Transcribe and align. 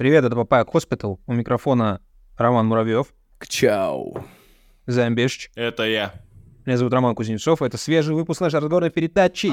Привет, 0.00 0.24
это 0.24 0.34
Папая 0.34 0.64
Хоспитал. 0.64 1.20
У 1.26 1.34
микрофона 1.34 2.00
Роман 2.38 2.66
Муравьев. 2.66 3.12
Чау. 3.46 4.24
Замбешч. 4.86 5.50
Это 5.54 5.82
я. 5.82 6.14
Меня 6.64 6.78
зовут 6.78 6.94
Роман 6.94 7.14
Кузнецов. 7.14 7.60
Это 7.60 7.76
свежий 7.76 8.14
выпуск 8.14 8.40
нашей 8.40 8.60
разговорной 8.60 8.88
передачи. 8.88 9.52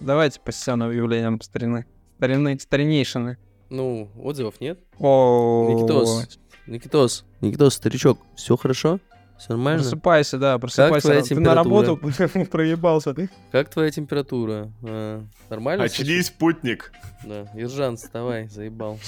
Давайте 0.00 0.38
по 0.40 0.52
сцену 0.52 0.88
объявлениям 0.88 1.40
старины. 1.40 1.86
Старины, 2.18 2.60
старинейшины. 2.60 3.38
Ну, 3.70 4.10
отзывов 4.22 4.60
нет? 4.60 4.80
О, 4.98 5.68
Никитос, 5.70 6.38
Никитос, 6.66 7.24
Никитос, 7.40 7.74
старичок, 7.74 8.18
все 8.36 8.56
хорошо? 8.56 9.00
Все 9.38 9.48
нормально? 9.54 9.82
Просыпайся, 9.82 10.38
да, 10.38 10.58
просыпайся. 10.58 11.08
твоя 11.08 11.22
Ты 11.22 11.40
на 11.40 11.54
работу 11.54 11.96
проебался, 12.50 13.14
ты? 13.14 13.28
Как 13.50 13.68
твоя 13.68 13.90
температура? 13.90 14.72
А, 14.82 15.24
нормально? 15.50 15.84
Очнись, 15.84 16.30
путник. 16.30 16.92
Да, 17.24 17.50
Ержан, 17.54 17.96
вставай, 17.96 18.48
заебал. 18.48 18.98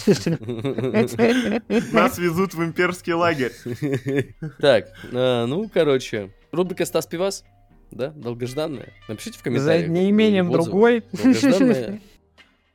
Нас 1.92 2.18
везут 2.18 2.54
в 2.54 2.62
имперский 2.64 3.12
лагерь. 3.12 3.52
Так, 4.60 4.88
а, 5.12 5.46
ну, 5.46 5.70
короче, 5.72 6.32
рубрика 6.50 6.84
Стас 6.86 7.06
Пивас, 7.06 7.44
да, 7.92 8.08
долгожданная. 8.10 8.92
Напишите 9.08 9.34
в 9.34 9.38
За 9.38 9.44
комментариях. 9.44 9.88
неимением 9.88 10.46
в 10.48 10.50
отзывах. 10.50 10.66
другой. 10.66 11.04
Долгожданная. 11.12 12.00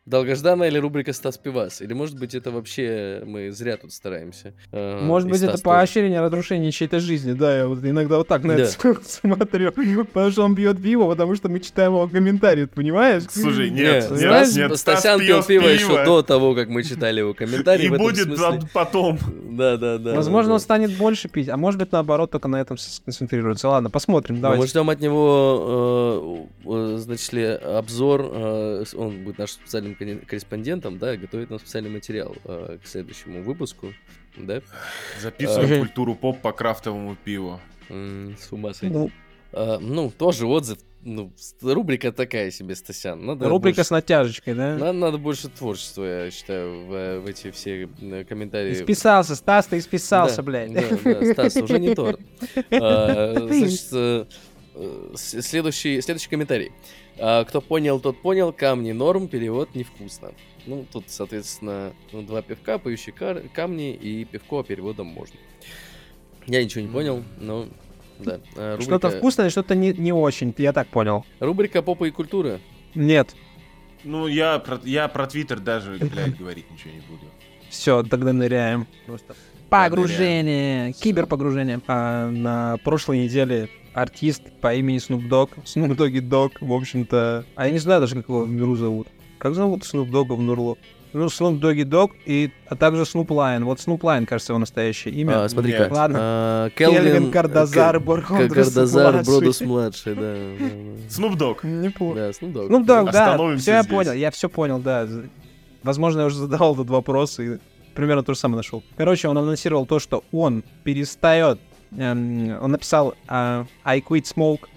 Долгожданная 0.07 0.67
или 0.69 0.79
рубрика 0.79 1.13
Стас 1.13 1.37
Пивас? 1.37 1.79
Или, 1.81 1.93
может 1.93 2.17
быть, 2.17 2.33
это 2.33 2.49
вообще 2.49 3.21
мы 3.23 3.51
зря 3.51 3.77
тут 3.77 3.93
стараемся? 3.93 4.53
А, 4.71 4.99
Может 5.05 5.27
и 5.29 5.31
быть, 5.31 5.41
это 5.41 5.51
Стас 5.51 5.61
тоже. 5.61 5.75
поощрение 5.77 6.21
разрушения 6.21 6.71
чьей-то 6.71 6.99
жизни, 6.99 7.33
да, 7.33 7.55
я 7.59 7.67
вот 7.67 7.83
иногда 7.83 8.17
вот 8.17 8.27
так 8.27 8.43
на 8.43 8.57
Да. 8.57 8.63
это 8.63 8.95
смотрю, 9.05 9.71
потому 10.05 10.31
что 10.31 10.43
он 10.43 10.55
бьет 10.55 10.81
пиво, 10.81 11.07
потому 11.07 11.35
что 11.35 11.49
мы 11.49 11.59
читаем 11.59 11.91
его 11.91 12.07
комментарии, 12.07 12.65
понимаешь? 12.65 13.23
Слушай, 13.29 13.69
Не, 13.69 13.81
нет, 13.81 14.03
знаешь, 14.05 14.47
нет, 14.55 14.69
нет. 14.71 14.79
Стасян 14.79 15.19
Стас 15.19 15.19
пил 15.19 15.37
пьет 15.43 15.47
пиво 15.47 15.67
еще 15.67 16.03
до 16.03 16.23
того, 16.23 16.55
как 16.55 16.69
мы 16.69 16.81
читали 16.83 17.19
его 17.19 17.35
комментарии. 17.35 17.85
И 17.85 17.89
будет 17.89 18.25
смысле. 18.25 18.61
потом. 18.73 19.19
Да, 19.51 19.77
да, 19.77 19.99
да. 19.99 20.15
Возможно, 20.15 20.49
да, 20.49 20.53
он 20.53 20.59
да. 20.59 20.63
станет 20.63 20.97
больше 20.97 21.29
пить, 21.29 21.47
а 21.47 21.57
может 21.57 21.79
быть, 21.79 21.91
наоборот, 21.91 22.31
только 22.31 22.47
на 22.47 22.59
этом 22.59 22.77
сконцентрируется. 22.77 23.69
Ладно, 23.69 23.91
посмотрим, 23.91 24.35
Но 24.41 24.49
Мы 24.49 24.53
давайте. 24.55 24.67
ждем 24.71 24.89
от 24.89 24.99
него, 24.99 26.47
э, 26.65 26.69
э, 26.69 26.97
значит 26.97 27.33
ли, 27.33 27.43
обзор. 27.45 28.21
э, 28.33 28.83
Он 28.95 29.23
будет 29.23 29.37
нашим 29.37 29.55
специальным 29.61 29.90
кон- 29.95 30.19
корреспондентом, 30.25 30.97
да, 30.97 31.15
готовит 31.17 31.49
нам 31.49 31.59
специальный 31.59 31.89
материал 31.89 32.35
э, 32.45 32.77
к 32.83 32.87
следующему 32.87 33.41
выпуску, 33.43 33.93
да. 34.37 34.61
Записываем 35.21 35.71
Ага. 35.71 35.79
культуру 35.79 36.15
поп 36.15 36.39
по 36.41 36.51
крафтовому 36.51 37.15
пиву. 37.23 37.59
С 37.89 38.51
ума 38.51 38.73
сойти. 38.73 38.93
Ну, 38.95 39.11
А, 39.53 39.79
Ну, 39.79 40.09
тоже 40.09 40.45
отзыв. 40.47 40.77
Ну, 41.03 41.33
рубрика 41.63 42.11
такая 42.11 42.51
себе, 42.51 42.75
Стасян. 42.75 43.25
Надо 43.25 43.49
Рубрика 43.49 43.77
больше- 43.77 43.87
с 43.87 43.89
натяжечкой, 43.91 44.53
да? 44.53 44.77
Надо, 44.77 44.93
надо 44.93 45.17
больше 45.17 45.49
творчества, 45.49 46.03
я 46.25 46.31
считаю, 46.31 46.85
в, 46.85 47.19
в 47.21 47.25
эти 47.27 47.49
все 47.51 47.89
э, 48.01 48.23
комментарии. 48.23 48.71
Исписался, 48.73 49.35
Стас, 49.35 49.65
ты 49.65 49.79
исписался, 49.79 50.37
Да, 50.37 50.43
блядь. 50.43 50.71
Да, 50.73 50.81
да, 51.03 51.33
Стас, 51.33 51.55
уже 51.57 51.79
не 51.79 51.95
торт. 51.95 52.19
А, 52.71 53.33
Значит, 53.47 53.87
э, 53.93 54.25
э, 54.25 54.25
следующий, 55.15 56.01
следующий 56.01 56.29
комментарий. 56.29 56.71
А, 57.19 57.43
Кто 57.43 57.61
понял, 57.61 57.99
тот 57.99 58.21
понял. 58.21 58.51
Камни 58.53 58.91
норм, 58.91 59.27
перевод 59.27 59.75
невкусно. 59.75 60.31
Ну, 60.65 60.85
тут, 60.91 61.05
соответственно, 61.07 61.93
ну, 62.11 62.21
два 62.21 62.41
пивка, 62.41 62.77
поющие 62.77 63.13
кар- 63.13 63.41
камни 63.53 63.93
и 63.93 64.25
пивко 64.25 64.63
переводом 64.63 65.07
можно. 65.07 65.35
Я 66.47 66.63
ничего 66.63 66.81
не 66.81 66.91
понял, 66.91 67.23
но 67.39 67.67
да. 68.19 68.39
А, 68.55 68.77
Что-то 68.79 69.07
рубрика- 69.09 69.17
вкусное, 69.17 69.49
что-то 69.49 69.75
не, 69.75 69.91
не 69.93 70.13
очень, 70.13 70.53
я 70.57 70.73
так 70.73 70.87
понял. 70.87 71.25
Рубрика 71.39 71.81
попа 71.81 72.05
и 72.05 72.11
культура. 72.11 72.59
Нет. 72.95 73.35
Ну, 74.03 74.27
я 74.27 74.57
про, 74.59 74.79
я 74.83 75.07
про 75.07 75.27
Твиттер 75.27 75.59
даже, 75.59 75.97
блядь, 75.99 76.37
говорить 76.37 76.69
ничего 76.71 76.91
не 76.93 77.01
буду. 77.01 77.25
Все, 77.69 78.03
тогда 78.03 78.33
ныряем. 78.33 78.87
Просто 79.05 79.35
погружение, 79.71 80.91
киберпогружение. 80.91 81.79
А, 81.87 82.29
на 82.29 82.77
прошлой 82.83 83.23
неделе 83.23 83.69
артист 83.93 84.43
по 84.59 84.73
имени 84.73 84.99
Snoop 84.99 85.27
Dogg, 85.29 85.49
Snoop 85.65 85.95
Doggy 85.95 86.19
Dogg, 86.19 86.51
в 86.59 86.73
общем-то, 86.73 87.45
а 87.55 87.65
я 87.65 87.71
не 87.71 87.79
знаю 87.79 88.01
даже, 88.01 88.15
как 88.15 88.27
его 88.27 88.43
в 88.43 88.49
миру 88.49 88.75
зовут. 88.75 89.07
Как 89.37 89.55
зовут 89.55 89.83
Snoop 89.83 90.11
Dogg 90.11 90.35
в 90.35 90.41
Нурлу? 90.41 90.77
Ну, 91.13 91.25
Snoop 91.25 91.59
Doggy 91.59 91.83
Dogg 91.83 92.11
и, 92.25 92.51
а 92.67 92.75
также 92.75 93.01
Snoop 93.03 93.27
Lion. 93.27 93.63
Вот 93.63 93.79
Snoop 93.79 93.99
Lion, 93.99 94.25
кажется, 94.25 94.53
его 94.53 94.59
настоящее 94.59 95.13
имя. 95.13 95.43
А, 95.43 95.49
смотри-ка. 95.49 95.83
Нет. 95.83 95.91
Ладно. 95.91 96.17
А, 96.21 96.69
Кельвин 96.69 97.03
Келвин 97.03 97.31
Кардазар 97.31 97.99
Кардазар 98.01 99.13
младший. 99.13 99.33
Бродус 99.33 99.61
младший, 99.61 100.15
да. 100.15 100.35
да, 100.59 101.09
Снупдог. 101.09 101.63
Неплохо. 101.63 102.15
Да, 102.15 102.25
Да, 102.27 102.29
Snoop 102.29 102.53
Dogg. 102.53 102.67
Ну 102.69 102.83
да, 102.83 103.57
все 103.57 103.71
я 103.71 103.83
понял, 103.83 104.13
я 104.13 104.31
все 104.31 104.47
понял, 104.47 104.79
да. 104.79 105.07
Возможно, 105.83 106.21
я 106.21 106.25
уже 106.27 106.37
задавал 106.37 106.75
этот 106.75 106.89
вопрос 106.89 107.39
и 107.39 107.57
примерно 107.93 108.23
то 108.23 108.33
же 108.33 108.39
самое 108.39 108.57
нашел. 108.57 108.83
Короче, 108.97 109.27
он 109.27 109.37
анонсировал 109.37 109.85
то, 109.85 109.99
что 109.99 110.23
он 110.31 110.63
перестает. 110.83 111.59
эм, 111.97 112.57
он 112.61 112.71
написал 112.71 113.15
а, 113.27 113.65
I 113.83 113.99
quit 113.99 114.23
smoke, 114.23 114.67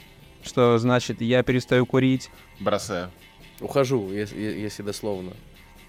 что 0.43 0.79
значит 0.79 1.21
я 1.21 1.43
перестаю 1.43 1.87
курить. 1.87 2.31
Бросаю. 2.61 3.11
Ухожу, 3.61 4.11
если, 4.13 4.39
если 4.41 4.83
дословно. 4.83 5.33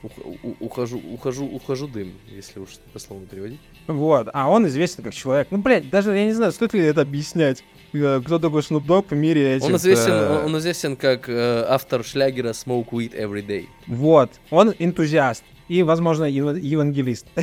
Ух- 0.04 0.12
у- 0.44 0.66
ухожу, 0.66 1.00
ухожу, 1.00 1.46
ухожу 1.46 1.88
дым, 1.88 2.14
если 2.30 2.60
уж 2.60 2.70
дословно 2.94 3.26
переводить. 3.26 3.60
Вот. 3.88 4.30
А 4.34 4.50
он 4.50 4.68
известен 4.68 5.04
как 5.04 5.16
человек. 5.16 5.48
Ну, 5.50 5.58
блядь, 5.58 5.90
даже 5.90 6.16
я 6.16 6.26
не 6.26 6.34
знаю, 6.34 6.52
стоит 6.52 6.74
ли 6.74 6.82
это 6.82 7.02
объяснять. 7.02 7.64
Э, 7.94 8.22
Кто 8.24 8.38
такой 8.38 8.62
Snoop 8.62 8.86
Dogg 8.86 9.08
в 9.10 9.16
мире 9.16 9.56
этих... 9.56 9.66
Он 9.68 9.78
известен, 9.78 10.12
э, 10.12 10.30
он, 10.40 10.46
он 10.46 10.58
известен 10.60 10.96
как 10.96 11.28
э, 11.28 11.66
автор 11.68 12.04
шлягера 12.04 12.50
Smoke 12.50 12.90
Weed 12.90 13.20
Every 13.20 13.44
Day. 13.46 13.66
Вот. 13.88 14.30
Он 14.52 14.74
энтузиаст. 14.78 15.44
И, 15.68 15.84
возможно, 15.84 16.26
ев- 16.26 16.58
евангелист. 16.62 17.26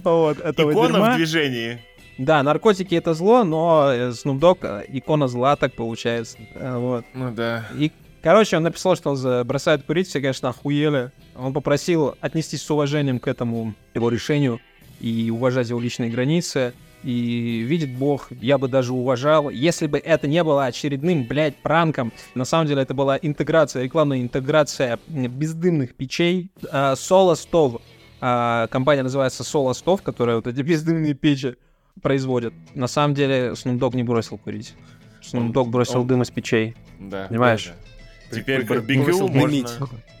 Икона 0.00 1.12
в 1.12 1.16
движении. 1.16 1.78
Да, 2.18 2.42
наркотики 2.42 2.94
это 2.94 3.14
зло, 3.14 3.44
но 3.44 3.90
э, 3.92 4.10
Snoop 4.10 4.38
Dogg 4.38 4.58
э, 4.62 4.84
икона 4.88 5.26
зла, 5.26 5.56
так 5.56 5.72
получается. 5.74 6.36
Э, 6.54 6.76
Вот. 6.76 7.04
Ну 7.14 7.30
да. 7.32 7.64
И, 7.78 7.90
короче, 8.22 8.58
он 8.58 8.62
написал, 8.64 8.94
что 8.94 9.10
он 9.12 9.46
бросает 9.46 9.84
курить, 9.84 10.06
все, 10.08 10.20
конечно, 10.20 10.50
охуели. 10.50 11.12
Он 11.34 11.52
попросил 11.54 12.14
отнестись 12.20 12.62
с 12.62 12.70
уважением 12.70 13.20
к 13.20 13.26
этому 13.26 13.74
его 13.94 14.10
решению 14.10 14.60
и 15.00 15.30
уважать 15.30 15.70
его 15.70 15.80
личные 15.80 16.10
границы. 16.10 16.74
И 17.02 17.60
видит 17.66 17.96
бог, 17.96 18.28
я 18.42 18.58
бы 18.58 18.68
даже 18.68 18.92
уважал, 18.92 19.48
если 19.48 19.86
бы 19.86 19.98
это 19.98 20.28
не 20.28 20.44
было 20.44 20.66
очередным, 20.66 21.24
блядь, 21.24 21.56
пранком. 21.56 22.12
На 22.34 22.44
самом 22.44 22.66
деле 22.66 22.82
это 22.82 22.92
была 22.92 23.16
интеграция, 23.16 23.84
рекламная 23.84 24.20
интеграция 24.20 24.98
бездымных 25.08 25.94
печей. 25.94 26.50
А, 26.70 26.94
Соло 26.96 27.34
Стов. 27.36 27.80
А, 28.20 28.66
Компания 28.66 29.02
называется 29.02 29.44
Соло 29.44 29.72
Стов, 29.72 30.02
которая 30.02 30.36
вот 30.36 30.46
эти 30.46 30.60
бездымные 30.60 31.14
печи 31.14 31.56
производит. 32.02 32.52
На 32.74 32.86
самом 32.86 33.14
деле 33.14 33.52
Snoop 33.52 33.78
Dogg 33.78 33.96
не 33.96 34.02
бросил 34.02 34.36
курить. 34.36 34.74
Snoop 35.22 35.52
Dogg 35.52 35.70
бросил 35.70 36.00
он- 36.02 36.06
дым 36.06 36.22
из 36.22 36.30
печей. 36.30 36.76
Да. 36.98 37.26
Понимаешь? 37.28 37.66
да, 37.66 37.72
да. 37.72 37.89
Теперь 38.30 38.64
барбекю 38.64 39.28
можно... 39.28 39.68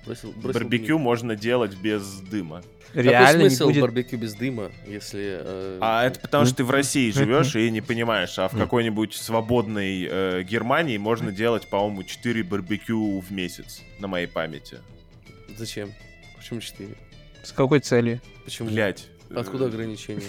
Бросил- 0.06 0.32
бросил 0.32 0.32
Барбекю 0.52 0.86
дымить. 0.86 1.00
можно 1.02 1.36
делать 1.36 1.74
без 1.76 2.02
дыма. 2.20 2.62
Реально 2.94 3.20
Какой 3.20 3.42
не 3.44 3.50
смысл 3.50 3.66
будет... 3.68 3.82
барбекю 3.82 4.16
без 4.16 4.34
дыма, 4.34 4.70
если... 4.88 5.38
э, 5.40 5.78
А 5.80 6.04
это 6.06 6.18
потому, 6.18 6.46
что 6.46 6.56
ты 6.56 6.64
в 6.64 6.70
России 6.70 7.10
живешь 7.12 7.54
и 7.54 7.70
не 7.70 7.80
понимаешь, 7.80 8.36
а 8.38 8.48
в 8.48 8.56
какой-нибудь 8.56 9.14
свободной 9.14 10.08
э, 10.10 10.42
Германии 10.42 10.96
можно 10.98 11.30
делать, 11.30 11.68
по-моему, 11.68 12.02
4 12.02 12.42
барбекю 12.42 13.20
в 13.20 13.30
месяц, 13.30 13.82
на 14.00 14.08
моей 14.08 14.26
памяти. 14.26 14.78
Зачем? 15.56 15.92
Почему 16.36 16.60
4? 16.60 16.88
С 17.44 17.52
какой 17.52 17.78
целью? 17.80 18.20
Почему? 18.44 18.70
Блять. 18.70 19.06
Откуда 19.34 19.66
ограничения? 19.66 20.22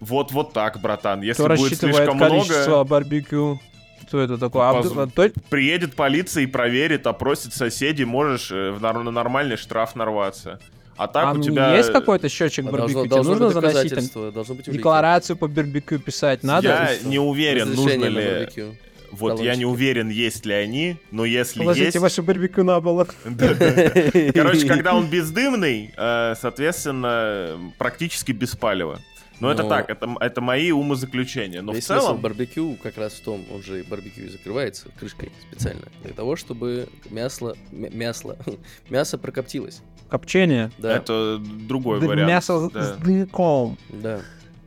Вот, 0.00 0.32
вот 0.32 0.52
так, 0.54 0.80
братан. 0.80 1.20
Если 1.22 1.42
Кто 1.44 1.54
будет 1.56 1.78
слишком 1.78 2.18
количество 2.18 2.70
много, 2.70 2.84
барбекю? 2.84 3.60
Кто 4.08 4.20
это 4.20 4.38
такой? 4.38 4.62
Поз- 4.72 4.92
а, 4.96 5.06
то- 5.06 5.30
приедет 5.50 5.94
полиция 5.94 6.44
и 6.44 6.46
проверит, 6.46 7.06
опросит 7.06 7.52
соседей, 7.54 8.04
можешь 8.04 8.50
э, 8.50 8.70
в 8.70 8.80
на 8.80 9.10
нормальный 9.10 9.56
штраф 9.56 9.94
нарваться. 9.94 10.58
А 10.96 11.06
так 11.06 11.26
а 11.26 11.32
у 11.38 11.42
тебя... 11.42 11.76
есть 11.76 11.92
какой-то 11.92 12.28
счетчик 12.28 12.66
А 12.66 12.72
барбекю? 12.72 12.94
должно, 12.94 13.02
Тебе 13.04 13.14
должно 13.14 13.34
нужно 13.34 13.60
заносить 13.60 14.12
там 14.12 14.32
должно 14.32 14.54
быть 14.56 14.68
декларацию 14.68 15.36
по 15.36 15.46
барбекю 15.46 16.00
писать? 16.00 16.42
Надо? 16.42 16.68
Я 16.68 17.08
не 17.08 17.20
уверен, 17.20 17.72
нужно 17.74 18.04
ли... 18.06 18.14
барбекю. 18.14 18.74
Вот 19.12 19.40
я 19.40 19.54
не 19.56 19.64
уверен, 19.64 20.08
есть 20.08 20.44
ли 20.44 20.54
они, 20.54 20.96
но 21.10 21.24
если 21.24 21.60
Положите 21.60 21.86
есть... 21.86 21.98
ваше 21.98 22.22
барбекю 22.22 22.64
на. 22.64 22.80
Да-да-да. 22.80 24.32
Короче, 24.34 24.66
когда 24.66 24.94
он 24.94 25.08
бездымный, 25.08 25.94
э, 25.96 26.34
соответственно, 26.40 27.72
практически 27.78 28.32
без 28.32 28.56
палева. 28.56 29.00
Но 29.40 29.50
это 29.50 29.64
так, 29.64 29.88
это, 29.90 30.16
это 30.20 30.40
мои 30.40 30.70
умозаключения. 30.72 31.62
Но 31.62 31.72
Весь 31.72 31.84
в 31.84 31.86
смысл 31.86 32.00
целом... 32.06 32.20
барбекю 32.20 32.76
как 32.82 32.96
раз 32.98 33.14
в 33.14 33.20
том, 33.22 33.44
он 33.52 33.62
же 33.62 33.84
барбекю 33.88 34.22
и 34.22 34.28
закрывается 34.28 34.88
крышкой 34.98 35.30
специально, 35.50 35.86
для 36.02 36.12
того, 36.12 36.36
чтобы 36.36 36.88
мясо, 37.10 37.54
мясо, 37.70 38.36
мясо 38.90 39.18
прокоптилось. 39.18 39.80
копчения. 40.10 40.72
Да, 40.78 40.96
Это 40.96 41.38
другой 41.38 42.00
Да, 42.00 42.06
вариант. 42.06 42.28
Мясо 42.28 42.70
да. 42.72 42.82
с 42.82 42.96
дымком. 42.98 43.78
да. 43.90 44.20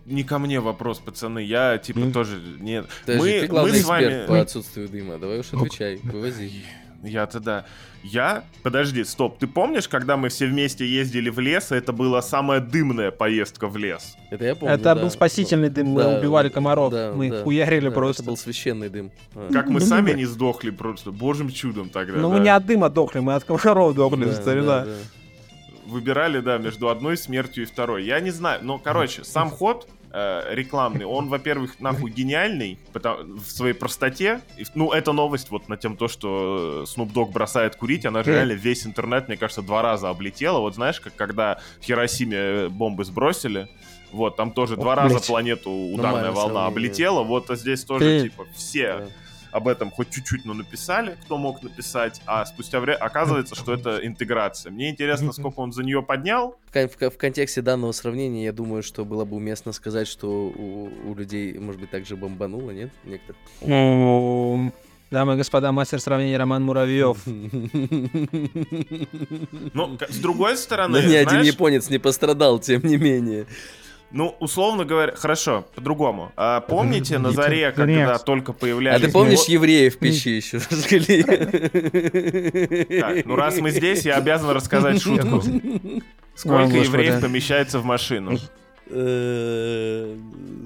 Не 0.08 0.24
ко 0.24 0.40
мне 0.40 0.60
вопрос, 0.60 0.98
пацаны. 1.00 1.40
Я, 1.40 1.78
типа, 1.78 2.00
Ну. 2.00 2.12
тоже... 2.12 2.42
Нет. 2.60 2.88
Подожди, 3.06 3.22
мы, 3.22 3.40
ты 3.42 3.48
главный 3.48 3.72
мы 3.72 3.78
с 3.78 3.82
эксперт 3.82 4.14
вами... 4.14 4.28
по 4.28 4.42
отсутствию 4.42 4.90
дыма. 4.90 5.20
Давай 5.20 5.40
уж 5.40 5.54
отвечай, 5.54 5.98
вывози. 6.04 6.52
Я-то 7.04 7.40
да. 7.40 7.66
Я... 8.04 8.44
Подожди, 8.64 9.04
стоп. 9.04 9.38
Ты 9.40 9.48
помнишь, 9.48 9.88
когда 9.88 10.18
мы 10.18 10.30
все 10.30 10.46
вместе 10.48 10.86
ездили 10.86 11.30
в 11.30 11.40
лес, 11.40 11.72
и 11.72 11.76
это 11.76 11.92
была 11.94 12.22
самая 12.22 12.60
дымная 12.60 13.12
поездка 13.12 13.68
в 13.68 13.78
лес? 13.78 14.16
Это 14.30 14.46
я 14.46 14.56
помню, 14.56 14.76
Это 14.76 14.84
да. 14.84 14.96
был 14.96 15.10
спасительный 15.10 15.70
дым, 15.70 15.88
мы 15.88 16.04
Да, 16.04 16.20
убивали 16.20 16.50
комаров, 16.50 16.92
да, 16.92 17.12
мы 17.16 17.30
да, 17.30 17.44
хуярили 17.44 17.90
да, 17.90 17.92
просто. 17.92 18.22
Это 18.24 18.30
был 18.32 18.38
священный 18.38 18.90
дым. 18.90 19.12
А. 19.36 19.50
Как 19.52 19.68
мы 19.68 19.80
Ну, 19.80 19.86
сами 19.86 20.12
не 20.14 20.26
сдохли 20.26 20.70
просто. 20.70 21.12
Божьим 21.12 21.50
чудом 21.50 21.90
тогда. 21.90 22.18
Ну 22.20 22.30
да. 22.30 22.36
мы 22.38 22.40
не 22.44 22.50
от 22.50 22.66
дыма 22.66 22.90
дохли, 22.90 23.20
мы 23.20 23.34
от 23.36 23.44
комаров 23.44 23.96
дохли, 23.96 24.26
Да, 24.26 24.34
старина. 24.34 24.80
да, 24.80 24.86
да. 24.86 24.92
Выбирали, 25.88 26.40
да, 26.40 26.58
между 26.58 26.90
одной 26.90 27.18
смертью 27.18 27.64
и 27.64 27.66
второй. 27.66 28.06
Я 28.06 28.20
не 28.20 28.32
знаю, 28.32 28.60
но, 28.64 28.78
короче, 28.78 29.24
сам 29.24 29.50
ход 29.52 29.88
э, 30.14 30.54
рекламный, 30.56 31.06
он, 31.06 31.28
во-первых, 31.30 31.80
нахуй 31.80 32.12
гениальный 32.12 32.78
потому- 32.94 33.38
в 33.38 33.46
своей 33.52 33.74
простоте. 33.74 34.42
И, 34.58 34.66
ну, 34.76 34.92
эта 34.92 35.12
новость 35.14 35.50
вот 35.52 35.70
на 35.70 35.78
тем, 35.78 35.96
то, 35.98 36.08
что 36.08 36.86
э, 36.86 37.00
Snoop 37.00 37.14
Dogg 37.14 37.32
бросает 37.32 37.76
курить, 37.76 38.06
она 38.06 38.24
же 38.24 38.32
Хм. 38.32 38.34
реально 38.36 38.52
весь 38.54 38.86
интернет, 38.86 39.28
мне 39.28 39.38
кажется, 39.38 39.62
два 39.62 39.82
раза 39.82 40.10
облетела. 40.10 40.60
Вот 40.60 40.76
знаешь, 40.76 41.00
как 41.00 41.16
когда 41.16 41.60
в 41.80 41.86
Хиросиме 41.86 42.38
э, 42.38 42.68
бомбы 42.70 43.06
сбросили, 43.06 43.68
вот, 44.12 44.36
там 44.36 44.52
тоже 44.52 44.76
два 44.76 44.92
Ох, 44.94 44.98
раза 44.98 45.16
блядь. 45.16 45.28
планету 45.28 45.72
ударная 45.72 46.24
Нормальное 46.24 46.32
волна 46.32 46.66
облетела. 46.68 47.24
Вот 47.24 47.50
а 47.50 47.56
здесь 47.56 47.84
тоже, 47.86 48.20
Хм. 48.20 48.24
типа, 48.24 48.46
все. 48.56 49.08
Об 49.52 49.68
этом 49.68 49.92
хоть 49.92 50.10
чуть-чуть, 50.10 50.46
но 50.46 50.54
написали, 50.54 51.18
кто 51.24 51.38
мог 51.38 51.62
написать, 51.64 52.22
а 52.26 52.46
спустя 52.46 52.80
время 52.80 52.98
оказывается, 52.98 53.56
что 53.56 53.74
это 53.74 54.00
интеграция. 54.06 54.72
Мне 54.72 54.90
интересно, 54.90 55.32
сколько 55.34 55.60
он 55.60 55.72
за 55.74 55.84
нее 55.84 56.02
поднял. 56.02 56.58
В, 56.72 56.88
в 56.88 56.98
кон- 56.98 57.10
в 57.12 57.18
контексте 57.18 57.62
данного 57.62 57.92
сравнения, 57.92 58.46
я 58.46 58.54
думаю, 58.54 58.84
что 58.84 59.06
было 59.06 59.26
бы 59.26 59.36
уместно 59.36 59.72
сказать, 59.72 60.08
что 60.08 60.30
у, 60.30 60.90
у 61.10 61.16
людей, 61.16 61.58
может 61.60 61.82
быть, 61.82 61.92
также 61.92 62.16
бомбануло, 62.16 62.72
нет? 62.72 62.92
Некоторых. 63.04 63.42
Ну, 63.62 64.72
Дамы 65.12 65.34
и 65.34 65.38
господа, 65.38 65.72
мастер 65.74 66.00
сравнения 66.00 66.38
Роман 66.38 66.64
Муравьев. 66.64 67.18
Ну, 69.74 69.98
с 70.10 70.18
другой 70.20 70.56
стороны, 70.56 71.02
Но 71.02 71.08
ни 71.08 71.16
один 71.16 71.30
знаешь, 71.30 71.48
японец 71.48 71.90
не 71.90 71.98
пострадал, 71.98 72.60
тем 72.60 72.82
не 72.86 72.96
менее. 72.96 73.46
Ну, 74.12 74.36
условно 74.40 74.86
говоря, 74.86 75.16
хорошо, 75.16 75.66
по-другому. 75.76 76.32
А 76.36 76.62
помните 76.62 77.18
на 77.18 77.32
заре, 77.32 77.72
когда 77.72 78.18
только 78.18 78.52
А 78.52 78.56
появлялись... 78.56 79.06
ты 79.06 79.12
помнишь 79.12 79.46
евреев 79.46 79.96
в 79.96 80.00
печи 80.00 80.32
еще 80.32 80.58
разжгли? 80.58 81.24
Так, 83.00 83.26
ну 83.26 83.36
раз 83.36 83.58
мы 83.60 83.72
здесь, 83.72 84.06
я 84.06 84.16
обязан 84.18 84.50
рассказать 84.52 85.02
шутку. 85.02 85.38
О, 85.38 85.42
Сколько 86.36 86.64
Господи. 86.64 86.86
евреев 86.86 87.22
помещается 87.22 87.80
в 87.80 87.86
машину? 87.86 88.38
Э, 88.88 90.16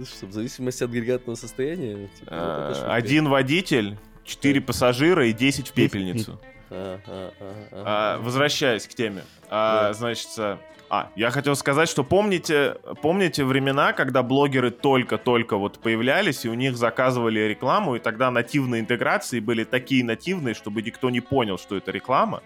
Что, 0.07 0.25
в 0.27 0.31
зависимости 0.31 0.83
от 0.83 0.89
агрегатного 0.89 1.35
состояния? 1.35 2.09
Типа, 2.19 2.27
А, 2.31 2.73
шутка. 2.73 2.93
Один 2.93 3.27
водитель, 3.29 3.97
четыре 4.23 4.61
пассажира 4.61 5.27
и 5.27 5.33
10 5.33 5.69
в 5.69 5.73
пепельницу. 5.73 6.39
А, 6.71 6.99
а, 7.05 7.31
а, 7.39 7.53
а. 7.71 7.83
А, 7.85 8.17
возвращаясь 8.21 8.87
к 8.87 8.93
теме. 8.95 9.23
А. 9.49 9.93
Значит, 9.93 10.29
а, 10.95 11.11
я 11.15 11.31
хотел 11.31 11.55
сказать, 11.55 11.89
что 11.89 12.03
помните, 12.03 12.77
помните 13.01 13.43
времена, 13.43 13.93
когда 13.93 14.23
блогеры 14.23 14.71
только-только 14.71 15.57
вот 15.57 15.79
появлялись, 15.79 16.45
и 16.45 16.49
у 16.49 16.53
них 16.53 16.77
заказывали 16.77 17.39
рекламу, 17.39 17.95
и 17.95 17.99
тогда 17.99 18.31
нативные 18.31 18.81
интеграции 18.81 19.39
были 19.39 19.63
такие 19.63 20.03
нативные, 20.03 20.53
чтобы 20.55 20.81
никто 20.81 21.09
не 21.09 21.21
понял, 21.21 21.57
что 21.57 21.75
это 21.75 21.91
реклама. 21.91 22.41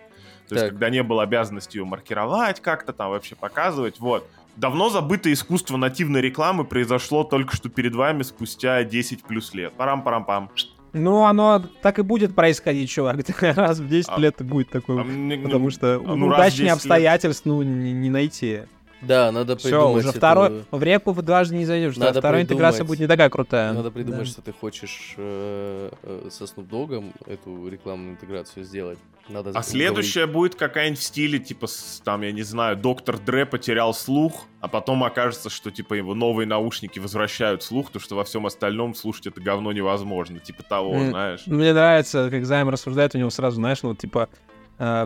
То 0.48 0.56
есть, 0.56 0.66
Так. 0.66 0.72
когда 0.72 0.90
не 0.90 1.04
было 1.04 1.24
обязанности 1.24 1.78
ее 1.78 1.86
маркировать 1.86 2.60
как-то 2.60 2.92
там, 2.94 3.12
вообще 3.12 3.36
показывать, 3.36 4.00
вот. 4.00 4.28
Давно 4.56 4.90
забытое 4.90 5.34
искусство 5.34 5.78
нативной 5.78 6.22
рекламы 6.22 6.66
произошло 6.66 7.24
только 7.24 7.56
что 7.56 7.70
перед 7.70 7.96
вами 7.96 8.24
спустя 8.24 8.84
10 8.84 9.24
плюс 9.24 9.54
лет. 9.54 9.74
Парам-парам-пам. 9.74 10.50
Ну, 10.94 11.24
оно 11.26 11.64
так 11.82 12.00
и 12.00 12.02
будет 12.02 12.36
происходить, 12.36 12.90
чувак. 12.90 13.18
Раз 13.42 13.80
в 13.80 13.88
10 13.88 14.10
А- 14.10 14.20
лет 14.20 14.36
будет 14.42 14.70
такое. 14.70 15.02
А 15.02 15.04
мне- 15.04 15.38
Потому 15.38 15.70
что 15.70 16.02
а 16.06 16.16
ну, 16.16 16.30
раз 16.30 16.40
в 16.40 16.56
10 16.56 16.60
удачнее 16.60 16.66
лет. 16.66 16.74
обстоятельств, 16.74 17.42
ну, 17.46 17.62
не, 17.62 17.94
не 17.94 18.10
найти. 18.10 18.62
Да, 19.02 19.32
надо 19.32 19.56
Все, 19.58 19.70
придумать. 19.70 19.98
уже 20.00 20.10
эту- 20.10 20.18
второй, 20.18 20.64
в 20.72 20.84
реку 20.84 21.12
вы 21.14 21.22
дважды 21.22 21.56
не 21.56 21.66
зайдешь. 21.66 21.96
да, 21.96 22.08
Надо 22.08 22.20
Вторая 22.20 22.44
интеграция 22.44 22.84
будет 22.84 23.00
не 23.00 23.08
такая 23.08 23.30
крутая. 23.30 23.72
Надо 23.74 23.92
придумать, 23.92 24.20
Да. 24.22 24.26
что 24.26 24.42
ты 24.42 24.52
хочешь 24.52 25.14
э, 25.18 25.90
э, 26.04 26.28
со 26.30 26.44
Snoop 26.44 26.68
Dogg'ом 26.70 27.14
эту 27.26 27.68
рекламную 27.70 28.12
интеграцию 28.14 28.66
сделать. 28.66 29.00
Надо 29.30 29.52
А 29.54 29.62
следующая 29.62 30.26
будет 30.26 30.56
какая-нибудь 30.56 31.00
в 31.00 31.04
стиле, 31.04 31.38
типа, 31.40 31.68
там, 32.04 32.24
я 32.24 32.32
не 32.32 32.42
знаю, 32.42 32.76
доктор 32.76 33.20
Дре 33.20 33.46
потерял 33.46 33.94
слух, 33.94 34.48
а 34.60 34.68
потом 34.68 35.04
окажется, 35.04 35.50
что, 35.52 35.70
типа, 35.70 35.94
его 35.94 36.16
новые 36.16 36.48
наушники 36.48 36.98
возвращают 36.98 37.62
слух, 37.62 37.92
то 37.92 38.00
что 38.00 38.16
во 38.16 38.24
всем 38.24 38.48
остальном 38.48 38.96
слушать 38.96 39.28
это 39.28 39.40
говно 39.40 39.72
невозможно. 39.72 40.40
Типа 40.40 40.64
того, 40.64 40.96
М. 40.96 41.10
знаешь. 41.12 41.42
Мне 41.46 41.74
нравится, 41.74 42.30
как 42.32 42.44
Займ 42.46 42.70
рассуждает, 42.70 43.14
у 43.14 43.20
него 43.20 43.30
сразу, 43.30 43.58
знаешь, 43.58 43.84
ну, 43.84 43.94
типа, 43.94 44.30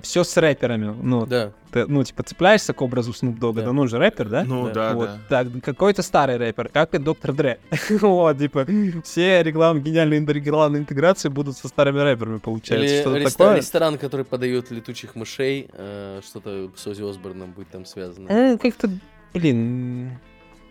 все 0.04 0.24
с 0.24 0.38
рэперами. 0.38 0.94
Ну, 1.02 1.25
Да, 1.25 1.52
ты, 1.72 1.88
ну, 1.88 2.04
типа, 2.04 2.22
цепляешься 2.24 2.74
к 2.74 2.81
образу 2.84 3.12
Snoop 3.12 3.40
Dogg, 3.40 3.56
Да. 3.56 3.62
да, 3.64 3.72
ну, 3.74 3.81
он 3.81 3.88
же 3.88 3.98
рэпер, 3.98 4.30
да? 4.30 4.44
Ну, 4.44 4.68
Да. 4.68 4.74
да, 4.74 4.94
вот, 4.94 5.10
да. 5.30 5.44
так, 5.44 5.64
какой-то 5.64 6.04
старый 6.04 6.38
рэпер, 6.38 6.70
как 6.70 6.94
и 6.94 7.00
Доктор 7.00 7.34
Дре. 7.34 7.60
вот, 8.02 8.38
типа, 8.38 8.68
все 9.04 9.42
рекламы, 9.42 9.80
гениальные 9.80 10.24
рекламные 10.25 10.81
интеграции 10.81 11.30
будут 11.30 11.58
со 11.58 11.68
старыми 11.68 12.00
рэперами, 12.00 12.38
получается. 12.38 12.86
Или 12.86 13.02
Что-то 13.02 13.18
реста- 13.18 13.38
такое. 13.40 13.56
ресторан, 13.58 13.98
который 13.98 14.25
подает 14.25 14.70
летучих 14.70 15.16
мышей, 15.16 15.68
э, 15.74 16.22
что-то 16.24 16.70
с 16.75 16.86
Ози 16.86 17.02
Осборном 17.10 17.52
будет 17.54 17.70
там 17.70 17.86
связано. 17.86 18.28
Э, 18.30 18.58
как-то, 18.60 18.90
блин, 19.34 20.20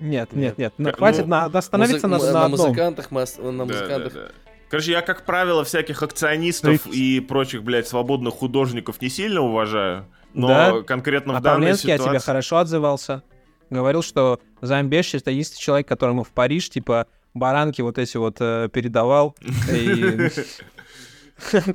нет, 0.01 0.33
нет, 0.33 0.33
Нет. 0.33 0.59
нет, 0.59 0.73
ну, 0.79 0.93
хватит 0.93 1.23
ну, 1.27 1.31
на, 1.31 1.45
остановиться 1.47 2.07
Музы- 2.09 2.25
на, 2.25 2.29
м- 2.29 2.33
на 2.35 2.45
одном. 2.47 2.61
музыкантах, 2.69 3.11
мы 3.11 3.25
на 3.39 3.59
Да, 3.59 3.65
музыкантах. 3.65 4.13
да, 4.15 4.21
да. 4.21 4.29
Короче, 4.73 4.93
я, 4.93 5.03
как 5.03 5.27
правило, 5.27 5.65
всяких 5.65 6.03
акционистов 6.03 6.87
и 6.87 7.21
прочих, 7.21 7.63
блядь, 7.63 7.87
свободных 7.87 8.33
художников 8.33 9.03
не 9.03 9.11
сильно 9.11 9.43
уважаю. 9.43 10.07
Но 10.33 10.49
Да? 10.49 10.83
конкретно 10.83 11.37
А 11.37 11.41
в 11.41 11.43
данной 11.43 11.59
Павленский 11.59 11.93
о 11.93 11.99
тебе 11.99 12.07
ситуации... 12.07 12.25
хорошо 12.25 12.57
отзывался. 12.57 13.23
Говорил, 13.69 14.01
что 14.01 14.41
Замбеш 14.63 15.13
это 15.13 15.31
единственный 15.31 15.61
человек, 15.61 15.89
которому 15.89 16.25
в 16.25 16.31
Париж, 16.31 16.71
типа, 16.71 17.07
баранки 17.35 17.83
вот 17.83 17.99
эти 17.99 18.17
вот 18.17 18.39
э, 18.41 18.71
передавал. 18.73 19.37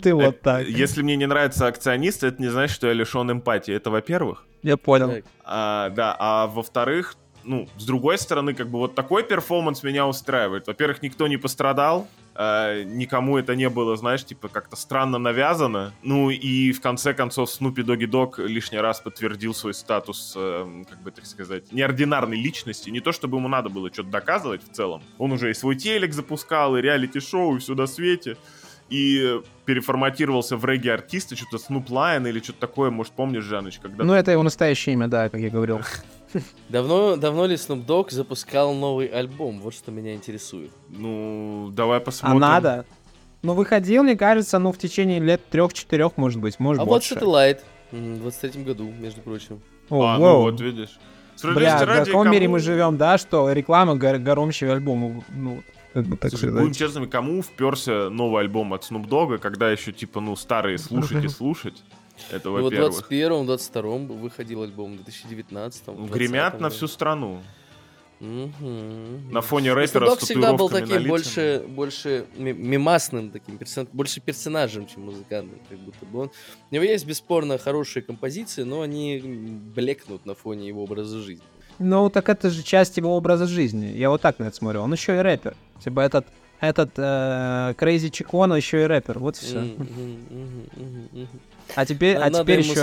Ты 0.02 0.16
вот 0.16 0.42
так. 0.42 0.68
Если 0.68 1.04
мне 1.04 1.18
не 1.18 1.28
нравятся 1.28 1.68
акционисты, 1.68 2.26
это 2.26 2.42
не 2.42 2.48
значит, 2.48 2.76
что 2.76 2.88
я 2.88 2.94
лишен 2.94 3.32
эмпатии. 3.32 3.76
Это 3.76 3.92
во-первых. 3.92 4.44
Я 4.64 4.76
понял. 4.76 5.22
А, 5.44 5.92
да, 5.92 6.16
а 6.18 6.48
во-вторых, 6.48 7.16
ну, 7.44 7.70
с 7.78 7.86
другой 7.86 8.18
стороны, 8.18 8.56
как 8.56 8.70
бы 8.70 8.80
вот 8.80 8.96
такой 8.96 9.24
перформанс 9.24 9.84
меня 9.84 10.08
устраивает. 10.08 10.66
Во-первых, 10.66 11.02
никто 11.02 11.28
не 11.28 11.38
пострадал, 11.38 12.08
э, 12.38 12.84
никому 12.84 13.38
это 13.38 13.56
не 13.56 13.70
было, 13.70 13.96
знаешь, 13.96 14.24
типа 14.24 14.48
как-то 14.48 14.76
странно 14.76 15.18
навязано. 15.18 15.94
Ну 16.04 16.30
и 16.30 16.72
в 16.72 16.82
конце 16.82 17.14
концов 17.14 17.50
Snoopy 17.50 17.84
Doggy 17.84 18.06
Dogg 18.06 18.40
лишний 18.40 18.78
раз 18.80 19.02
подтвердил 19.02 19.54
свой 19.54 19.74
статус, 19.74 20.34
э, 20.36 20.84
как 20.90 21.02
бы 21.02 21.12
так 21.12 21.26
сказать, 21.26 21.72
неординарной 21.72 22.38
личности. 22.38 22.90
Не 22.90 23.00
то, 23.00 23.12
чтобы 23.12 23.38
ему 23.38 23.48
надо 23.48 23.70
было 23.70 23.92
что-то 23.92 24.10
доказывать 24.10 24.62
в 24.64 24.72
целом. 24.74 25.02
Он 25.18 25.32
уже 25.32 25.52
и 25.52 25.54
свой 25.54 25.76
телек 25.76 26.14
запускал, 26.14 26.78
и 26.78 26.82
реалити-шоу, 26.82 27.58
и 27.58 27.60
все 27.60 27.76
на 27.76 27.88
свете. 27.88 28.38
И 28.90 29.42
переформатировался 29.66 30.56
в 30.56 30.64
регги-артиста, 30.64 31.36
что-то 31.36 31.58
Snoop 31.58 31.90
Lion 31.90 32.26
или 32.26 32.40
что-то 32.40 32.60
такое, 32.60 32.90
может, 32.90 33.12
помнишь, 33.14 33.44
Жаныч, 33.44 33.80
когда 33.80 34.06
Ну, 34.06 34.14
это 34.14 34.32
его 34.32 34.44
настоящее 34.44 34.94
имя, 34.94 35.08
да, 35.08 35.28
как 35.30 35.42
я 35.42 35.50
говорил. 35.50 35.82
Давно, 36.70 37.16
давно 37.16 37.46
ли 37.46 37.56
Snoop 37.56 37.86
Dogg 37.86 38.12
запускал 38.12 38.74
новый 38.74 39.08
альбом? 39.08 39.60
Вот 39.62 39.74
что 39.74 39.92
меня 39.92 40.14
интересует. 40.14 40.72
Ну, 40.90 41.70
давай 41.74 41.98
А 42.00 42.02
посмотрим. 42.02 42.40
надо? 42.40 42.86
Ну, 43.44 43.54
выходил, 43.54 44.04
мне 44.04 44.16
кажется, 44.18 44.60
ну, 44.60 44.72
в 44.72 44.78
течение 44.78 45.20
лет 45.20 45.42
трех-четырех, 45.50 46.18
может 46.18 46.42
быть, 46.42 46.60
может 46.60 46.82
а 46.82 46.86
больше. 46.86 47.16
вот 47.16 47.24
Satellite 47.24 47.60
в 47.92 48.20
23 48.22 48.64
году, 48.64 48.92
между 49.00 49.22
прочим. 49.22 49.62
О, 49.90 50.04
а, 50.06 50.18
ну 50.18 50.24
воу. 50.26 50.42
вот, 50.42 50.60
видишь. 50.60 51.00
Бля, 51.44 51.78
в 51.78 51.86
каком 51.86 52.24
кому- 52.24 52.32
мире 52.34 52.48
мы 52.48 52.60
живем, 52.60 52.98
да, 52.98 53.18
что 53.20 53.52
реклама 53.52 53.96
гор- 53.96 54.18
горомщего 54.18 54.74
альбома, 54.74 55.24
ну, 55.30 55.62
как 55.94 56.06
бы 56.08 56.18
так 56.18 56.32
Слушай, 56.32 56.46
сказать. 56.50 56.62
будем 56.62 56.74
честными, 56.74 57.06
кому 57.06 57.42
вперся 57.44 58.10
новый 58.10 58.42
альбом 58.42 58.74
от 58.74 58.82
Snoop 58.84 59.08
Dogg, 59.08 59.38
когда 59.38 59.70
еще, 59.72 59.92
типа, 59.94 60.20
ну, 60.20 60.36
старые 60.36 60.78
слушать 60.80 61.24
и 61.24 61.28
слушать? 61.30 61.84
Это 62.32 62.50
И 62.50 62.52
вот 62.52 62.60
в 62.60 62.64
во-первых. 62.64 63.12
21-м, 63.12 63.46
22-м 63.48 64.08
выходил 64.20 64.64
альбом, 64.64 64.98
в 64.98 65.02
2019-м. 65.02 65.96
Ну, 65.98 66.06
Гремят 66.08 66.54
20-м, 66.56 66.62
на 66.62 66.70
всю 66.70 66.88
страну. 66.88 67.42
Мгм. 68.20 69.32
На 69.32 69.42
фоне 69.42 69.70
Ну, 69.70 69.76
рэпера 69.76 70.06
Snoop 70.08 70.10
с 70.10 70.22
Dogg 70.22 70.26
всегда 70.26 70.54
был 70.54 70.70
таким 70.70 71.08
больше, 71.08 71.64
больше 71.68 72.26
ми- 72.36 72.54
мимасным, 72.54 73.30
таким 73.30 73.58
персон- 73.58 73.88
больше 73.94 74.22
персонажем, 74.22 74.88
чем 74.88 75.04
музыкантом, 75.06 75.60
как 75.70 75.78
будто 75.78 76.06
бы 76.08 76.20
он. 76.22 76.32
У 76.72 76.76
него 76.76 76.84
есть 76.84 77.06
бесспорно 77.06 77.60
хорошие 77.60 78.02
композиции, 78.02 78.64
но 78.64 78.82
они 78.82 79.20
блекнут 79.76 80.26
на 80.26 80.34
фоне 80.34 80.68
его 80.68 80.84
образа 80.84 81.20
жизни. 81.20 81.44
Ну, 81.80 82.10
так 82.10 82.28
это 82.30 82.50
же 82.50 82.64
часть 82.64 82.98
его 82.98 83.16
образа 83.16 83.46
жизни. 83.46 83.86
Я 83.96 84.10
вот 84.10 84.22
так 84.22 84.40
на 84.40 84.46
это 84.46 84.56
смотрю. 84.56 84.82
Он 84.82 84.92
еще 84.94 85.16
и 85.16 85.20
рэпер. 85.20 85.56
Типа 85.84 86.00
этот 86.00 86.26
этот 86.60 86.90
э, 86.98 87.76
Crazy 87.78 88.10
Чикона 88.10 88.56
еще 88.56 88.82
и 88.82 88.86
рэпер, 88.88 89.20
вот 89.20 89.36
и 89.38 89.46
все. 89.46 89.64
А 91.76 91.86
теперь, 91.86 92.16
а 92.18 92.30
теперь 92.32 92.60
еще 92.62 92.82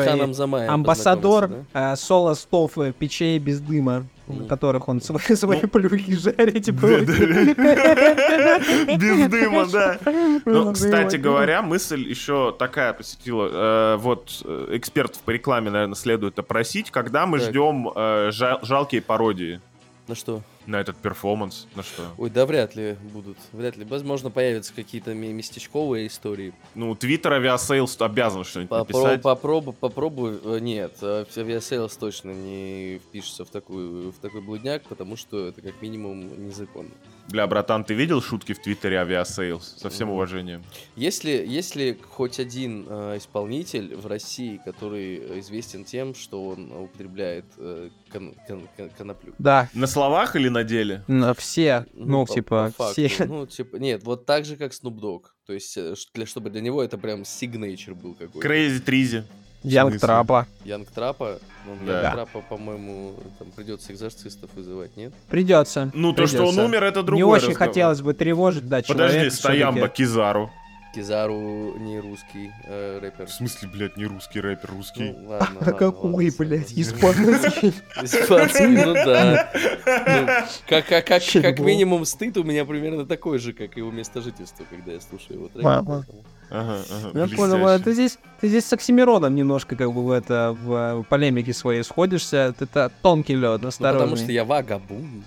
амбассадор 0.69 1.51
э, 1.73 1.97
Solo 1.97 2.35
Stove 2.35 2.79
э, 2.79 2.93
печей 2.93 3.39
без 3.39 3.61
дыма, 3.61 4.07
на 4.29 4.45
которых 4.47 4.89
он 4.89 5.01
свои, 5.03 5.35
свои 5.37 5.61
плюхи 5.61 6.17
жарит. 6.17 6.65
типа, 6.65 6.81
Да, 6.89 6.99
да. 6.99 8.59
Без 8.97 9.29
дыма, 9.29 9.67
да. 9.67 9.99
Ну, 10.45 10.73
кстати 10.73 11.17
говоря, 11.17 11.63
мысль 11.63 12.07
еще 12.09 12.55
такая 12.59 12.93
посетила. 12.93 13.49
Э, 13.53 13.97
Вот 13.97 14.43
экспертов 14.71 15.21
по 15.23 15.31
рекламе, 15.31 15.71
наверное, 15.71 15.95
следует 15.97 16.39
опросить, 16.39 16.91
когда 16.91 17.27
мы 17.27 17.39
Так. 17.39 17.49
ждем 17.51 17.91
э, 17.95 18.31
жа- 18.33 18.59
жалкие 18.63 19.01
пародии 19.03 19.61
Ну 20.07 20.15
что? 20.15 20.43
на 20.67 20.81
этот 20.81 20.97
перформанс. 20.97 21.67
На 21.77 21.83
что? 21.83 22.03
Ой, 22.17 22.31
да 22.31 22.47
вряд 22.47 22.75
ли 22.75 22.97
будут. 23.13 23.37
Вряд 23.53 23.77
ли. 23.77 23.85
Возможно, 23.85 24.31
появятся 24.31 24.73
какие-то 24.75 25.13
местечковые 25.15 26.07
истории. 26.07 26.55
Ну, 26.75 26.95
Твиттер 26.95 27.35
Aviasales 27.35 28.01
обязан 28.01 28.45
что-нибудь 28.45 28.71
Попро- 28.71 28.79
написать. 28.79 29.23
попробуй, 29.23 29.75
попробуй. 29.75 30.39
э, 30.43 30.59
Нет, 30.61 30.97
э, 31.03 31.27
Aviasales 31.37 31.97
точно 31.97 32.31
не 32.31 32.99
впишется 32.99 33.45
в 33.45 33.51
такую, 33.51 34.11
в 34.13 34.19
такой 34.19 34.41
блудняк, 34.41 34.83
потому 34.85 35.17
что 35.17 35.49
это 35.49 35.61
как 35.61 35.81
минимум 35.83 36.47
незаконно. 36.47 36.91
Бля, 37.31 37.47
братан, 37.47 37.85
ты 37.85 37.95
видел 37.95 38.21
шутки 38.21 38.53
в 38.53 38.61
Твиттере 38.61 38.99
Aviasales? 38.99 39.77
Со 39.79 39.89
всем 39.89 40.11
уважением. 40.11 40.63
Если, 40.95 41.31
если 41.31 41.99
хоть 42.11 42.39
один 42.39 42.87
э, 42.89 43.17
исполнитель 43.17 43.97
в 43.97 44.07
России, 44.07 44.61
который 44.65 45.41
известен 45.41 45.85
тем, 45.85 46.15
что 46.15 46.47
он 46.49 46.71
употребляет 46.71 47.47
э, 47.57 47.89
кон- 48.13 48.35
кон- 48.47 48.69
кон- 48.77 48.91
коноплю. 48.91 49.33
Да, 49.39 49.69
На 49.73 49.87
словах 49.87 50.37
или 50.37 50.49
на 50.49 50.65
деле? 50.65 51.03
ну, 51.09 51.33
все, 51.35 51.87
ну, 51.95 52.27
по- 52.27 52.35
типа, 52.35 52.73
по 52.77 52.85
факту. 52.85 53.09
все. 53.09 53.25
Ну, 53.25 53.47
типа, 53.47 53.77
нет, 53.77 54.03
вот 54.05 54.27
так 54.27 54.45
же, 54.45 54.57
как 54.57 54.73
Snoop 54.73 54.99
Dogg. 55.01 55.23
То 55.47 55.55
есть, 55.55 55.77
э, 55.79 55.95
для, 56.13 56.27
чтобы 56.27 56.51
для 56.51 56.61
него 56.61 56.83
это 56.83 56.99
прям 56.99 57.23
signature 57.23 57.95
был 57.95 58.13
какой-то. 58.15 58.41
Крейзи 58.41 58.81
Тризи. 58.81 59.25
Yung? 59.65 59.99
Trappa. 59.99 60.47
Yung 60.65 60.89
Trappa. 60.91 61.39
Ну, 61.67 61.77
Да. 61.87 62.03
Yung 62.03 62.13
Trappa, 62.15 62.41
по-моему, 62.49 63.15
там 63.39 63.51
придется 63.51 63.93
экзорцистов 63.93 64.51
вызывать, 64.55 64.97
нет? 64.97 65.13
Придется. 65.31 65.91
Ну, 65.95 66.13
то, 66.13 66.27
что 66.27 66.45
он 66.47 66.59
умер, 66.59 66.85
это 66.85 67.03
другой 67.03 67.17
Не 67.19 67.25
очень 67.25 67.49
разговор. 67.49 67.69
хотелось 67.69 68.01
бы 68.03 68.13
тревожить, 68.15 68.69
да, 68.69 68.83
Подожди, 68.87 69.15
человека 69.15 69.35
Стоямба, 69.37 69.79
всё-таки. 69.81 69.97
Кизару. 70.05 70.51
Кизару 70.95 71.77
не 71.79 71.99
русский 71.99 72.53
э, 72.67 73.01
рэпер. 73.03 73.27
В 73.27 73.31
смысле, 73.33 73.69
блядь, 73.69 73.97
не 73.97 74.05
русский 74.05 74.41
рэпер, 74.41 74.71
русский? 74.71 75.11
Ну, 75.19 75.29
ладно, 75.29 75.47
А 75.51 75.55
ладно, 75.65 75.73
какой, 75.73 76.27
ладно, 76.27 76.37
блядь, 76.39 76.73
испанский? 76.73 77.73
Испанский, 78.03 78.67
ну 78.85 78.95
да. 78.95 79.51
Ну, 79.87 80.27
как, 80.69 80.87
как, 80.87 81.05
как, 81.07 81.23
как 81.43 81.59
минимум 81.59 82.05
стыд 82.05 82.37
у 82.37 82.45
меня 82.45 82.65
примерно 82.65 83.07
такой 83.07 83.39
же, 83.39 83.53
как 83.53 83.77
и 83.77 83.81
его 83.81 83.91
место 83.91 84.21
жительства, 84.21 84.65
когда 84.71 84.93
я 84.93 85.01
слушаю 85.01 85.39
его 85.39 85.49
треки. 85.49 85.65
Мама. 85.65 86.05
поэтому- 86.07 86.25
Ага, 86.57 86.85
ага, 86.89 87.19
Я 87.19 87.37
понял, 87.37 87.67
а 87.67 87.79
ты 87.81 87.93
здесь, 87.95 88.17
ты 88.41 88.49
здесь 88.49 88.65
с 88.65 88.73
Оксимироном 88.73 89.35
немножко 89.35 89.75
как 89.75 89.93
бы 89.93 90.05
в 90.05 90.11
это, 90.13 90.57
в 90.63 91.01
э, 91.01 91.03
полемике 91.09 91.53
своей 91.53 91.83
сходишься. 91.83 92.55
Это 92.61 92.93
тонкий 93.03 93.35
лед, 93.35 93.61
Ну, 93.63 93.69
осторожный. 93.69 94.01
потому 94.07 94.17
что 94.17 94.31
я 94.31 94.45
вагабунд. 94.45 95.25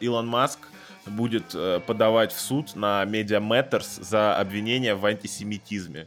Илон 0.00 0.26
Маск 0.26 0.58
будет 1.06 1.54
э, 1.54 1.80
подавать 1.86 2.32
в 2.32 2.40
суд 2.40 2.74
на 2.76 3.04
Media 3.04 3.40
Matters 3.40 4.02
за 4.02 4.36
обвинение 4.36 4.94
в 4.94 5.04
антисемитизме. 5.06 6.06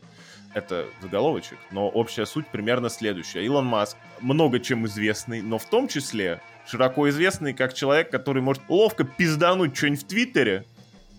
Это 0.54 0.86
заголовочек, 1.02 1.58
но 1.72 1.88
общая 1.88 2.26
суть 2.26 2.48
примерно 2.48 2.90
следующая. 2.90 3.46
Илон 3.46 3.66
Маск 3.66 3.96
много 4.22 4.60
чем 4.60 4.86
известный, 4.88 5.42
но 5.42 5.58
в 5.58 5.66
том 5.66 5.88
числе 5.88 6.42
широко 6.68 7.10
известный 7.10 7.54
как 7.54 7.74
человек, 7.74 8.10
который 8.10 8.42
может 8.42 8.64
ловко 8.70 9.04
пиздануть 9.04 9.76
что-нибудь 9.76 10.04
в 10.04 10.08
Твиттере. 10.08 10.66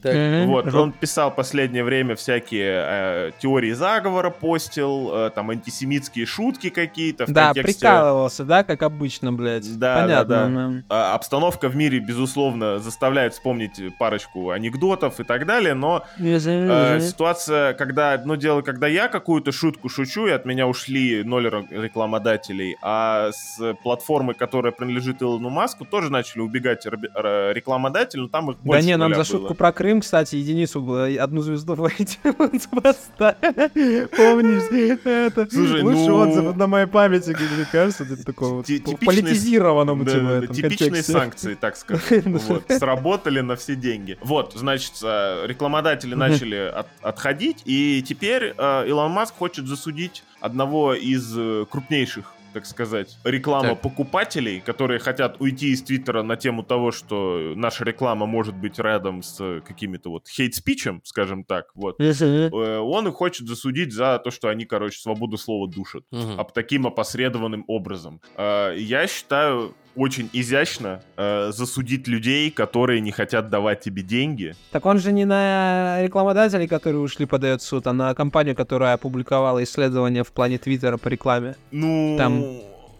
Так. 0.03 0.47
Вот, 0.47 0.73
он 0.75 0.93
писал 0.93 1.35
последнее 1.35 1.83
время 1.85 2.15
всякие 2.17 2.85
э, 2.87 3.31
теории 3.41 3.73
заговора, 3.73 4.31
постил, 4.31 5.11
э, 5.13 5.31
там 5.35 5.51
антисемитские 5.51 6.25
шутки 6.27 6.71
какие-то 6.71 7.27
в 7.27 7.33
Да, 7.33 7.47
контексте... 7.47 7.81
прикалывался, 7.81 8.45
да, 8.45 8.63
как 8.65 8.83
обычно, 8.83 9.33
блядь. 9.33 9.79
Да, 9.79 10.03
Понятно. 10.03 10.25
да, 10.35 10.49
да. 10.49 10.83
А, 10.89 11.15
Обстановка 11.15 11.69
в 11.69 11.77
мире, 11.77 11.99
безусловно, 11.99 12.79
заставляет 12.79 13.33
вспомнить 13.35 13.81
парочку 13.99 14.51
анекдотов 14.51 15.21
и 15.21 15.25
так 15.25 15.47
далее, 15.47 15.75
но 15.75 16.05
э, 16.19 17.01
ситуация, 17.01 17.75
когда 17.75 18.13
одно 18.13 18.37
дело, 18.37 18.63
когда 18.63 18.87
я 18.87 19.09
какую-то 19.09 19.53
шутку 19.53 19.89
шучу, 19.89 20.27
и 20.27 20.31
от 20.31 20.45
меня 20.45 20.67
ушли 20.69 21.23
ноль 21.25 21.49
ре- 21.49 21.67
рекламодателей, 21.71 22.77
а 22.83 23.31
с 23.33 23.75
платформы, 23.83 24.35
которая 24.35 24.73
принадлежит 24.73 25.23
Илону 25.23 25.49
Маску, 25.51 25.85
тоже 25.85 26.11
начали 26.11 26.41
убегать 26.41 26.87
рекламодатели, 26.87 28.21
но 28.21 28.29
там 28.29 28.51
их 28.51 28.57
Да 28.59 28.63
больше 28.65 28.87
не, 28.87 28.97
нам 28.97 29.11
за 29.11 29.17
было. 29.17 29.25
шутку 29.25 29.55
про 29.55 29.73
Крым, 29.89 30.03
кстати, 30.03 30.37
единицу 30.37 30.83
одну 31.19 31.41
звезду 31.41 31.75
в 31.75 31.81
iTunes 31.87 32.69
поставили. 32.83 34.05
Помнишь? 34.15 34.99
Это 35.07 35.49
Слушай, 35.51 35.81
лучший 35.83 36.09
ну- 36.09 36.17
отзыв 36.19 36.57
на 36.57 36.67
моей 36.67 36.87
памяти, 36.87 37.31
мне 37.31 37.67
кажется, 37.73 38.05
вот 38.37 38.67
Ти- 38.67 38.81
типичный- 38.81 39.07
политизированном 39.07 40.05
Да, 40.05 40.11
типа, 40.13 40.25
да, 40.25 40.39
этом 40.43 40.55
типичные 40.55 40.79
контексте. 40.91 41.13
санкции, 41.13 41.55
так 41.55 41.77
сказать. 41.77 42.05
Вот, 42.27 42.65
сработали 42.69 43.41
на 43.41 43.57
все 43.57 43.77
деньги. 43.77 44.19
Вот, 44.21 44.53
значит, 44.57 44.93
э, 45.03 45.47
рекламодатели 45.47 46.15
начали 46.15 46.57
от- 46.57 46.89
отходить, 47.01 47.63
и 47.65 48.05
теперь 48.07 48.55
э, 48.59 48.89
Илон 48.89 49.11
Маск 49.13 49.35
хочет 49.37 49.67
засудить 49.67 50.23
одного 50.41 50.93
из 50.93 51.33
э, 51.35 51.65
крупнейших 51.71 52.35
так 52.53 52.67
сказать, 52.67 53.17
реклама 53.25 53.71
Так. 53.71 53.81
покупателей, 53.83 54.61
которые 54.61 54.99
хотят 54.99 55.41
уйти 55.41 55.69
из 55.71 55.83
Твиттера 55.83 56.23
на 56.23 56.37
тему 56.37 56.63
того, 56.63 56.93
что 56.93 57.53
наша 57.57 57.85
реклама 57.85 58.27
может 58.27 58.55
быть 58.55 58.79
рядом 58.79 59.23
с 59.23 59.61
какими-то 59.67 60.11
вот 60.11 60.27
хейт-спичем, 60.29 61.01
скажем 61.05 61.45
так, 61.45 61.67
вот. 61.75 62.01
Э, 62.01 62.79
Он 62.79 63.09
их 63.09 63.15
хочет 63.15 63.47
засудить 63.49 63.93
за 63.93 64.19
то, 64.19 64.31
что 64.31 64.49
они, 64.49 64.65
короче, 64.65 64.99
свободу 64.99 65.37
слова 65.37 65.69
душат 65.69 66.05
Мгм. 66.11 66.39
об 66.41 66.53
таким 66.53 66.87
опосредованным 66.87 67.65
образом. 67.67 68.21
Э, 68.37 68.75
Я 68.79 69.07
считаю 69.07 69.75
очень 69.97 70.31
изящно 70.33 71.01
э, 71.17 71.51
засудить 71.53 72.07
людей, 72.09 72.51
которые 72.51 73.01
не 73.01 73.11
хотят 73.11 73.51
давать 73.51 73.81
тебе 73.81 74.03
деньги. 74.03 74.55
Так 74.71 74.87
он 74.87 74.99
же 74.99 75.13
не 75.13 75.25
на 75.25 75.99
рекламодателей, 76.03 76.69
которые 76.69 77.01
ушли, 77.01 77.27
подает 77.27 77.63
суд, 77.63 77.87
а 77.87 77.93
на 77.93 78.15
компанию, 78.15 78.55
которая 78.55 78.95
опубликовала 78.95 79.63
исследование 79.65 80.23
в 80.25 80.33
плане 80.33 80.59
Твиттера 80.59 80.97
по 80.99 81.09
рекламе. 81.09 81.57
Ну, 81.73 82.15
Там 82.19 82.45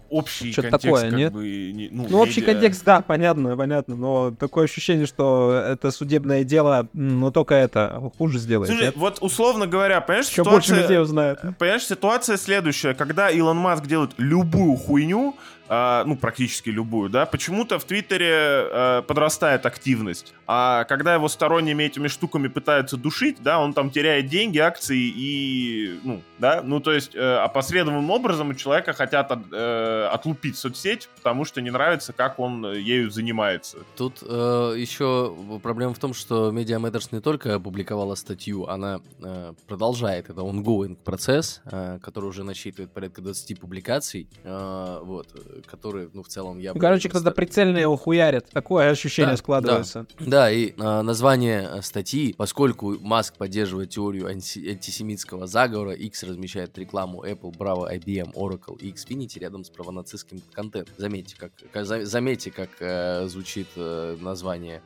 общий 0.09 0.51
что-то 0.51 0.71
контекст 0.71 0.85
такое, 0.95 1.09
как 1.11 1.19
нет? 1.19 1.33
бы... 1.33 1.71
не- 1.71 1.89
ну, 1.91 2.07
Ну, 2.09 2.19
общий 2.19 2.41
контекст, 2.41 2.83
да, 2.83 3.01
понятно, 3.01 3.55
понятно, 3.55 3.95
но 3.95 4.31
такое 4.31 4.65
ощущение, 4.65 5.05
что 5.05 5.53
это 5.53 5.91
судебное 5.91 6.43
дело, 6.43 6.87
но 6.93 7.29
только 7.29 7.53
это 7.53 8.01
хуже 8.17 8.39
сделает. 8.39 8.69
Слушай, 8.71 8.85
нет? 8.87 8.95
вот 8.97 9.19
условно 9.21 9.67
говоря, 9.67 10.01
понимаешь, 10.01 10.27
Еще 10.29 10.43
больше 10.43 10.69
ситуация- 10.69 10.81
людей 10.81 10.99
узнает. 10.99 11.39
Понимаешь, 11.59 11.85
ситуация 11.85 12.37
следующая. 12.37 12.95
Когда 12.95 13.29
Илон 13.29 13.57
Маск 13.57 13.85
делает 13.85 14.11
любую 14.17 14.75
хуйню, 14.77 15.35
а, 15.69 16.03
ну, 16.05 16.17
практически 16.17 16.69
любую, 16.69 17.09
да, 17.09 17.25
почему-то 17.25 17.77
в 17.79 17.83
Твиттере 17.85 18.33
а, 18.33 19.01
подрастает 19.03 19.65
активность. 19.65 20.33
А 20.47 20.83
когда 20.85 21.13
его 21.13 21.29
сторонними 21.29 21.83
этими 21.83 22.07
штуками 22.07 22.47
пытаются 22.47 22.97
душить, 22.97 23.37
да, 23.41 23.59
он 23.59 23.73
там 23.73 23.91
теряет 23.91 24.27
деньги, 24.27 24.57
акции 24.57 24.97
и, 24.99 25.99
ну, 26.03 26.21
да, 26.39 26.61
ну, 26.63 26.79
то 26.79 26.91
есть 26.91 27.15
э, 27.15 27.35
опосредованным 27.37 28.09
образом 28.09 28.49
у 28.49 28.53
человека 28.55 28.93
хотят 28.93 29.31
от- 29.31 29.51
э, 29.51 30.09
отлупить 30.11 30.57
соцсеть, 30.57 31.07
потому 31.17 31.45
что 31.45 31.61
не 31.61 31.69
нравится, 31.69 32.13
как 32.13 32.39
он 32.39 32.65
э, 32.65 32.79
ею 32.79 33.11
занимается. 33.11 33.77
Тут 33.95 34.23
э, 34.23 34.73
еще 34.77 35.35
проблема 35.61 35.93
в 35.93 35.99
том, 35.99 36.13
что 36.13 36.49
Media 36.51 36.79
Matters 36.79 37.09
не 37.11 37.21
только 37.21 37.55
опубликовала 37.55 38.15
статью, 38.15 38.65
она 38.67 39.01
э, 39.21 39.53
продолжает. 39.67 40.29
Это 40.29 40.41
ongoing 40.41 40.95
процесс, 40.95 41.61
э, 41.65 41.99
который 42.01 42.25
уже 42.25 42.43
насчитывает 42.43 42.91
порядка 42.91 43.21
20 43.21 43.59
публикаций, 43.59 44.27
э, 44.43 44.99
вот, 45.03 45.27
э, 45.35 45.58
которые, 45.65 46.09
ну, 46.13 46.23
в 46.23 46.27
целом 46.27 46.59
я... 46.59 46.73
Ну, 46.73 46.79
короче, 46.79 47.09
доста- 47.09 47.31
прицельно 47.31 47.77
его 47.77 47.95
хуярит. 47.97 48.49
Такое 48.49 48.89
ощущение 48.89 49.31
Да, 49.33 49.37
складывается. 49.37 50.05
Да, 50.19 50.51
и 50.51 50.73
э, 50.77 51.01
название 51.01 51.69
э, 51.71 51.81
статьи, 51.81 52.33
поскольку 52.33 52.97
Маск 52.99 53.35
поддерживает 53.37 53.89
теорию 53.89 54.27
анти- 54.27 54.69
антисемитского 54.71 55.47
заговора, 55.47 55.93
X 55.93 56.23
размещает 56.23 56.77
рекламу 56.77 57.23
Apple, 57.25 57.55
Bravo, 57.57 57.89
IBM, 57.91 58.33
Oracle 58.33 58.77
и 58.79 58.91
Xfinity 58.91 59.39
рядом 59.39 59.63
с 59.63 59.69
правонацистским 59.69 60.41
контентом. 60.53 60.93
Заметьте, 60.97 61.35
как, 61.37 61.51
как- 61.71 61.85
за- 61.85 62.05
заметьте, 62.05 62.51
как 62.51 62.69
э, 62.79 63.27
звучит 63.27 63.67
э, 63.75 64.17
название 64.21 64.81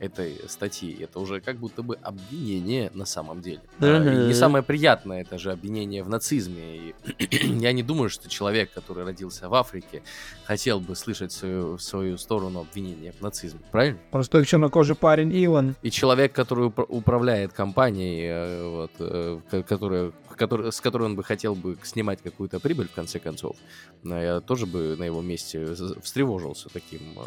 этой 0.00 0.40
статьи. 0.48 0.96
Это 1.02 1.18
уже 1.18 1.40
как 1.40 1.56
будто 1.56 1.82
бы 1.82 1.96
обвинение 1.96 2.90
на 2.94 3.04
самом 3.04 3.40
деле. 3.40 3.60
А, 3.80 3.98
не 3.98 4.34
самое 4.34 4.62
приятное 4.62 5.22
это 5.22 5.38
же 5.38 5.52
обвинение 5.52 6.02
в 6.02 6.08
нацизме. 6.08 6.76
И 6.76 6.94
я 7.60 7.72
не 7.72 7.82
думаю, 7.82 8.10
что 8.10 8.28
человек, 8.28 8.72
который 8.72 9.04
родился 9.04 9.48
в 9.48 9.54
Африке, 9.54 10.02
хотел 10.44 10.80
бы 10.80 10.94
слышать 10.94 11.32
свою, 11.32 11.76
в 11.76 11.82
свою 11.82 12.18
сторону 12.18 12.60
обвинения 12.60 13.12
в 13.12 13.20
нацизме. 13.20 13.60
Правильно? 13.70 13.98
Просто 14.10 14.44
чернокожий 14.44 14.96
парень 14.96 15.32
Илон. 15.32 15.74
И 15.82 15.90
человек, 15.90 16.32
который 16.32 16.72
управляет 16.88 17.52
компанией, 17.52 18.26
э, 18.28 18.68
вот, 18.68 18.90
э, 18.98 19.62
которая, 19.66 20.12
который, 20.38 20.72
с 20.72 20.80
которой 20.80 21.04
он 21.04 21.16
бы 21.16 21.24
хотел 21.24 21.54
бы 21.54 21.76
снимать 21.82 22.22
какую-то 22.22 22.60
прибыль, 22.60 22.88
в 22.88 22.94
конце 22.94 23.18
концов, 23.18 23.56
я 24.04 24.40
тоже 24.40 24.66
бы 24.66 24.96
на 24.96 25.04
его 25.04 25.20
месте 25.20 25.74
встревожился 26.02 26.68
таким, 26.70 27.18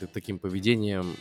э, 0.00 0.06
таким 0.12 0.38
поведением 0.38 1.14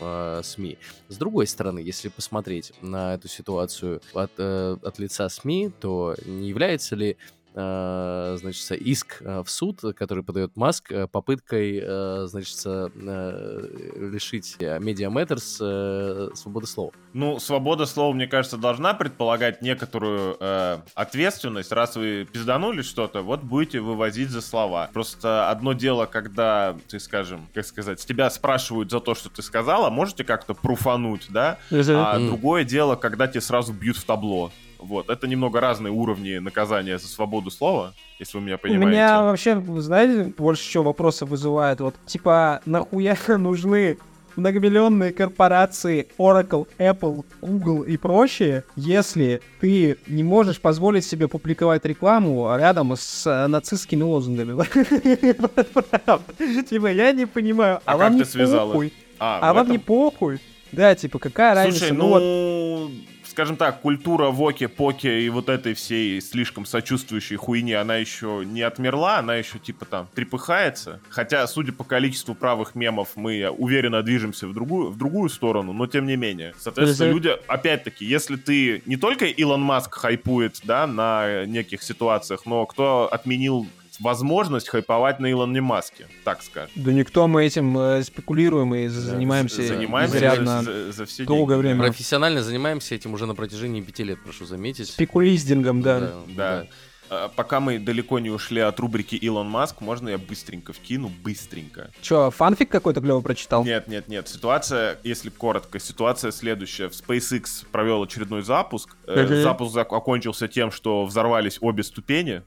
СМИ. 0.43 0.77
С 1.10 1.17
другой 1.17 1.48
стороны, 1.48 1.79
если 1.79 2.10
посмотреть 2.10 2.74
на 2.81 3.15
эту 3.15 3.27
ситуацию 3.27 4.01
от, 4.13 4.39
от 4.39 5.00
лица 5.00 5.27
СМИ, 5.29 5.71
то 5.79 6.15
не 6.25 6.50
является 6.50 6.95
ли 6.95 7.17
Э, 7.40 7.40
значит, 7.53 8.72
иск 8.72 9.22
э, 9.22 9.43
в 9.43 9.50
суд, 9.50 9.81
который 9.96 10.24
подает 10.24 10.55
Маск, 10.55 10.91
э, 10.91 11.08
попыткой, 11.08 11.81
значит, 12.27 12.58
лишить 12.65 14.55
Media 14.60 15.12
Matters 15.12 16.36
свободы 16.36 16.67
слова. 16.67 16.91
Ну, 17.13 17.39
свобода 17.39 17.86
слова, 17.86 18.13
мне 18.13 18.27
кажется, 18.27 18.58
должна 18.58 18.93
предполагать 18.93 19.62
некоторую 19.62 20.38
э, 20.39 20.77
ответственность. 20.96 21.72
Раз 21.72 21.96
вы 21.96 22.25
пизданули 22.31 22.81
что-то, 22.81 23.22
вот 23.22 23.41
будете 23.43 23.81
вывозить 23.81 24.29
за 24.29 24.41
слова. 24.41 24.89
Просто 24.93 25.50
одно 25.50 25.74
дело, 25.74 26.05
когда 26.05 26.77
ты, 26.88 27.00
скажем, 27.00 27.50
как 27.53 27.65
сказать, 27.65 28.00
с 28.00 28.05
тебя 28.05 28.29
спрашивают 28.29 28.91
за 28.91 29.01
то, 29.01 29.13
что 29.13 29.29
ты 29.29 29.41
сказала, 29.41 29.89
можете 29.89 30.24
как-то 30.24 30.53
пруфануть, 30.53 31.27
да? 31.29 31.58
А 31.98 32.20
другое 32.20 32.63
дело, 32.63 32.96
когда 32.96 33.27
тебе 33.27 33.41
сразу 33.41 33.74
бьют 33.74 33.98
в 33.98 34.05
табло. 34.05 34.51
Вот, 34.81 35.09
это 35.09 35.27
немного 35.27 35.59
разные 35.59 35.91
уровни 35.91 36.39
наказания 36.39 36.97
за 36.97 37.07
свободу 37.07 37.51
слова, 37.51 37.93
если 38.19 38.38
вы 38.38 38.45
меня 38.45 38.57
понимаете. 38.57 38.85
У 38.85 38.89
меня 38.89 39.21
вообще, 39.21 39.63
знаете, 39.77 40.33
больше 40.35 40.69
чего 40.69 40.85
вопросов 40.85 41.29
вызывает. 41.29 41.79
Вот, 41.81 41.95
типа, 42.07 42.61
нахуя 42.65 43.15
нужны 43.38 43.97
многомиллионные 44.35 45.11
корпорации 45.11 46.07
Oracle, 46.17 46.67
Apple, 46.79 47.25
Google 47.41 47.83
и 47.83 47.97
прочие, 47.97 48.63
если 48.75 49.41
ты 49.59 49.97
не 50.07 50.23
можешь 50.23 50.59
позволить 50.59 51.05
себе 51.05 51.27
публиковать 51.27 51.85
рекламу 51.85 52.50
рядом 52.57 52.95
с 52.95 53.27
э, 53.27 53.47
нацистскими 53.47 54.03
лозунгами. 54.03 54.63
Типа, 56.63 56.88
я 56.88 57.11
не 57.11 57.25
понимаю, 57.25 57.81
а, 57.85 57.93
а 57.93 57.97
вам 57.97 58.17
не 58.17 58.23
похуй. 58.23 58.93
А, 59.19 59.50
а 59.50 59.53
вам 59.53 59.69
не 59.69 59.77
похуй. 59.77 60.39
Да, 60.71 60.95
типа, 60.95 61.19
какая 61.19 61.53
разница? 61.53 61.79
Слушай, 61.79 61.97
ну, 61.97 62.19
ну 62.19 62.91
скажем 63.31 63.55
так, 63.55 63.81
культура 63.81 64.27
воки-поки 64.27 65.07
и 65.07 65.29
вот 65.29 65.50
этой 65.50 65.73
всей 65.73 66.21
слишком 66.21 66.65
сочувствующей 66.65 67.38
хуйни, 67.38 67.73
она 67.73 67.95
еще 67.95 68.43
не 68.45 68.61
отмерла, 68.61 69.17
она 69.17 69.35
еще 69.35 69.57
типа 69.57 69.85
там 69.85 70.07
трепыхается. 70.13 71.00
Хотя, 71.09 71.47
судя 71.47 71.71
по 71.71 71.83
количеству 71.83 72.35
правых 72.35 72.75
мемов, 72.75 73.09
мы 73.15 73.50
уверенно 73.50 74.03
движемся 74.03 74.47
в 74.47 74.53
другую, 74.53 74.89
в 74.89 74.97
другую 74.97 75.29
сторону, 75.29 75.73
но 75.73 75.88
тем 75.88 76.05
не 76.05 76.17
менее. 76.17 76.53
Соответственно, 76.59 77.09
люди, 77.09 77.33
опять-таки, 77.47 78.05
если 78.05 78.35
ты 78.35 78.83
не 78.85 78.97
только 78.97 79.25
Илон 79.25 79.61
Маск 79.61 79.95
хайпует, 79.95 80.59
да, 80.63 80.85
на 80.85 81.45
неких 81.45 81.83
ситуациях, 81.83 82.45
но 82.45 82.65
кто 82.65 83.07
отменил 83.11 83.67
возможность 84.00 84.69
хайповать 84.69 85.19
на 85.19 85.31
Илоне 85.31 85.62
Маске, 85.62 86.07
так 86.24 86.41
скажем. 86.41 86.71
Да 86.75 86.93
никто 86.93 87.27
мы 87.27 87.45
этим 87.45 87.77
э, 87.77 88.03
спекулируем 88.03 88.74
и 88.75 88.88
занимаемся, 88.88 89.63
занимаемся 89.63 90.17
изрядно 90.17 90.63
за, 90.63 90.91
за 90.91 91.05
все 91.05 91.25
долгое 91.25 91.55
деньги. 91.55 91.67
время. 91.67 91.83
Профессионально 91.88 92.41
занимаемся 92.41 92.95
этим 92.95 93.13
уже 93.13 93.25
на 93.25 93.36
протяжении 93.36 93.81
пяти 93.81 94.03
лет, 94.03 94.19
прошу 94.24 94.45
заметить. 94.45 94.89
Спекулиздингом, 94.89 95.81
да. 95.81 96.00
Да. 96.00 96.13
да. 96.27 96.67
А, 97.12 97.27
пока 97.27 97.60
мы 97.60 97.77
далеко 97.77 98.19
не 98.19 98.29
ушли 98.29 98.62
от 98.62 98.79
рубрики 98.79 99.15
Илон 99.15 99.50
Маск, 99.50 99.81
можно 99.81 100.07
я 100.07 100.17
быстренько 100.17 100.71
вкину? 100.71 101.12
Быстренько. 101.21 101.91
Че, 102.01 102.31
фанфик 102.31 102.69
какой-то 102.69 103.01
клево 103.01 103.19
прочитал? 103.19 103.65
Нет, 103.65 103.89
нет, 103.89 104.07
нет. 104.07 104.29
Ситуация, 104.29 104.98
если 105.03 105.29
коротко, 105.29 105.77
ситуация 105.77 106.31
следующая. 106.31 106.88
В 106.88 106.93
SpaceX 106.93 107.65
провел 107.69 108.01
очередной 108.03 108.43
запуск. 108.43 108.95
Uh-huh. 109.05 109.43
Запуск 109.43 109.75
окончился 109.77 110.48
тем, 110.48 110.71
что 110.71 111.05
взорвались 111.05 111.57
обе 111.60 111.83
ступени. 111.83 112.43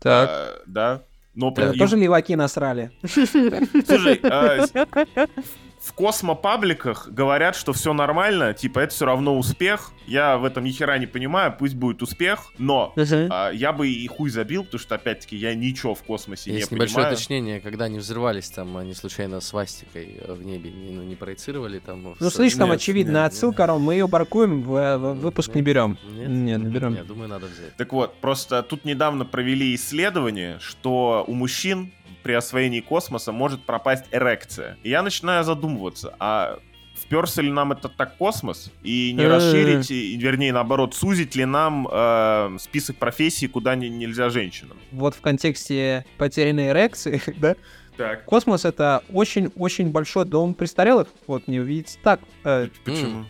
Так. 0.00 0.28
А, 0.30 0.62
да. 0.66 1.02
Но 1.34 1.50
да, 1.52 1.72
Тоже 1.74 1.96
леваки 1.96 2.34
насрали. 2.34 2.90
Слушай, 3.06 4.20
а, 4.24 4.66
в 5.80 5.94
космопабликах 5.94 7.08
говорят, 7.08 7.56
что 7.56 7.72
все 7.72 7.94
нормально, 7.94 8.52
типа 8.52 8.80
это 8.80 8.94
все 8.94 9.06
равно 9.06 9.38
успех. 9.38 9.92
Я 10.06 10.36
в 10.36 10.44
этом 10.44 10.64
ни 10.64 10.70
хера 10.72 10.98
не 10.98 11.06
понимаю, 11.06 11.54
пусть 11.58 11.74
будет 11.74 12.02
успех, 12.02 12.52
но 12.58 12.92
uh-huh. 12.96 13.28
а, 13.30 13.50
я 13.50 13.72
бы 13.72 13.88
и 13.88 14.06
хуй 14.06 14.28
забил, 14.28 14.64
потому 14.64 14.78
что 14.78 14.96
опять-таки 14.96 15.36
я 15.36 15.54
ничего 15.54 15.94
в 15.94 16.02
космосе 16.02 16.52
Есть 16.52 16.70
не 16.70 16.74
небольшое 16.74 16.96
понимаю. 16.96 17.14
уточнение, 17.14 17.60
когда 17.60 17.86
они 17.86 17.98
взрывались, 17.98 18.50
там 18.50 18.76
они 18.76 18.92
случайно 18.92 19.40
свастикой 19.40 20.20
в 20.28 20.42
небе 20.44 20.70
не, 20.70 20.90
ну, 20.90 21.02
не 21.02 21.14
проецировали 21.14 21.78
там. 21.78 22.14
Ну 22.18 22.30
слишком 22.30 22.68
нет, 22.68 22.76
очевидно, 22.76 23.22
нет, 23.22 23.32
отсылка, 23.32 23.66
Ром, 23.66 23.82
мы 23.82 23.94
ее 23.94 24.06
баркуем, 24.06 24.62
в, 24.62 24.98
в 24.98 25.14
выпуск 25.14 25.48
нет, 25.48 25.56
не 25.56 25.62
берем. 25.62 25.98
Нет, 26.10 26.28
нет, 26.28 26.62
не 26.62 26.70
берем. 26.70 26.94
Я 26.94 27.04
думаю, 27.04 27.28
надо 27.28 27.46
взять. 27.46 27.74
Так 27.76 27.92
вот, 27.94 28.20
просто 28.20 28.62
тут 28.62 28.84
недавно 28.84 29.24
провели 29.24 29.74
исследование, 29.74 30.58
что 30.60 31.24
у 31.26 31.32
мужчин 31.32 31.90
при 32.22 32.32
освоении 32.32 32.80
космоса 32.80 33.32
может 33.32 33.62
пропасть 33.64 34.04
эрекция. 34.12 34.76
И 34.82 34.90
я 34.90 35.02
начинаю 35.02 35.44
задумываться, 35.44 36.14
а 36.18 36.58
вперся 36.94 37.42
ли 37.42 37.50
нам 37.50 37.72
этот 37.72 37.96
так 37.96 38.16
космос 38.16 38.70
и 38.82 39.12
не 39.12 39.26
расширить, 39.26 39.90
и, 39.90 40.16
вернее, 40.16 40.52
наоборот, 40.52 40.94
сузить 40.94 41.34
ли 41.34 41.44
нам 41.44 41.88
э, 41.90 42.56
список 42.60 42.96
профессий, 42.96 43.48
куда 43.48 43.74
не, 43.74 43.88
нельзя 43.88 44.28
женщинам? 44.28 44.78
Вот 44.92 45.14
в 45.14 45.20
контексте 45.20 46.04
потерянной 46.18 46.68
эрекции, 46.68 47.22
да? 47.38 47.56
Так. 47.96 48.24
Космос 48.24 48.64
это 48.64 49.02
очень-очень 49.12 49.90
большой 49.90 50.24
дом 50.24 50.54
престарелых. 50.54 51.08
Вот 51.26 51.48
не 51.48 51.60
увидеть 51.60 51.98
так. 52.02 52.20
Э, 52.44 52.68
Почему? 52.84 53.26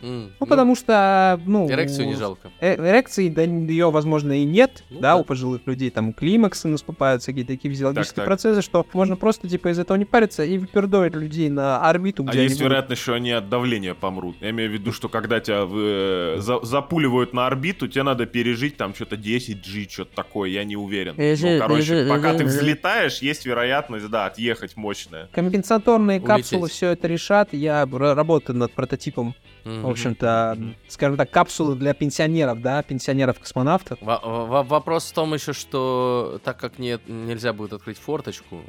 Mm. 0.00 0.26
Ну, 0.28 0.30
ну, 0.40 0.46
потому 0.46 0.76
что, 0.76 1.40
ну... 1.46 1.68
Эрекцию 1.70 2.06
не 2.06 2.14
жалко. 2.14 2.50
Э 2.60 2.76
эрекции, 2.76 3.28
да, 3.28 3.42
ее, 3.42 3.90
возможно, 3.90 4.32
и 4.32 4.44
нет, 4.44 4.84
ну, 4.90 5.00
да, 5.00 5.14
да, 5.14 5.16
у 5.16 5.24
пожилых 5.24 5.62
людей, 5.66 5.90
там, 5.90 6.12
климаксы 6.12 6.68
наступаются, 6.68 7.32
какие-то 7.32 7.52
такие 7.52 7.72
физиологические 7.72 8.14
так, 8.14 8.24
так. 8.24 8.26
процессы, 8.26 8.62
что 8.62 8.86
можно 8.92 9.16
просто, 9.16 9.48
типа, 9.48 9.68
из 9.68 9.78
этого 9.78 9.96
не 9.96 10.04
париться 10.04 10.44
и 10.44 10.58
выпердовать 10.58 11.14
людей 11.14 11.48
на 11.48 11.80
орбиту, 11.88 12.22
где 12.22 12.40
А 12.40 12.42
есть 12.42 12.60
вероятность, 12.60 13.02
что 13.02 13.14
они 13.14 13.32
от 13.32 13.48
давления 13.48 13.94
помрут. 13.94 14.36
Я 14.40 14.50
имею 14.50 14.70
в 14.70 14.72
виду, 14.72 14.92
что 14.92 15.08
когда 15.08 15.40
тебя 15.40 15.66
э, 15.68 16.36
за, 16.38 16.64
запуливают 16.64 17.32
на 17.32 17.46
орбиту, 17.46 17.88
тебе 17.88 18.04
надо 18.04 18.26
пережить 18.26 18.76
там 18.76 18.94
что-то 18.94 19.16
10G, 19.16 19.88
что-то 19.90 20.14
такое, 20.14 20.50
я 20.50 20.64
не 20.64 20.76
уверен. 20.76 21.14
Ну, 21.16 21.58
короче, 21.58 22.06
пока 22.08 22.34
ты 22.34 22.44
взлетаешь, 22.44 23.18
есть 23.18 23.46
вероятность, 23.46 24.08
да, 24.08 24.26
отъехать 24.26 24.76
мощная. 24.76 25.28
Компенсаторные 25.32 26.18
Улететь. 26.18 26.28
капсулы 26.28 26.68
все 26.68 26.90
это 26.90 27.08
решат, 27.08 27.52
я 27.52 27.86
работаю 27.90 28.56
над 28.56 28.72
прототипом 28.72 29.34
Mm-hmm. 29.68 29.82
В 29.82 29.90
общем-то, 29.90 30.58
скажем 30.88 31.16
так, 31.16 31.30
капсулы 31.30 31.76
для 31.76 31.92
пенсионеров, 31.92 32.62
да, 32.62 32.82
пенсионеров-космонавтов. 32.82 33.98
В- 34.00 34.64
вопрос 34.66 35.10
в 35.10 35.12
том 35.12 35.34
еще, 35.34 35.52
что 35.52 36.40
так 36.42 36.58
как 36.58 36.78
нет, 36.78 37.02
нельзя 37.06 37.52
будет 37.52 37.74
открыть 37.74 37.98
форточку, 37.98 38.62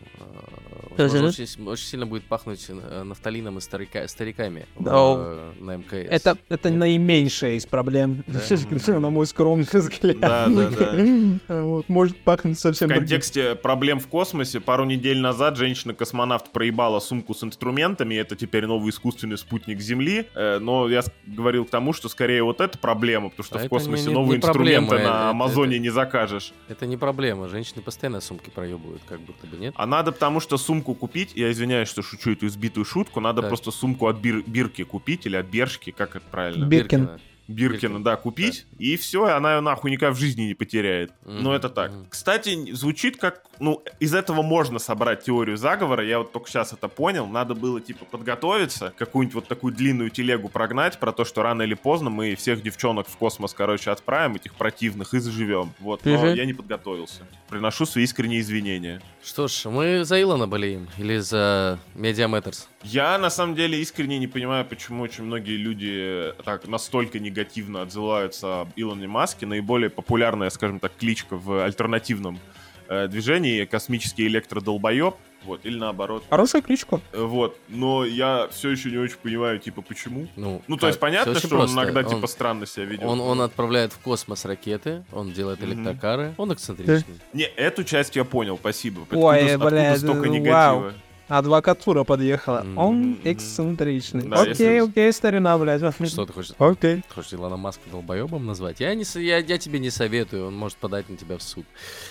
э, 0.97 1.03
очень, 1.05 1.67
очень 1.67 1.85
сильно 1.85 2.05
будет 2.05 2.23
пахнуть 2.25 2.65
э, 2.67 3.03
нафталином 3.03 3.57
и 3.57 3.62
старика, 3.62 4.07
стариками 4.07 4.67
да. 4.77 4.97
в, 4.97 5.53
на 5.59 5.77
МКС. 5.77 6.07
Это, 6.09 6.38
это 6.49 6.69
наименьшая 6.69 7.53
из 7.53 7.65
проблем, 7.65 8.23
да. 8.27 8.39
на 8.99 9.09
мой 9.09 9.25
скромный 9.25 9.67
взгляд. 9.73 10.19
Да, 10.19 10.47
да, 10.47 10.69
да. 10.69 11.59
Вот, 11.59 11.88
может 11.89 12.17
пахнуть 12.23 12.59
совсем 12.59 12.89
В 12.89 12.93
контексте 12.93 13.43
другим. 13.43 13.62
проблем 13.62 13.99
в 13.99 14.07
космосе, 14.07 14.59
пару 14.59 14.85
недель 14.85 15.19
назад 15.19 15.57
женщина-космонавт 15.57 16.51
проебала 16.51 16.99
сумку 16.99 17.33
с 17.33 17.43
инструментами, 17.43 18.15
это 18.15 18.35
теперь 18.35 18.65
новый 18.65 18.89
искусственный 18.89 19.38
спутник 19.38 19.79
Земли, 19.79 20.27
э, 20.35 20.59
но 20.89 20.95
я 20.95 21.04
говорил 21.28 21.65
к 21.65 21.69
тому, 21.69 21.93
что 21.93 22.10
скорее 22.10 22.43
вот 22.43 22.62
это 22.62 22.78
проблема, 22.78 23.30
потому 23.30 23.45
что 23.45 23.60
а 23.60 23.65
в 23.65 23.69
космосе 23.69 24.08
не, 24.08 24.13
новые 24.13 24.39
не 24.39 24.45
инструменты 24.45 24.89
проблема. 24.89 25.10
на 25.10 25.30
Амазоне 25.30 25.75
это, 25.75 25.84
не 25.84 25.89
закажешь. 25.89 26.54
Это 26.67 26.86
не 26.86 26.97
проблема. 26.97 27.47
Женщины 27.47 27.82
постоянно 27.82 28.21
сумки 28.21 28.49
проебывают, 28.49 29.02
как 29.08 29.19
будто 29.21 29.47
бы 29.47 29.58
нет. 29.58 29.73
А 29.78 29.86
надо 29.86 30.12
потому 30.12 30.39
что 30.39 30.58
сумку 30.58 30.95
купить, 30.95 31.34
я 31.36 31.52
извиняюсь, 31.52 31.88
что 31.88 32.02
шучу 32.02 32.32
эту 32.32 32.47
избитую 32.47 32.86
шутку, 32.86 33.19
надо 33.19 33.41
так. 33.41 33.49
просто 33.49 33.71
сумку 33.71 34.08
от 34.08 34.17
бир, 34.17 34.43
бирки 34.45 34.84
купить 34.84 35.25
или 35.25 35.36
от 35.36 35.45
бершки, 35.45 35.91
как 35.91 36.15
это 36.15 36.25
правильно? 36.30 36.65
Биркин. 36.65 37.02
Биркина. 37.02 37.19
Биркина, 37.49 38.03
да, 38.03 38.15
купить, 38.15 38.65
да. 38.71 38.77
и 38.85 38.95
все, 38.95 39.27
и 39.27 39.31
она 39.31 39.55
ее 39.55 39.62
нахуй 39.62 39.89
никогда 39.89 40.13
в 40.13 40.19
жизни 40.19 40.43
не 40.43 40.53
потеряет. 40.53 41.09
Mm-hmm. 41.23 41.39
Но 41.41 41.55
это 41.55 41.69
так. 41.69 41.91
Mm-hmm. 41.91 42.05
Кстати, 42.09 42.73
звучит 42.73 43.17
как, 43.17 43.43
ну, 43.59 43.83
из 43.99 44.13
этого 44.13 44.43
можно 44.43 44.77
собрать 44.77 45.23
теорию 45.23 45.57
заговора, 45.57 46.05
я 46.05 46.19
вот 46.19 46.31
только 46.31 46.47
сейчас 46.47 46.73
это 46.73 46.88
понял, 46.88 47.25
надо 47.25 47.55
было, 47.55 47.81
типа, 47.81 48.05
подготовиться, 48.05 48.93
какую-нибудь 48.97 49.33
вот 49.33 49.47
такую 49.47 49.73
длинную 49.73 50.12
телегу 50.12 50.47
прогнать 50.47 50.99
про 50.99 51.12
то, 51.12 51.25
что 51.25 51.41
рано 51.41 51.63
или 51.63 51.73
поздно 51.73 52.12
мы 52.12 52.35
всех 52.35 52.62
девчонок 52.62 53.07
в 53.07 53.17
космос, 53.17 53.53
короче, 53.53 53.89
отправим, 53.89 54.35
этих 54.35 54.53
противных, 54.53 55.15
и 55.15 55.19
заживем. 55.19 55.73
Вот, 55.79 56.05
но 56.05 56.12
mm-hmm. 56.12 56.35
я 56.35 56.45
не 56.45 56.53
подготовился. 56.53 57.25
Приношу 57.49 57.88
свои 57.88 58.03
искренние 58.03 58.41
извинения. 58.41 59.01
Что 59.23 59.47
ж, 59.47 59.65
мы 59.65 60.05
за 60.05 60.21
Илона 60.21 60.47
болеем, 60.47 60.88
или 60.99 61.17
за 61.17 61.79
Media 61.95 62.29
Matters? 62.29 62.67
Я 62.84 63.18
на 63.18 63.30
самом 63.30 63.56
деле 63.56 63.80
искренне 63.82 64.20
не 64.20 64.28
понимаю, 64.28 64.65
почему 64.65 65.04
очень 65.04 65.26
многие 65.26 65.58
люди 65.58 66.34
так 66.46 66.68
настолько 66.68 67.20
негативно 67.20 67.82
отзываются 67.82 68.62
об 68.62 68.70
Илоне 68.78 69.08
Маске. 69.08 69.46
Наиболее 69.46 69.89
популярная, 69.89 70.50
скажем 70.50 70.80
так, 70.80 70.94
кличка 70.98 71.36
в 71.36 71.63
альтернативном 71.65 72.39
э, 72.88 73.08
движении 73.08 73.65
космический 73.65 74.28
электродолбоеб. 74.28 75.15
Вот, 75.46 75.65
или 75.65 75.78
наоборот. 75.78 76.24
Хорошая 76.30 76.62
кличка. 76.62 77.00
Э, 77.13 77.22
Вот, 77.24 77.58
но 77.70 78.04
я 78.06 78.48
все 78.52 78.70
еще 78.70 78.92
не 78.92 78.98
очень 78.98 79.18
понимаю, 79.18 79.60
типа, 79.60 79.82
почему. 79.82 80.28
Ну, 80.36 80.62
Ну, 80.68 80.78
то 80.78 80.88
есть 80.88 81.00
понятно, 81.00 81.36
что 81.36 81.48
он 81.48 81.60
просто. 81.62 81.76
иногда, 81.76 82.00
Он- 82.02 82.15
типа, 82.15 82.28
странно 82.28 82.65
себя 82.65 82.86
ведет. 82.86 83.06
Он, 83.06 83.20
он 83.22 83.42
отправляет 83.42 83.92
в 83.94 84.00
космос 84.00 84.44
ракеты, 84.46 85.04
он 85.12 85.32
делает 85.32 85.62
электрокары, 85.63 86.34
он 86.38 86.54
эксцентричный. 86.54 87.20
Не, 87.34 87.44
эту 87.44 87.84
часть 87.84 88.15
я 88.15 88.24
понял, 88.26 88.58
спасибо. 88.58 89.02
Ой, 89.12 89.39
Откуда- 89.39 89.54
откуда 89.54 89.70
блядь, 89.70 89.98
столько 90.00 90.50
вау. 90.52 90.92
Адвокатура 91.30 92.04
подъехала. 92.04 92.62
Мгм. 92.63 92.78
Он 92.78 93.18
эксцентричный. 93.24 94.24
Да, 94.24 94.42
окей, 94.42 94.50
если- 94.50 94.80
окей, 94.89 95.13
старина, 95.13 95.58
блядь. 95.58 95.80
Что 96.08 96.26
ты 96.26 96.34
хочешь? 96.34 96.52
Окей. 96.58 97.04
Хочешь 97.13 97.34
Илона 97.34 97.56
Маска 97.56 97.84
долбоебом 97.92 98.46
назвать? 98.46 98.80
Я, 98.80 98.94
не, 98.96 99.06
я, 99.22 99.38
я 99.38 99.58
тебе 99.58 99.80
не 99.80 99.89
советую, 99.92 100.48
он 100.48 100.56
может 100.58 100.78
подать 100.78 101.08
на 101.10 101.15
тебя 101.18 101.38
в 101.38 101.42
суд. 101.44 101.65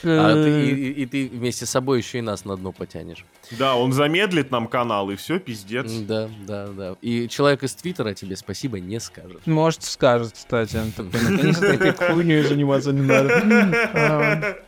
А 0.05 0.33
ты, 0.35 0.71
и, 0.71 1.03
и- 1.03 1.07
ты 1.07 1.29
вместе 1.29 1.67
с 1.67 1.71
собой 1.71 1.99
еще 1.99 2.19
и 2.19 2.21
нас 2.23 2.45
на 2.45 2.57
дно 2.57 2.73
потянешь. 2.73 3.25
Да, 3.59 3.75
он 3.77 3.93
замедлит 3.93 4.51
нам 4.51 4.69
канал, 4.69 5.11
и 5.11 5.17
все, 5.17 5.39
пиздец. 5.39 5.91
Да, 5.93 6.29
да, 6.47 6.69
да. 6.69 6.97
И 7.03 7.29
человек 7.29 7.63
из 7.65 7.75
Твиттера 7.75 8.15
тебе 8.15 8.37
спасибо 8.37 8.79
не 8.81 9.01
скажет. 9.01 9.47
Может, 9.47 9.83
скажет, 9.83 10.33
кстати. 10.35 10.79
Наконец-то 10.97 11.67
этой 11.67 11.93
хуйней 11.93 12.43
заниматься 12.43 12.93
не 12.93 13.03
надо. 13.03 14.59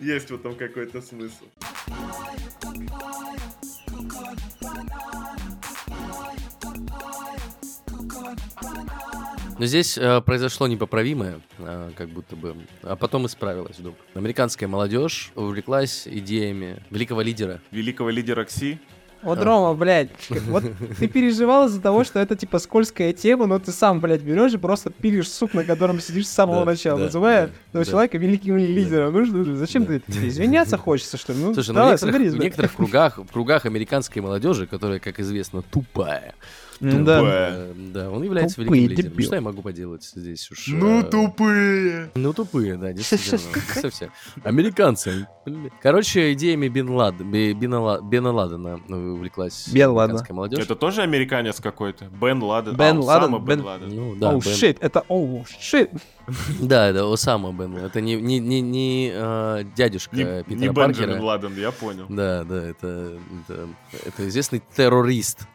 Есть 0.00 0.30
в 0.30 0.34
этом 0.34 0.54
какой-то 0.56 1.00
смысл. 1.00 1.44
Но 9.60 9.66
здесь 9.66 9.98
э, 9.98 10.22
произошло 10.22 10.66
непоправимое, 10.68 11.42
э, 11.58 11.90
как 11.94 12.08
будто 12.08 12.34
бы, 12.34 12.56
а 12.82 12.96
потом 12.96 13.26
исправилось 13.26 13.78
вдруг. 13.78 13.94
Американская 14.14 14.66
молодежь 14.66 15.32
увлеклась 15.34 16.08
идеями 16.08 16.82
великого 16.88 17.20
лидера. 17.20 17.60
Великого 17.70 18.08
лидера 18.08 18.44
Кси. 18.46 18.78
Вот, 19.20 19.38
Рома, 19.42 19.74
блядь, 19.74 20.08
вот 20.30 20.64
ты 20.98 21.08
переживал 21.08 21.66
из-за 21.66 21.82
того, 21.82 22.04
что 22.04 22.20
это, 22.20 22.36
типа, 22.36 22.58
скользкая 22.58 23.12
тема, 23.12 23.44
но 23.44 23.58
ты 23.58 23.70
сам, 23.70 24.00
блядь, 24.00 24.22
берешь 24.22 24.54
и 24.54 24.56
просто 24.56 24.88
пилишь 24.88 25.28
сук, 25.30 25.52
на 25.52 25.62
котором 25.62 26.00
сидишь 26.00 26.26
с 26.26 26.32
самого 26.32 26.60
Да, 26.60 26.70
начала, 26.70 26.98
да, 26.98 27.04
называя 27.04 27.48
да, 27.48 27.52
этого 27.68 27.84
да. 27.84 27.90
человека 27.90 28.16
великим 28.16 28.56
лидером. 28.56 29.12
Ну 29.12 29.26
что, 29.26 29.56
зачем 29.56 29.84
Да. 29.84 29.98
ты? 29.98 30.26
Извиняться 30.26 30.78
хочется, 30.78 31.18
что 31.18 31.34
ли? 31.34 31.38
Ну, 31.38 31.52
Слушай, 31.52 31.68
ну, 31.68 31.72
в 31.72 31.76
давай, 31.76 31.92
некоторых, 31.92 32.14
соберись, 32.14 32.32
в 32.32 32.38
некоторых 32.38 32.74
кругах, 32.76 33.18
в 33.18 33.26
кругах 33.30 33.66
американской 33.66 34.22
молодежи, 34.22 34.66
которая, 34.66 35.00
как 35.00 35.20
известно, 35.20 35.60
тупая, 35.60 36.34
М, 36.80 37.04
Да. 37.04 37.18
Тупая. 37.18 37.52
э, 37.52 37.72
да, 37.92 38.10
он 38.10 38.22
является 38.22 38.56
Тупые 38.56 38.82
великим 38.84 39.04
лидером. 39.04 39.22
Что 39.22 39.34
я 39.34 39.40
могу 39.40 39.62
поделать 39.62 40.02
здесь 40.04 40.50
уж? 40.50 40.68
Ну, 40.68 41.00
э, 41.00 41.02
тупые. 41.04 42.10
Ну, 42.14 42.32
тупые, 42.32 42.76
да, 42.76 42.92
действительно. 42.92 43.38
Все, 43.74 43.90
все. 43.90 44.10
Американцы. 44.44 45.26
Короче, 45.82 46.32
идеями 46.32 46.68
Бена 46.68 46.92
Ладена 48.32 48.80
ну, 48.88 49.14
увлеклась 49.14 49.68
Бен 49.68 49.90
американская 49.90 50.34
молодежь. 50.34 50.64
Это 50.64 50.74
тоже 50.74 51.02
американец 51.02 51.60
какой-то? 51.60 52.06
Бен 52.06 52.42
Ладен. 52.42 52.76
Бен 52.76 52.96
А, 52.96 53.00
Ладен, 53.00 53.32
Бен 53.44 53.44
Бен- 53.44 53.64
Ладен. 53.64 53.88
Ну, 53.94 54.14
да, 54.16 54.30
Оу, 54.30 54.40
Бен- 54.40 54.54
щит, 54.54 54.78
это 54.80 55.04
оу, 55.08 55.44
щит. 55.58 55.90
Да, 56.60 56.88
это 56.88 57.12
Осама 57.12 57.52
Бен. 57.52 57.76
Это 57.76 58.00
не, 58.00 58.14
не, 58.16 58.38
не, 58.38 58.60
не 58.60 59.10
э, 59.12 59.64
дядюшка 59.76 60.16
Не, 60.16 60.44
Питера 60.44 60.58
не 60.68 60.72
Паркера. 60.72 61.06
Бенджамин 61.06 61.22
Ладен, 61.24 61.56
я 61.56 61.72
понял. 61.72 62.06
Да, 62.08 62.44
да, 62.44 62.62
это, 62.62 63.18
это, 63.48 63.68
это 64.06 64.28
известный 64.28 64.62
террорист. 64.76 65.46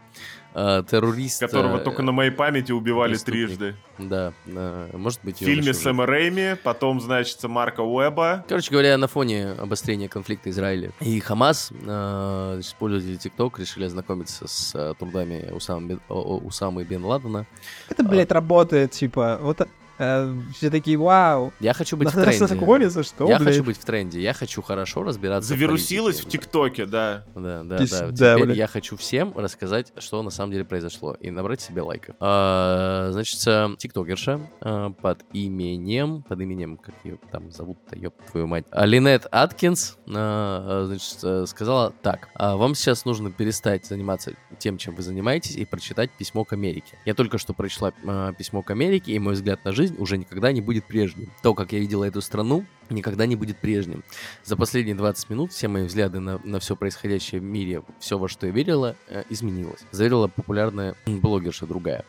А, 0.58 0.84
террорист. 0.84 1.42
Которого 1.42 1.78
э, 1.78 1.80
только 1.82 2.02
на 2.02 2.14
моей 2.14 2.32
памяти 2.32 2.72
убивали 2.72 3.12
преступник. 3.12 3.48
трижды. 3.48 3.76
Да, 3.98 4.32
э, 4.46 4.90
может 4.94 5.20
быть, 5.22 5.36
В 5.36 5.40
фильме 5.40 5.74
Сэма 5.74 6.06
Рэйми, 6.06 6.56
потом, 6.64 7.02
значит, 7.02 7.44
Марка 7.44 7.82
Уэба. 7.82 8.46
Короче 8.48 8.72
говоря, 8.72 8.98
на 8.98 9.08
фоне 9.08 9.50
обострения 9.52 10.08
конфликта 10.08 10.50
Израиля 10.50 10.92
и 11.02 11.20
Хамас, 11.20 11.74
э, 11.74 12.62
пользователи 12.80 13.20
TikTok 13.20 13.60
решили 13.60 13.84
ознакомиться 13.84 14.48
с 14.48 14.74
э, 14.74 14.94
трудами 14.98 15.52
Усамы, 15.52 16.00
Усамы 16.08 16.86
Бен 16.86 17.04
Ладена. 17.04 17.46
Это, 17.90 18.04
блядь, 18.06 18.32
работает, 18.32 18.92
типа, 18.92 19.40
вот 19.42 19.60
э, 19.60 19.68
все 19.98 20.70
такие, 20.70 20.98
вау, 20.98 21.54
Я 21.60 21.74
хочу 21.74 21.98
быть 21.98 22.10
в 22.10 22.14
тренде. 22.14 22.48
знакомиться, 22.48 23.04
что, 23.04 23.28
Я 23.28 23.40
блядь? 23.40 23.50
хочу 23.56 23.64
быть 23.64 23.78
в 23.78 23.86
тренде, 23.86 24.22
я 24.22 24.34
хочу 24.34 24.62
хорошо 24.62 25.04
разбираться 25.04 25.50
Завирусилась 25.50 26.20
в. 26.22 26.28
ТикТоке, 26.28 26.86
да. 26.86 27.24
Да, 27.36 27.64
да, 27.64 27.78
да. 27.78 28.12
да, 28.12 28.34
Теперь 28.36 28.46
блядь. 28.46 28.58
я 28.58 28.68
хочу 28.68 28.98
всем 28.98 29.34
рассказать, 29.36 29.94
что 29.98 30.22
на 30.24 30.30
самом 30.30 30.52
деле 30.52 30.66
произошло, 30.66 31.14
и 31.20 31.32
набрать 31.32 31.62
себе 31.62 31.82
лайков. 31.82 32.16
А, 32.20 33.10
значит, 33.12 33.42
э, 33.48 33.70
тиктокерша 33.78 34.42
э, 34.62 34.90
под 35.02 35.24
именем, 35.34 36.24
под 36.24 36.42
именем, 36.42 36.78
как 36.78 36.96
ее 37.04 37.18
там 37.32 37.52
зовут-то, 37.52 37.98
ёб 37.98 38.14
твою 38.32 38.48
мать, 38.48 38.66
а, 38.72 38.86
Линет 38.86 39.28
Аткинс, 39.32 39.98
э, 40.08 40.12
э, 40.12 40.84
значит, 40.88 41.20
э, 41.24 41.46
сказала 41.48 41.94
так, 42.02 42.30
«А 42.34 42.56
вам 42.58 42.76
сейчас 42.76 43.06
нужно 43.06 43.32
перестать 43.32 43.86
заниматься 43.86 44.34
тем, 44.60 44.78
чем 44.78 44.96
вы 44.96 45.04
занимаетесь, 45.04 45.56
и 45.56 45.66
прочитать 45.66 46.12
письмо 46.12 46.44
к 46.44 46.54
Америке. 46.54 46.98
Я 47.06 47.14
только 47.14 47.38
что 47.38 47.54
прочла 47.54 47.92
э, 48.04 48.34
письмо 48.38 48.62
к 48.62 48.72
Америке, 48.72 49.12
и 49.12 49.20
мой 49.20 49.34
взгляд 49.34 49.64
на 49.66 49.72
жизнь 49.72 49.85
уже 49.98 50.18
никогда 50.18 50.52
не 50.52 50.62
будет 50.62 50.86
прежним. 50.86 51.30
То, 51.42 51.54
как 51.54 51.72
я 51.72 51.80
видела 51.80 52.04
эту 52.04 52.22
страну, 52.22 52.66
никогда 52.90 53.26
не 53.26 53.36
будет 53.36 53.58
прежним. 53.58 54.04
За 54.44 54.56
последние 54.56 54.96
20 54.96 55.30
минут 55.30 55.52
все 55.52 55.68
мои 55.68 55.84
взгляды 55.84 56.20
на, 56.20 56.40
на 56.44 56.60
все 56.60 56.76
происходящее 56.76 57.42
в 57.42 57.44
мире, 57.44 57.84
все, 58.00 58.18
во 58.18 58.28
что 58.28 58.48
я 58.48 58.52
верила, 58.54 58.96
э, 59.08 59.24
изменилось. 59.30 59.82
Заверила 59.92 60.28
популярная 60.28 60.96
блогерша 61.06 61.66
другая, 61.66 62.06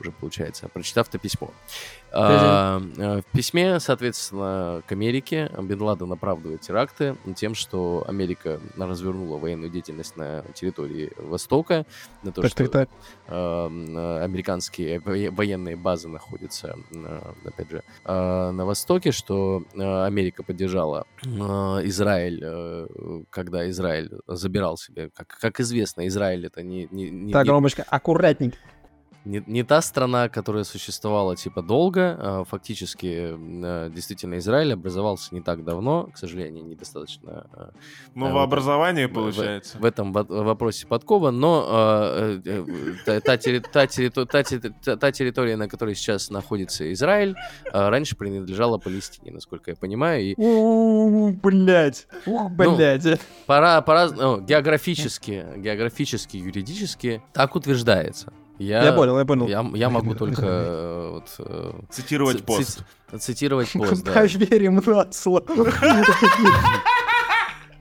уже 0.00 0.10
получается, 0.12 0.68
прочитав 0.68 1.08
это 1.08 1.18
письмо. 1.18 1.52
А, 2.12 2.80
э, 2.96 3.20
в 3.20 3.36
письме, 3.36 3.78
соответственно, 3.80 4.82
к 4.86 4.92
Америке 4.92 5.50
Бен 5.60 5.82
Ладен 5.82 6.10
оправдывает 6.12 6.62
теракты 6.62 7.16
тем, 7.34 7.54
что 7.54 8.04
Америка 8.08 8.60
развернула 8.76 9.38
военную 9.38 9.70
деятельность 9.70 10.16
на 10.16 10.42
территории 10.54 11.12
Востока, 11.18 11.84
на 12.22 12.32
то, 12.32 12.42
Так, 12.42 12.50
что 12.50 12.68
так, 12.68 12.88
так. 12.88 12.88
э, 13.28 14.20
американские 14.22 15.00
военные 15.00 15.76
базы 15.76 16.08
находятся, 16.08 16.78
опять 17.44 17.70
же, 17.70 17.82
на 18.04 18.64
Востоке, 18.64 19.12
что 19.12 19.64
э, 19.74 20.04
Америка 20.16 20.42
поддержала 20.42 21.04
э, 21.24 21.28
Израиль, 21.88 22.40
э, 22.42 22.86
когда 23.28 23.68
Израиль 23.68 24.10
забирал 24.26 24.78
себе, 24.78 25.10
как, 25.14 25.28
как 25.40 25.60
известно, 25.60 26.06
Израиль 26.06 26.46
это 26.46 26.62
не, 26.62 26.88
не, 26.90 27.10
не- 27.10 27.32
Так, 27.32 27.44
не- 27.44 27.50
Ромочка, 27.50 27.84
аккуратненько. 27.86 28.56
Не, 29.26 29.42
не 29.46 29.64
та 29.64 29.82
страна, 29.82 30.28
которая 30.28 30.64
существовала 30.64 31.34
типа 31.36 31.62
долго, 31.62 32.16
а 32.20 32.44
фактически 32.44 33.34
э, 33.36 33.90
действительно 33.94 34.38
Израиль 34.38 34.72
образовался 34.72 35.34
не 35.34 35.40
так 35.40 35.64
давно, 35.64 36.08
к 36.14 36.18
сожалению, 36.18 36.64
недостаточно 36.64 37.46
А, 37.52 37.70
в 38.14 38.38
образовании, 38.38 39.06
в- 39.06 39.12
получается. 39.12 39.78
в 39.78 39.84
этом 39.84 40.12
во- 40.12 40.22
вопросе 40.24 40.86
подкован, 40.86 41.38
но 41.40 41.62
та, 43.04 43.20
та 43.20 43.36
терри- 43.36 43.64
та 43.72 43.86
террито- 43.86 44.26
та 44.26 44.38
терри- 44.42 44.72
та- 44.84 44.96
та 44.96 45.10
территория, 45.10 45.56
на 45.56 45.68
которой 45.68 45.94
сейчас 45.94 46.30
находится 46.30 46.90
Израиль, 46.92 47.34
раньше 47.72 48.16
принадлежала 48.16 48.78
Палестине, 48.78 49.32
насколько 49.32 49.70
я 49.70 49.76
понимаю, 49.76 50.22
и 50.22 50.34
У, 50.36 51.32
блядь. 51.32 52.06
Ух, 52.26 52.50
Ну, 52.56 52.78
пора, 53.46 53.80
пора 53.82 54.08
географически, 54.40 55.44
географически, 55.56 56.36
юридически 56.36 57.22
так 57.32 57.56
утверждается. 57.56 58.32
Я, 58.58 58.84
Я 58.84 58.92
понял, 58.92 59.18
я 59.18 59.24
понял. 59.24 59.46
Я, 59.48 59.64
я 59.74 59.90
могу 59.90 60.14
только 60.18 60.42
э, 60.44 61.10
вот, 61.12 61.34
э, 61.38 61.72
Цитировать 61.90 62.38
ци- 62.38 62.44
пост. 62.44 62.82
ци- 63.12 63.18
цитировать 63.18 63.70
пост, 63.72 64.04
да. 64.04 64.12
Поверим 64.12 64.76
на 64.76 65.06
слово. 65.12 65.42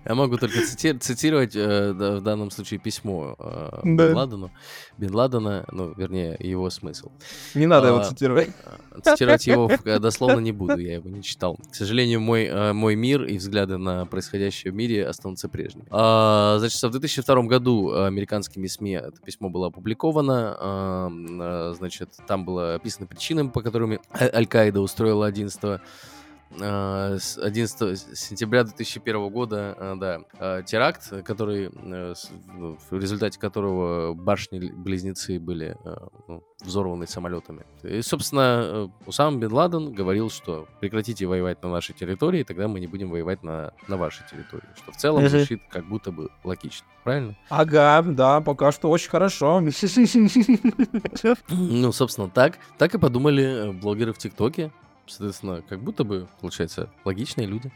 Я 0.05 0.15
могу 0.15 0.37
только 0.37 0.59
цити- 0.59 0.97
цитировать 0.99 1.55
э, 1.55 1.91
в 1.93 2.21
данном 2.21 2.51
случае 2.51 2.79
письмо 2.79 3.35
э, 3.39 3.79
Да. 3.83 4.07
Бен 4.07 4.15
Ладену. 4.15 4.51
Бен 4.97 5.15
Ладена, 5.15 5.65
ну, 5.71 5.93
вернее, 5.97 6.37
его 6.39 6.69
смысл. 6.69 7.09
Не 7.55 7.65
надо 7.65 7.87
его 7.87 7.97
А, 7.97 8.03
цитировать. 8.03 8.49
Э, 8.49 9.01
Цитировать 9.01 9.47
его 9.47 9.69
э, 9.83 9.99
дословно 9.99 10.39
не 10.39 10.51
буду, 10.51 10.77
я 10.77 10.95
его 10.95 11.09
не 11.09 11.23
читал. 11.23 11.57
К 11.71 11.75
сожалению, 11.75 12.21
мой, 12.21 12.45
э, 12.45 12.73
мой 12.73 12.95
мир 12.95 13.23
и 13.25 13.37
взгляды 13.37 13.77
на 13.77 14.05
происходящее 14.05 14.71
в 14.71 14.75
мире 14.75 15.07
останутся 15.07 15.49
прежними. 15.49 15.85
А, 15.89 16.57
значит, 16.59 16.81
в 16.81 16.89
2002 16.91 17.43
году 17.43 17.91
американскими 18.03 18.67
СМИ 18.67 18.91
это 18.93 19.19
письмо 19.21 19.49
было 19.49 19.67
опубликовано. 19.67 20.55
А, 20.59 21.73
Значит, 21.75 22.09
там 22.27 22.45
было 22.45 22.75
описано 22.75 23.07
причинам, 23.07 23.49
по 23.49 23.61
которым 23.61 23.99
Аль-Каида 24.13 24.81
устроила 24.81 25.25
11 25.25 25.81
11 26.57 28.17
сентября 28.17 28.63
2001 28.63 29.29
года, 29.29 29.97
да, 29.99 30.61
теракт, 30.63 31.23
который, 31.23 31.69
в 31.69 32.99
результате 32.99 33.39
которого 33.39 34.13
башни-близнецы 34.13 35.39
были 35.39 35.77
ну, 36.27 36.43
взорваны 36.63 37.07
самолетами. 37.07 37.65
И, 37.83 38.01
собственно, 38.01 38.91
Усам 39.05 39.39
Бен 39.39 39.51
Ладен 39.51 39.93
говорил, 39.93 40.29
что 40.29 40.67
прекратите 40.79 41.25
воевать 41.25 41.61
на 41.63 41.69
нашей 41.69 41.93
территории, 41.93 42.43
тогда 42.43 42.67
мы 42.67 42.79
не 42.79 42.87
будем 42.87 43.09
воевать 43.09 43.43
на, 43.43 43.73
на 43.87 43.97
вашей 43.97 44.25
территории. 44.29 44.67
Что 44.75 44.91
в 44.91 44.97
целом 44.97 45.27
звучит 45.27 45.61
как 45.69 45.85
будто 45.85 46.11
бы 46.11 46.29
логично. 46.43 46.85
Правильно? 47.03 47.35
Ага, 47.49 48.01
да, 48.03 48.41
пока 48.41 48.71
что 48.71 48.89
очень 48.89 49.09
хорошо. 49.09 49.61
Ну, 51.49 51.91
собственно, 51.91 52.29
так. 52.29 52.57
Так 52.77 52.95
и 52.95 52.97
подумали 52.97 53.43
э, 53.43 53.71
блогеры 53.71 54.13
в 54.13 54.17
ТикТоке. 54.17 54.71
Соответственно, 55.07 55.61
как 55.67 55.81
будто 55.81 56.03
бы, 56.03 56.27
получается, 56.41 56.89
логичные 57.03 57.47
люди. 57.47 57.71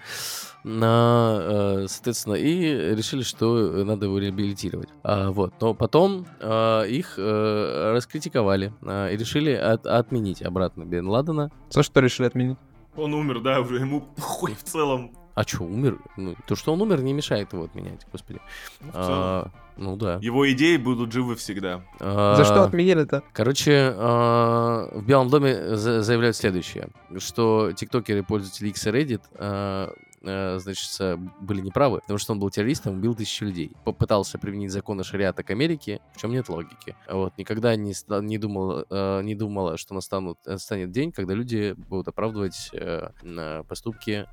На, 0.64 1.38
э, 1.40 1.86
соответственно, 1.88 2.34
и 2.36 2.96
решили, 2.96 3.22
что 3.22 3.84
надо 3.84 4.08
его 4.08 4.18
реабилитировать. 4.18 4.90
А, 5.04 5.32
вот. 5.32 5.54
Но 5.62 5.74
потом 5.74 6.26
а, 6.42 6.84
их 6.84 7.16
а, 7.18 7.94
раскритиковали 7.94 8.74
а, 8.82 9.10
и 9.10 9.18
решили 9.18 9.52
от, 9.52 9.86
отменить 9.86 10.42
обратно 10.42 10.86
Бен 10.86 11.08
Ладена. 11.08 11.52
За 11.70 11.84
что 11.84 12.00
решили 12.00 12.28
отменить? 12.28 12.58
Он 12.96 13.14
умер, 13.14 13.42
да, 13.42 13.62
уже 13.62 13.78
ему 13.78 14.02
похуй 14.16 14.56
в 14.56 14.64
целом. 14.64 15.12
А 15.36 15.44
что, 15.44 15.64
умер? 15.64 16.00
Ну, 16.18 16.36
то, 16.48 16.56
что 16.56 16.74
он 16.74 16.82
умер, 16.82 17.02
не 17.02 17.14
мешает 17.14 17.54
его 17.54 17.64
отменять, 17.64 18.06
господи. 18.12 18.40
Ну, 18.82 18.92
а, 18.94 19.48
ну 19.78 19.96
да. 19.96 20.20
Его 20.22 20.50
идеи 20.52 20.76
будут 20.78 21.12
живы 21.14 21.36
всегда. 21.36 21.82
А, 22.00 22.36
За 22.36 22.44
что 22.44 22.64
отменили-то? 22.64 23.24
Короче, 23.32 23.94
а, 23.96 24.90
в 24.92 25.06
Белом 25.06 25.30
доме 25.30 25.76
заявляют 25.76 26.36
следующее, 26.36 26.90
что 27.18 27.72
тиктокеры, 27.72 28.24
пользователи 28.24 28.68
X 28.70 28.88
и 28.88 28.90
Reddit 28.90 29.22
а, 29.36 29.94
значит, 30.22 31.20
были 31.40 31.62
неправы, 31.62 32.00
потому 32.02 32.20
что 32.20 32.34
он 32.34 32.40
был 32.40 32.50
террористом, 32.50 32.98
убил 32.98 33.16
тысячи 33.16 33.44
людей. 33.44 33.72
Попытался 33.86 34.38
применить 34.38 34.72
законы 34.72 35.04
шариата 35.04 35.44
к 35.44 35.52
Америке, 35.52 36.02
в 36.16 36.20
чем 36.20 36.32
нет 36.32 36.50
логики. 36.50 36.96
Вот, 37.10 37.38
никогда 37.38 37.76
не, 37.76 37.94
не, 38.22 38.38
думал, 38.38 38.86
э, 38.90 39.22
не 39.24 39.36
думала, 39.36 39.78
что 39.78 39.94
настанут, 39.94 40.38
настанет 40.46 40.92
день, 40.92 41.12
когда 41.12 41.34
люди 41.34 41.74
будут 41.78 42.08
оправдывать 42.08 42.70
э, 42.74 43.10
поступки 43.68 44.28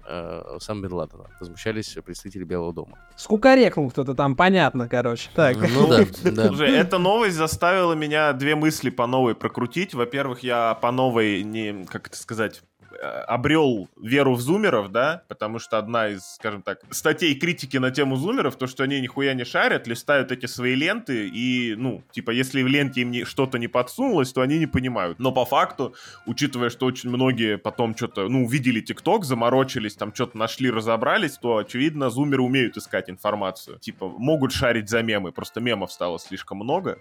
сам 0.59 0.83
Бен 0.83 0.93
Ладена. 0.93 1.31
Возмущались 1.41 1.97
представители 2.05 2.45
Белого 2.45 2.73
дома. 2.73 2.99
Скукарекнул 3.17 3.91
кто-то 3.91 4.15
там, 4.15 4.37
понятно, 4.37 4.89
короче. 4.89 5.31
Так. 5.35 5.57
Ну 5.57 5.89
да, 5.89 6.05
да. 6.31 6.49
Слушай, 6.49 6.73
эта 6.73 6.99
новость 6.99 7.37
заставила 7.37 7.95
меня 7.95 8.33
две 8.33 8.55
мысли 8.55 8.91
по 8.91 9.07
новой 9.07 9.35
прокрутить. 9.35 9.95
Во-первых, 9.95 10.41
я 10.43 10.75
по 10.75 10.91
новой 10.91 11.43
не, 11.43 11.85
как 11.85 12.09
это 12.09 12.17
сказать, 12.17 12.63
Э, 12.76 12.76
обрел 13.01 13.89
веру 14.01 14.35
в 14.35 14.41
зумеров, 14.41 14.91
да, 14.91 15.23
потому 15.29 15.59
что 15.59 15.79
одна 15.79 16.09
из, 16.09 16.35
скажем 16.35 16.63
так, 16.63 16.81
статей 16.91 17.35
критики 17.35 17.77
на 17.77 17.91
тему 17.91 18.17
зумеров, 18.17 18.57
то, 18.57 18.67
что 18.67 18.83
они 18.83 19.01
нихуя 19.01 19.35
не 19.35 19.45
шарят, 19.45 19.87
листают 19.87 20.33
эти 20.33 20.47
свои 20.47 20.75
ленты, 20.75 21.29
и, 21.29 21.75
ну, 21.77 22.03
типа, 22.11 22.33
если 22.33 22.63
в 22.63 22.67
ленте 22.67 23.03
им 23.03 23.25
что-то 23.25 23.59
не 23.59 23.69
подсунулось, 23.69 24.33
то 24.33 24.41
они 24.41 24.59
не 24.59 24.67
понимают. 24.67 25.19
Но 25.19 25.33
по 25.33 25.45
факту, 25.45 25.95
учитывая, 26.27 26.71
что 26.71 26.87
очень 26.87 27.11
многие 27.11 27.57
потом 27.57 27.97
что-то, 27.97 28.29
ну, 28.29 28.45
увидели 28.45 28.81
ТикТок, 28.81 29.25
заморочились, 29.25 29.95
там 29.95 30.15
что-то 30.15 30.37
нашли, 30.37 30.71
разобрались, 30.71 31.39
то, 31.39 31.59
очевидно, 31.59 32.11
зумеры 32.11 32.43
умеют 32.43 32.77
искать 32.77 33.09
информацию. 33.09 33.79
Типа, 33.79 34.09
могут 34.09 34.53
шарить 34.53 34.89
за 34.89 35.03
мемы, 35.03 35.33
просто 35.33 35.61
мемов 35.61 35.93
стало 35.93 36.19
слишком 36.19 36.59
много. 36.59 36.99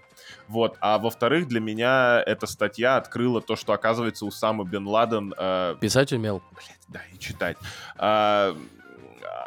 Вот. 0.48 0.76
А 0.80 0.98
во-вторых, 0.98 1.48
для 1.48 1.60
меня 1.60 2.22
эта 2.24 2.46
статья 2.46 2.96
открыла 2.96 3.40
то, 3.40 3.56
что, 3.56 3.72
оказывается, 3.72 4.24
у 4.24 4.30
Усама 4.36 4.64
Бен 4.64 4.86
Ладен 4.86 5.34
э, 5.36 5.76
Писать 5.86 6.12
умел. 6.12 6.42
Блять, 6.52 6.80
да, 6.88 7.00
и 7.14 7.18
читать. 7.20 7.56
А, 7.96 8.56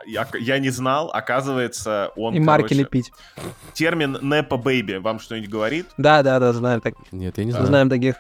я, 0.06 0.26
я 0.40 0.60
не 0.60 0.70
знал, 0.70 1.12
оказывается, 1.14 2.14
он, 2.16 2.34
И 2.34 2.40
марки 2.40 2.70
короче, 2.70 2.76
лепить. 2.76 3.12
Термин 3.74 4.18
«nepo 4.22 4.56
baby» 4.56 4.94
вам 5.00 5.20
что-нибудь 5.20 5.50
говорит? 5.50 5.88
Да, 5.98 6.24
да, 6.24 6.40
да, 6.40 6.54
знаем 6.54 6.80
так. 6.80 6.94
Нет, 7.12 7.38
я 7.38 7.44
не 7.44 7.52
знаю. 7.52 7.68
Знаем 7.68 7.90
таких. 7.90 8.16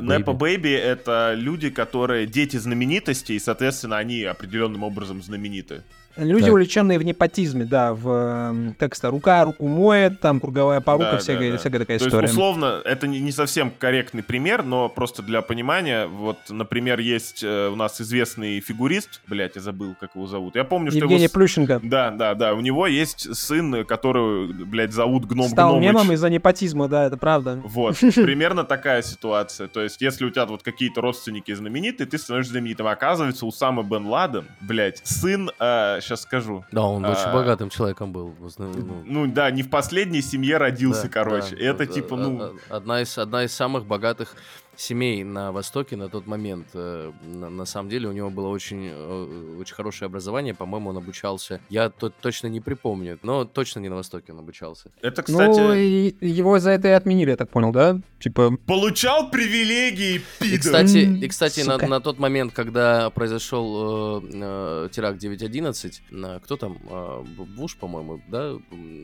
Nepo 0.00 0.34
baby— 0.34 0.70
это 0.72 1.32
люди, 1.34 1.70
которые 1.70 2.28
дети 2.28 2.58
знаменитостей, 2.58 3.34
и, 3.34 3.40
соответственно, 3.40 3.98
они 3.98 4.22
определенным 4.22 4.84
образом 4.84 5.20
знамениты. 5.20 5.82
Люди, 6.16 6.44
так. 6.44 6.52
увлеченные 6.52 6.98
в 6.98 7.02
непотизме, 7.02 7.64
да, 7.64 7.92
в, 7.92 8.74
как 8.78 8.96
это, 8.96 9.10
рука 9.10 9.44
руку 9.44 9.66
моет, 9.66 10.20
там 10.20 10.40
круговая 10.40 10.80
порука, 10.80 11.12
да, 11.12 11.18
всякая, 11.18 11.48
да, 11.48 11.52
да. 11.52 11.58
всякая 11.58 11.78
такая 11.80 11.98
То 11.98 12.06
история. 12.06 12.22
Есть, 12.22 12.34
условно, 12.34 12.80
это 12.84 13.06
не, 13.06 13.20
не 13.20 13.32
совсем 13.32 13.70
корректный 13.70 14.22
пример, 14.22 14.62
но 14.62 14.88
просто 14.88 15.22
для 15.22 15.42
понимания, 15.42 16.06
вот, 16.06 16.38
например, 16.48 17.00
есть 17.00 17.42
э, 17.42 17.68
у 17.68 17.76
нас 17.76 18.00
известный 18.00 18.60
фигурист, 18.60 19.22
блядь, 19.26 19.56
я 19.56 19.62
забыл, 19.62 19.96
как 19.98 20.14
его 20.14 20.26
зовут. 20.26 20.54
Я 20.54 20.64
помню, 20.64 20.90
что 20.90 21.00
Евгений 21.00 21.24
его... 21.24 21.32
Плющенко. 21.32 21.80
Да, 21.82 22.10
да, 22.10 22.34
да, 22.34 22.54
у 22.54 22.60
него 22.60 22.86
есть 22.86 23.34
сын, 23.34 23.84
который, 23.84 24.52
блядь, 24.52 24.92
зовут 24.92 25.24
Гном 25.26 25.48
Стал 25.48 25.78
Гномыч. 25.78 25.88
мемом 25.88 26.12
из-за 26.12 26.30
непотизма, 26.30 26.88
да, 26.88 27.06
это 27.06 27.16
правда. 27.16 27.60
Вот, 27.64 27.98
примерно 28.14 28.64
такая 28.64 29.02
ситуация. 29.02 29.66
То 29.66 29.82
есть, 29.82 30.00
если 30.00 30.24
у 30.24 30.30
тебя 30.30 30.46
вот 30.46 30.62
какие-то 30.62 31.00
родственники 31.00 31.52
знаменитые, 31.52 32.06
ты 32.06 32.18
становишься 32.18 32.52
знаменитым. 32.52 32.86
Оказывается, 32.86 33.46
у 33.46 33.50
Самы 33.50 33.82
Бен 33.82 34.06
Ладен, 34.06 34.44
блядь, 34.60 35.00
сын, 35.04 35.50
э, 35.58 36.00
сейчас 36.04 36.22
скажу, 36.22 36.64
да, 36.70 36.82
он 36.82 37.04
очень 37.04 37.22
а, 37.24 37.32
богатым 37.32 37.70
человеком 37.70 38.12
был. 38.12 38.34
Ну, 38.58 39.02
ну 39.04 39.26
да, 39.26 39.50
не 39.50 39.62
в 39.62 39.70
последней 39.70 40.22
семье 40.22 40.58
родился, 40.58 41.04
да, 41.04 41.08
короче. 41.08 41.56
Да, 41.56 41.62
Это 41.62 41.86
типа, 41.86 42.16
ну... 42.16 42.54
Одна 42.68 43.02
из, 43.02 43.18
одна 43.18 43.44
из 43.44 43.52
самых 43.52 43.86
богатых 43.86 44.36
семей 44.76 45.24
на 45.24 45.52
Востоке 45.52 45.96
на 45.96 46.08
тот 46.08 46.26
момент. 46.26 46.68
Э, 46.74 47.12
на, 47.22 47.50
на 47.50 47.64
самом 47.64 47.88
деле 47.88 48.08
у 48.08 48.12
него 48.12 48.30
было 48.30 48.48
очень, 48.48 48.88
э, 48.90 49.56
очень 49.60 49.74
хорошее 49.74 50.06
образование. 50.06 50.54
По-моему, 50.54 50.90
он 50.90 50.96
обучался. 50.96 51.60
Я 51.68 51.90
то, 51.90 52.10
точно 52.10 52.48
не 52.48 52.60
припомню, 52.60 53.18
но 53.22 53.44
точно 53.44 53.80
не 53.80 53.88
на 53.88 53.96
Востоке 53.96 54.32
он 54.32 54.40
обучался. 54.40 54.90
Это, 55.02 55.22
кстати... 55.22 55.58
Ну, 55.58 55.74
и 55.74 56.14
его 56.20 56.58
за 56.58 56.70
это 56.70 56.88
и 56.88 56.92
отменили, 56.92 57.30
я 57.30 57.36
так 57.36 57.50
понял, 57.50 57.72
да? 57.72 58.00
Типа... 58.20 58.56
Получал 58.66 59.30
привилегии, 59.30 60.20
пидор! 60.38 60.54
И, 60.54 60.58
кстати, 60.58 61.24
и, 61.24 61.28
кстати 61.28 61.60
на, 61.60 61.78
на 61.78 62.00
тот 62.00 62.18
момент, 62.18 62.52
когда 62.52 63.10
произошел 63.10 64.22
э, 64.22 64.30
э, 64.32 64.88
теракт 64.90 65.22
9.11, 65.22 65.92
э, 66.10 66.40
кто 66.40 66.56
там? 66.56 66.78
Э, 66.88 67.22
Буш, 67.56 67.76
по-моему, 67.76 68.20
да? 68.28 68.54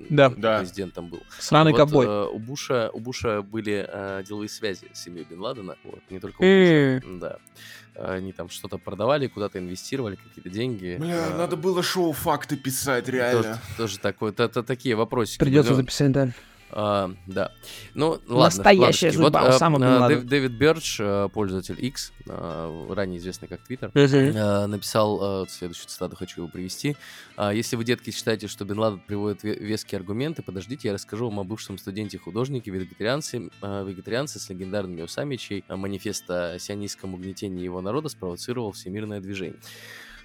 Да. 0.09 0.59
Президент 0.61 0.95
там 0.95 1.09
был. 1.11 1.21
Сраный 1.39 1.73
вот, 1.73 1.79
ковбой. 1.79 2.07
Э, 2.07 2.27
у, 2.27 2.39
Буша, 2.39 2.91
у 2.93 3.01
Буша 3.01 3.43
были 3.43 3.87
э, 3.87 4.23
деловые 4.27 4.49
связи 4.49 4.87
с 4.93 5.03
семьей 5.03 5.27
Бен 5.29 5.41
Ладена 5.41 5.60
Ладена, 5.61 5.77
вот, 5.85 6.01
не 6.11 6.19
только 6.19 6.43
у 6.43 7.19
да. 7.19 7.39
Они 7.95 8.33
там 8.33 8.49
что-то 8.49 8.79
продавали, 8.79 9.27
куда-то 9.27 9.59
инвестировали 9.59 10.17
какие-то 10.17 10.49
деньги. 10.49 10.97
Бля, 10.99 11.27
а, 11.27 11.37
надо 11.37 11.57
было 11.57 11.83
шоу 11.83 12.13
факты 12.13 12.57
писать, 12.57 13.09
реально. 13.09 13.43
Тоже, 13.43 13.59
тоже 13.77 13.99
такое, 13.99 14.31
это, 14.31 14.45
это 14.45 14.63
такие 14.63 14.95
вопросики. 14.95 15.39
Придется 15.39 15.75
записать, 15.75 16.13
да. 16.13 16.31
А, 16.73 17.13
да. 17.27 17.53
Ну, 17.95 18.21
Настоящая 18.27 19.09
ладно, 19.09 19.25
судьба 19.25 19.43
вот, 19.43 19.55
Усама 19.55 20.05
а, 20.05 20.09
Дэвид, 20.09 20.27
Дэвид 20.27 20.53
Бердж, 20.53 20.99
а, 21.01 21.29
пользователь 21.29 21.77
X, 21.79 22.13
а, 22.29 22.95
ранее 22.95 23.19
известный 23.19 23.49
как 23.49 23.61
Twitter, 23.69 23.93
uh-huh. 23.93 24.67
написал 24.67 25.47
следующую 25.49 25.89
цитату, 25.89 26.17
хочу 26.17 26.43
его 26.43 26.51
привести. 26.51 26.97
Если 27.39 27.77
вы, 27.77 27.85
детки, 27.85 28.11
считаете, 28.11 28.47
что 28.49 28.65
Бен 28.65 28.79
Ладен 28.79 29.01
приводит 29.01 29.43
веские 29.43 29.99
аргументы, 29.99 30.43
подождите, 30.43 30.89
я 30.89 30.95
расскажу 30.95 31.27
вам 31.27 31.41
о 31.41 31.45
бывшем 31.45 31.79
студенте-художнике, 31.79 32.71
вегетарианце, 32.71 33.51
вегетарианце 33.63 34.39
с 34.39 34.49
легендарными 34.51 35.03
усами, 35.03 35.37
чей 35.37 35.65
манифест 35.69 36.31
о 36.31 36.59
сионистском 36.59 37.15
угнетении 37.15 37.65
его 37.65 37.81
народа 37.81 38.09
спровоцировал 38.09 38.73
всемирное 38.73 39.21
движение. 39.21 39.59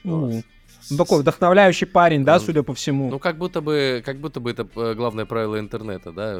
Uh-huh. 0.04 0.44
Ну, 0.90 0.98
такой 0.98 1.22
вдохновляющий 1.22 1.88
парень, 1.88 2.24
да, 2.24 2.40
судя 2.40 2.64
по 2.64 2.74
всему. 2.74 3.10
Ну, 3.10 3.20
как 3.20 3.38
будто 3.38 3.62
бы, 3.62 4.04
как 4.06 4.20
будто 4.20 4.40
бы 4.40 4.52
это 4.52 4.68
э, 4.76 4.94
главное 4.94 5.26
правило 5.26 5.60
интернета, 5.60 6.12
да, 6.12 6.40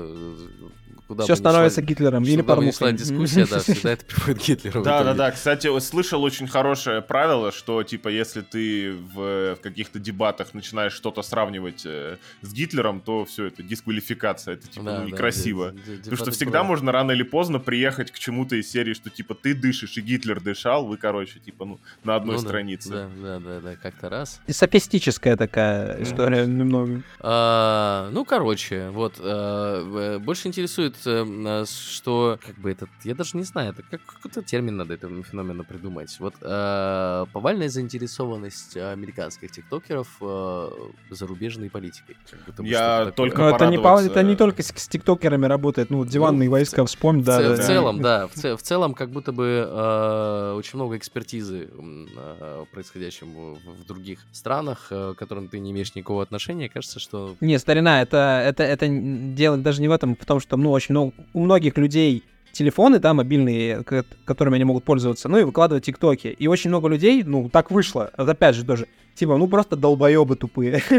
куда 1.08 1.24
Все 1.24 1.36
становится 1.36 1.82
шла, 1.82 1.88
Гитлером 1.88 2.24
или 2.24 2.42
порнухой. 2.42 2.94
дискуссия, 2.94 3.46
да, 3.46 3.60
всегда 3.60 3.92
это 3.92 4.06
приводит 4.06 4.42
к 4.42 4.46
Гитлеру. 4.46 4.84
Да, 4.84 5.04
да, 5.04 5.14
да. 5.14 5.32
Кстати, 5.32 5.80
слышал 5.80 6.24
очень 6.24 6.48
хорошее 6.48 7.02
правило, 7.02 7.52
что, 7.52 7.84
типа, 7.84 8.10
если 8.10 8.42
ты 8.42 8.94
в, 8.94 9.58
каких-то 9.62 10.00
дебатах 10.00 10.54
начинаешь 10.54 10.94
что-то 10.94 11.22
сравнивать 11.22 11.84
э, 11.86 12.18
с 12.42 12.54
Гитлером, 12.54 13.02
то 13.02 13.26
все, 13.26 13.46
это 13.46 13.64
дисквалификация, 13.64 14.56
это, 14.56 14.68
типа, 14.68 14.84
ну, 14.84 15.06
некрасиво. 15.06 15.72
Да, 15.72 15.94
Потому 15.98 16.18
что 16.18 16.32
всегда 16.32 16.64
можно 16.64 16.92
рано 16.92 17.12
или 17.12 17.24
поздно 17.24 17.60
приехать 17.60 18.12
к 18.12 18.20
чему-то 18.20 18.56
из 18.56 18.70
серии, 18.70 18.94
что, 18.94 19.10
типа, 19.10 19.36
ты 19.36 19.54
дышишь, 19.54 19.98
и 19.98 20.02
Гитлер 20.02 20.42
дышал, 20.42 20.86
вы, 20.86 20.98
короче, 20.98 21.40
типа, 21.40 21.66
ну, 21.66 21.80
на 22.04 22.16
одной 22.16 22.36
ну, 22.36 22.42
странице. 22.42 22.90
Да, 22.90 23.10
да, 23.22 23.40
да, 23.40 23.60
да, 23.60 23.76
как-то 23.76 24.10
раз. 24.10 24.35
И 24.48 24.54
софистическая 24.54 25.38
такая 25.38 26.02
история 26.02 26.46
немного. 26.46 27.02
А, 27.20 28.10
ну, 28.12 28.26
короче, 28.26 28.90
вот, 28.90 29.16
а, 29.20 30.20
больше 30.20 30.48
интересует, 30.48 30.96
а, 31.06 31.66
что, 31.66 32.40
как 32.46 32.58
бы, 32.60 32.72
этот, 32.72 32.90
я 33.04 33.16
даже 33.16 33.38
не 33.38 33.44
знаю, 33.44 33.72
это 33.72 33.84
как 33.84 34.02
какой-то 34.06 34.42
термин 34.42 34.78
надо 34.78 34.94
этому 34.94 35.24
феномену 35.24 35.64
придумать. 35.64 36.16
Вот, 36.20 36.36
а, 36.42 37.26
повальная 37.34 37.70
заинтересованность 37.70 38.78
американских 38.78 39.52
тиктокеров 39.52 40.08
а, 40.22 40.72
зарубежной 41.10 41.70
политикой. 41.70 42.18
я 42.60 43.12
только 43.16 43.38
Но 43.38 43.50
это 43.56 43.68
не, 43.68 43.78
это 43.78 44.24
не 44.24 44.36
только 44.36 44.64
с, 44.64 44.68
с 44.68 44.88
тиктокерами 44.88 45.46
работает, 45.46 45.90
ну, 45.90 46.06
диванные 46.06 46.50
ну, 46.50 46.54
войска, 46.54 46.86
вспомни, 46.86 47.24
да, 47.24 47.40
в, 47.40 47.44
да. 47.44 47.56
В 47.56 47.66
целом, 47.66 48.02
да, 48.02 48.28
в, 48.28 48.58
в 48.58 48.62
целом, 48.62 48.94
как 48.94 49.12
будто 49.12 49.32
бы 49.32 49.68
э, 49.68 50.54
очень 50.58 50.78
много 50.78 50.98
экспертизы 50.98 51.70
э, 51.72 52.66
происходящим 52.72 53.34
в, 53.34 53.82
в 53.82 53.86
других 54.16 54.26
странах, 54.32 54.88
э, 54.90 55.14
к 55.16 55.20
которым 55.20 55.48
ты 55.48 55.60
не 55.60 55.72
имеешь 55.72 55.94
никакого 55.96 56.24
отношения, 56.24 56.70
кажется, 56.70 57.00
что... 57.00 57.36
Не, 57.42 57.60
старина, 57.60 58.02
это, 58.02 58.42
это, 58.46 58.64
это 58.64 58.88
дело 58.88 59.58
даже 59.58 59.82
не 59.82 59.88
в 59.88 59.92
этом, 59.92 60.16
потому 60.16 60.40
что, 60.40 60.58
ну, 60.58 60.72
очень 60.72 60.94
много, 60.94 61.14
у 61.34 61.42
многих 61.42 61.78
людей 61.78 62.24
телефоны, 62.52 63.00
да, 63.00 63.14
мобильные, 63.14 63.84
которыми 64.26 64.56
они 64.56 64.64
могут 64.64 64.86
пользоваться, 64.86 65.28
ну 65.28 65.38
и 65.38 65.44
выкладывать 65.44 65.86
тиктоки. 65.86 66.28
И 66.28 66.48
очень 66.48 66.70
много 66.70 66.88
людей, 66.88 67.24
ну, 67.24 67.50
так 67.50 67.70
вышло, 67.70 68.12
опять 68.16 68.56
же 68.56 68.64
тоже, 68.64 68.88
Типа, 69.16 69.38
ну 69.38 69.48
просто 69.48 69.78
долбоебы 69.78 70.36
тупые. 70.36 70.74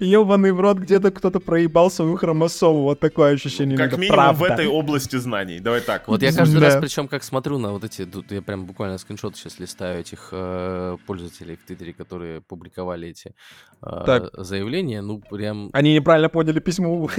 Ебаный 0.00 0.50
в 0.52 0.60
рот, 0.60 0.78
где-то 0.78 1.12
кто-то 1.12 1.38
проебал 1.38 1.90
свою 1.92 2.16
хромосому. 2.16 2.82
Вот 2.82 2.98
такое 2.98 3.34
ощущение. 3.34 3.78
Как 3.78 3.96
минимум 3.96 4.34
в 4.34 4.42
этой 4.42 4.66
области 4.66 5.16
знаний. 5.16 5.60
Давай 5.60 5.80
так. 5.80 6.08
Вот 6.08 6.20
я 6.22 6.32
каждый 6.32 6.60
раз, 6.60 6.76
причем 6.80 7.06
как 7.06 7.22
смотрю 7.22 7.58
на 7.58 7.70
вот 7.72 7.84
эти, 7.84 8.04
тут 8.04 8.32
я 8.32 8.42
прям 8.42 8.66
буквально 8.66 8.98
скриншот 8.98 9.36
сейчас 9.36 9.60
листаю 9.60 10.00
этих 10.00 10.30
э, 10.32 10.96
пользователей 11.06 11.56
в 11.56 11.64
Твиттере, 11.64 11.92
которые 11.92 12.40
публиковали 12.40 13.08
эти 13.08 13.34
э, 13.82 14.28
заявления, 14.38 15.02
ну 15.02 15.20
прям... 15.20 15.70
Они 15.72 15.94
неправильно 15.94 16.28
поняли 16.28 16.58
письмо. 16.60 17.08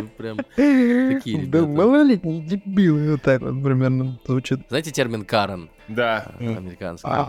Ну 0.00 0.08
прям 0.16 0.36
такие 0.36 1.46
Да 1.46 1.66
малолетние 1.66 2.42
дебилы, 2.42 3.12
вот 3.12 3.22
так 3.22 3.42
вот 3.42 3.62
примерно 3.62 4.18
звучит. 4.26 4.60
Знаете 4.68 4.90
термин 4.90 5.24
Карен? 5.24 5.68
Да. 5.90 6.32
Американский. 6.38 7.08
А, 7.08 7.28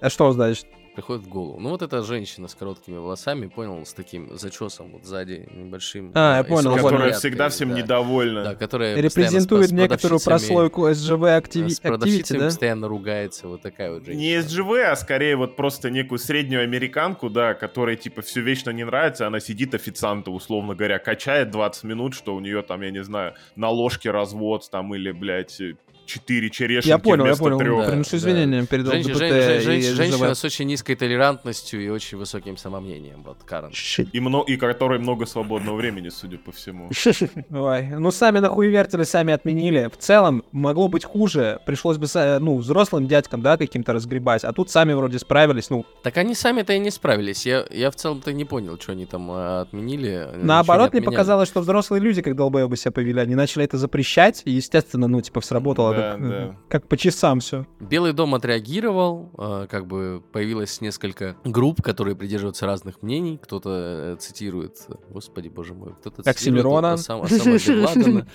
а 0.00 0.10
что 0.10 0.32
значит? 0.32 0.66
приходит 0.94 1.24
в 1.24 1.28
голову. 1.28 1.58
Ну 1.60 1.70
вот 1.70 1.82
эта 1.82 2.02
женщина 2.02 2.48
с 2.48 2.54
короткими 2.54 2.96
волосами, 2.96 3.46
понял, 3.46 3.84
с 3.86 3.92
таким 3.92 4.36
зачесом 4.36 4.90
вот 4.92 5.04
сзади 5.04 5.48
небольшим. 5.54 6.12
А, 6.14 6.38
я 6.38 6.44
понял. 6.44 6.76
Которая 6.76 7.12
всегда 7.12 7.48
всем 7.48 7.70
да, 7.70 7.78
недовольна. 7.78 8.44
Да, 8.44 8.54
которая 8.54 8.96
репрезентует 8.96 9.70
некоторую 9.70 10.20
прослойку 10.20 10.92
СЖВ 10.92 11.24
активи... 11.24 11.70
С 11.70 11.80
продавщицами 11.80 12.40
да? 12.40 12.44
постоянно 12.46 12.88
ругается, 12.88 13.48
вот 13.48 13.62
такая 13.62 13.92
вот 13.92 14.04
женщина. 14.04 14.20
Не 14.20 14.42
СЖВ, 14.42 14.90
а 14.90 14.96
скорее 14.96 15.36
вот 15.36 15.56
просто 15.56 15.90
некую 15.90 16.18
среднюю 16.18 16.62
американку, 16.62 17.30
да, 17.30 17.54
которой 17.54 17.96
типа 17.96 18.22
все 18.22 18.40
вечно 18.40 18.70
не 18.70 18.84
нравится, 18.84 19.26
она 19.26 19.40
сидит 19.40 19.74
официанта, 19.74 20.30
условно 20.30 20.74
говоря, 20.74 20.98
качает 20.98 21.50
20 21.50 21.84
минут, 21.84 22.14
что 22.14 22.34
у 22.34 22.40
нее 22.40 22.62
там, 22.62 22.82
я 22.82 22.90
не 22.90 23.02
знаю, 23.02 23.34
на 23.56 23.68
ложке 23.70 24.10
развод 24.10 24.68
там 24.70 24.94
или, 24.94 25.12
блядь, 25.12 25.60
четыре 26.10 26.50
черешенки 26.50 26.88
Я 26.88 26.98
понял, 26.98 27.24
вместо 27.24 27.44
я 27.44 27.50
понял. 27.50 27.58
трех. 27.58 27.84
Да, 27.86 27.90
Приношу 27.92 28.16
извинения 28.16 28.60
да. 28.60 28.66
перед 28.66 28.86
Женщ, 28.86 29.06
ЛГБТ 29.06 29.18
жен, 29.18 29.60
жен, 29.60 29.82
жен, 29.82 29.94
Женщина 29.94 30.34
с 30.34 30.44
очень 30.44 30.66
низкой 30.66 30.94
толерантностью 30.96 31.82
и 31.82 31.88
очень 31.88 32.18
высоким 32.18 32.56
самомнением. 32.56 33.22
Вот, 33.22 33.38
Карен. 33.44 33.70
И, 34.12 34.20
мно, 34.20 34.42
и 34.42 34.56
которой 34.56 34.98
много 34.98 35.26
свободного 35.26 35.76
времени, 35.76 36.08
судя 36.08 36.38
по 36.38 36.52
всему. 36.52 36.90
Ой, 37.50 37.86
ну 37.88 38.10
сами 38.10 38.40
нахуй 38.40 38.68
вертели, 38.68 39.04
сами 39.04 39.32
отменили. 39.32 39.88
В 39.92 39.96
целом, 39.98 40.44
могло 40.52 40.88
быть 40.88 41.04
хуже. 41.04 41.60
Пришлось 41.66 41.98
бы, 41.98 42.06
ну, 42.40 42.56
взрослым 42.58 43.06
дядькам, 43.06 43.42
да, 43.42 43.56
каким-то 43.56 43.92
разгребать. 43.92 44.44
А 44.44 44.52
тут 44.52 44.70
сами 44.70 44.92
вроде 44.92 45.18
справились, 45.18 45.70
ну. 45.70 45.86
Так 46.02 46.16
они 46.16 46.34
сами-то 46.34 46.72
и 46.72 46.78
не 46.78 46.90
справились. 46.90 47.46
Я, 47.46 47.64
я 47.70 47.90
в 47.90 47.94
целом-то 47.94 48.32
не 48.32 48.44
понял, 48.44 48.78
что 48.80 48.92
они 48.92 49.06
там 49.06 49.30
а, 49.30 49.60
отменили. 49.62 50.28
Наоборот, 50.36 50.92
мне 50.92 51.02
показалось, 51.02 51.48
что 51.48 51.60
взрослые 51.60 52.00
люди, 52.00 52.22
как 52.22 52.34
долбоебы 52.36 52.76
себя 52.76 52.90
повели, 52.90 53.20
они 53.20 53.34
начали 53.34 53.64
это 53.64 53.78
запрещать, 53.78 54.42
и, 54.44 54.50
естественно, 54.50 55.06
ну, 55.06 55.20
типа, 55.20 55.40
сработало 55.40 55.94
да, 55.94 55.99
так, 56.00 56.28
да. 56.28 56.56
как 56.68 56.88
по 56.88 56.96
часам 56.96 57.40
все. 57.40 57.66
Белый 57.80 58.12
дом 58.12 58.34
отреагировал, 58.34 59.30
э, 59.38 59.66
как 59.70 59.86
бы 59.86 60.22
появилось 60.32 60.80
несколько 60.80 61.36
групп, 61.44 61.82
которые 61.82 62.16
придерживаются 62.16 62.66
разных 62.66 63.02
мнений. 63.02 63.38
Кто-то 63.42 63.70
э, 63.70 64.16
цитирует, 64.18 64.86
господи 65.10 65.48
боже 65.48 65.74
мой, 65.74 65.94
кто-то 65.94 66.22
цитирует 66.22 66.36
Оксимирона. 66.36 66.92
Осама 66.94 67.22
Ладена. 67.22 68.26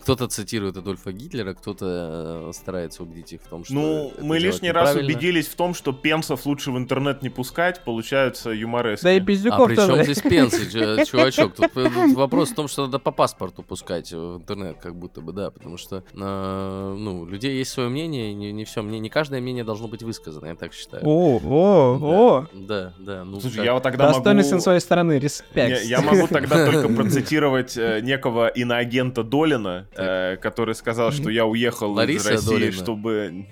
Кто-то 0.00 0.28
цитирует 0.28 0.76
Адольфа 0.76 1.12
Гитлера, 1.12 1.54
кто-то 1.54 2.48
э, 2.48 2.52
старается 2.54 3.02
убедить 3.02 3.34
их 3.34 3.42
в 3.42 3.48
том, 3.48 3.64
что 3.64 3.74
Ну, 3.74 4.12
мы 4.20 4.38
лишний 4.38 4.70
раз 4.70 4.94
убедились 4.94 5.46
в 5.48 5.54
том, 5.54 5.74
что 5.74 5.92
пенсов 5.92 6.46
лучше 6.46 6.70
в 6.70 6.78
интернет 6.78 7.22
не 7.22 7.28
пускать, 7.28 7.84
получаются 7.84 8.50
юморески. 8.50 9.04
Да 9.04 9.12
и 9.12 9.20
А 9.20 9.24
Пиздюков 9.24 9.68
при 9.68 9.76
чем 9.76 10.02
здесь 10.02 10.20
пенсы, 10.20 10.70
чувачок? 11.06 11.54
Тут, 11.54 11.76
э, 11.76 11.88
вопрос 12.14 12.50
в 12.50 12.54
том, 12.54 12.68
что 12.68 12.86
надо 12.86 12.98
по 12.98 13.10
паспорту 13.10 13.62
пускать 13.62 14.12
в 14.12 14.38
интернет, 14.38 14.78
как 14.78 14.94
будто 14.94 15.20
бы, 15.20 15.32
да, 15.32 15.50
потому 15.50 15.76
что, 15.76 16.04
э, 16.14 16.96
ну, 16.98 17.20
у 17.20 17.26
людей 17.26 17.58
есть 17.58 17.70
свое 17.70 17.88
мнение, 17.88 18.32
не, 18.34 18.52
не 18.52 18.64
все, 18.64 18.82
мне 18.82 18.98
не 18.98 19.10
каждое 19.10 19.40
мнение 19.40 19.64
должно 19.64 19.88
быть 19.88 20.02
высказано, 20.02 20.46
я 20.46 20.54
так 20.54 20.72
считаю. 20.72 21.02
О, 21.04 21.40
о, 21.44 21.98
о. 22.00 22.46
Да, 22.52 22.94
да, 22.98 23.24
ну, 23.24 23.40
Слушай, 23.40 23.64
я 23.64 23.74
вот 23.74 23.82
тогда 23.82 24.08
Достойность 24.08 24.50
могу... 24.50 24.60
с 24.60 24.64
своей 24.64 24.80
стороны, 24.80 25.18
респект. 25.18 25.84
я 25.84 26.00
могу 26.00 26.26
тогда 26.28 26.64
только 26.70 26.88
процитировать 26.88 27.76
некого 27.76 28.48
иноагента 28.48 29.22
Долина, 29.22 29.87
э, 29.96 30.36
который 30.36 30.74
сказал, 30.74 31.12
что 31.12 31.30
я 31.30 31.46
уехал 31.46 31.92
Лариса 31.92 32.28
из 32.34 32.36
России, 32.46 32.48
Долина. 32.50 32.72
чтобы... 32.72 33.46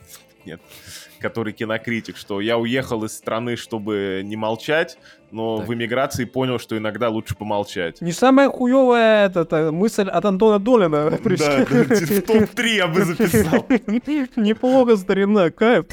Нет, 0.44 0.60
который 1.18 1.52
кинокритик, 1.52 2.16
что 2.16 2.40
я 2.40 2.56
уехал 2.58 3.02
из 3.04 3.16
страны, 3.16 3.56
чтобы 3.56 4.20
не 4.24 4.36
молчать, 4.36 4.96
но 5.32 5.58
Так. 5.58 5.66
в 5.68 5.74
эмиграции 5.74 6.24
понял, 6.24 6.58
что 6.60 6.76
иногда 6.78 7.08
лучше 7.08 7.34
помолчать. 7.34 8.00
Не 8.00 8.12
самая 8.12 8.48
хуевая 8.48 9.26
эта, 9.26 9.40
эта 9.40 9.72
мысль 9.72 10.08
от 10.08 10.24
Антона 10.24 10.58
Долина 10.60 11.10
Да, 11.10 11.16
пришла. 11.16 11.56
да, 11.56 11.64
в 11.64 12.22
топ-3 12.22 12.66
я 12.68 12.86
бы 12.86 13.02
записал. 13.04 13.66
Неплохо, 14.36 14.96
старина, 14.96 15.50
кайф. 15.50 15.86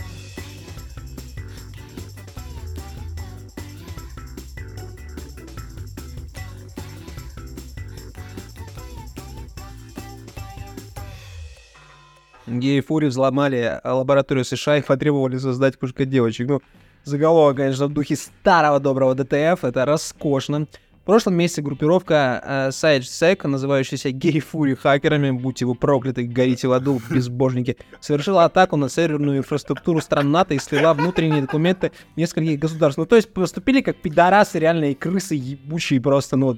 Геи 12.47 12.81
Фури 12.81 13.07
взломали 13.07 13.79
лабораторию 13.83 14.45
США 14.45 14.77
и 14.77 14.81
потребовали 14.81 15.37
создать 15.37 15.77
кружка 15.77 16.05
девочек. 16.05 16.47
Ну, 16.47 16.61
заголовок, 17.03 17.57
конечно, 17.57 17.87
в 17.87 17.93
духе 17.93 18.15
старого 18.15 18.79
доброго 18.79 19.15
ДТФ, 19.15 19.63
это 19.63 19.85
роскошно. 19.85 20.67
В 21.03 21.05
прошлом 21.05 21.35
месяце 21.35 21.61
группировка 21.61 22.41
э, 22.45 22.69
SideSec, 22.69 23.45
называющаяся 23.45 24.11
Гей 24.11 24.39
Фури 24.39 24.73
хакерами, 24.73 25.31
будьте 25.31 25.65
вы 25.65 25.75
прокляты, 25.75 26.23
горите 26.23 26.69
в 26.69 26.71
аду, 26.71 27.01
безбожники, 27.09 27.75
совершила 27.99 28.45
атаку 28.45 28.77
на 28.77 28.87
серверную 28.87 29.39
инфраструктуру 29.39 29.99
стран 29.99 30.31
НАТО 30.31 30.53
и 30.53 30.59
слила 30.59 30.93
внутренние 30.93 31.41
документы 31.41 31.91
нескольких 32.15 32.57
государств. 32.57 32.97
Ну, 32.97 33.05
то 33.05 33.17
есть 33.17 33.33
поступили 33.33 33.81
как 33.81 33.97
пидорасы, 33.97 34.59
реальные 34.59 34.95
крысы 34.95 35.35
ебучие 35.35 35.99
просто, 35.99 36.37
ну, 36.37 36.57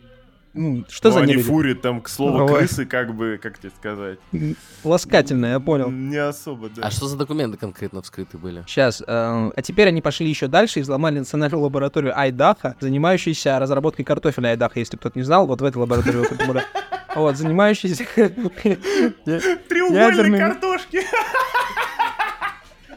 ну, 0.56 0.86
что 0.90 1.10
Ну, 1.10 1.14
за 1.14 1.20
они 1.22 1.34
нелюди? 1.34 1.48
фури, 1.48 1.74
там, 1.74 2.02
к 2.02 2.10
слову, 2.10 2.46
Ой. 2.46 2.60
крысы, 2.60 2.86
как 2.86 3.14
бы, 3.16 3.40
как 3.42 3.60
тебе 3.60 3.72
сказать. 3.78 4.18
Ласкательно, 4.84 5.46
я 5.48 5.60
понял. 5.60 5.92
Не 5.92 6.18
особо, 6.18 6.70
да. 6.70 6.82
А 6.84 6.92
что 6.92 7.08
за 7.08 7.18
документы 7.18 7.58
конкретно 7.58 8.02
вскрыты 8.02 8.38
были? 8.38 8.64
Сейчас. 8.68 9.04
а 9.08 9.52
теперь 9.62 9.88
они 9.90 10.02
пошли 10.02 10.28
еще 10.28 10.48
дальше 10.48 10.80
и 10.80 10.82
взломали 10.82 11.20
национальную 11.20 11.62
лабораторию 11.62 12.18
Айдаха, 12.18 12.76
занимающуюся 12.80 13.60
разработкой 13.60 14.06
картофеля 14.06 14.50
Айдаха, 14.50 14.80
если 14.80 14.98
кто-то 14.98 15.20
не 15.20 15.24
знал. 15.24 15.46
Вот 15.48 15.62
в 15.62 15.66
этой 15.66 15.78
лаборатории 15.78 16.26
вот 17.16 17.38
занимающийся 17.38 18.06
Треугольник 18.16 19.92
ядерный- 19.94 20.40
картошки. 20.40 21.02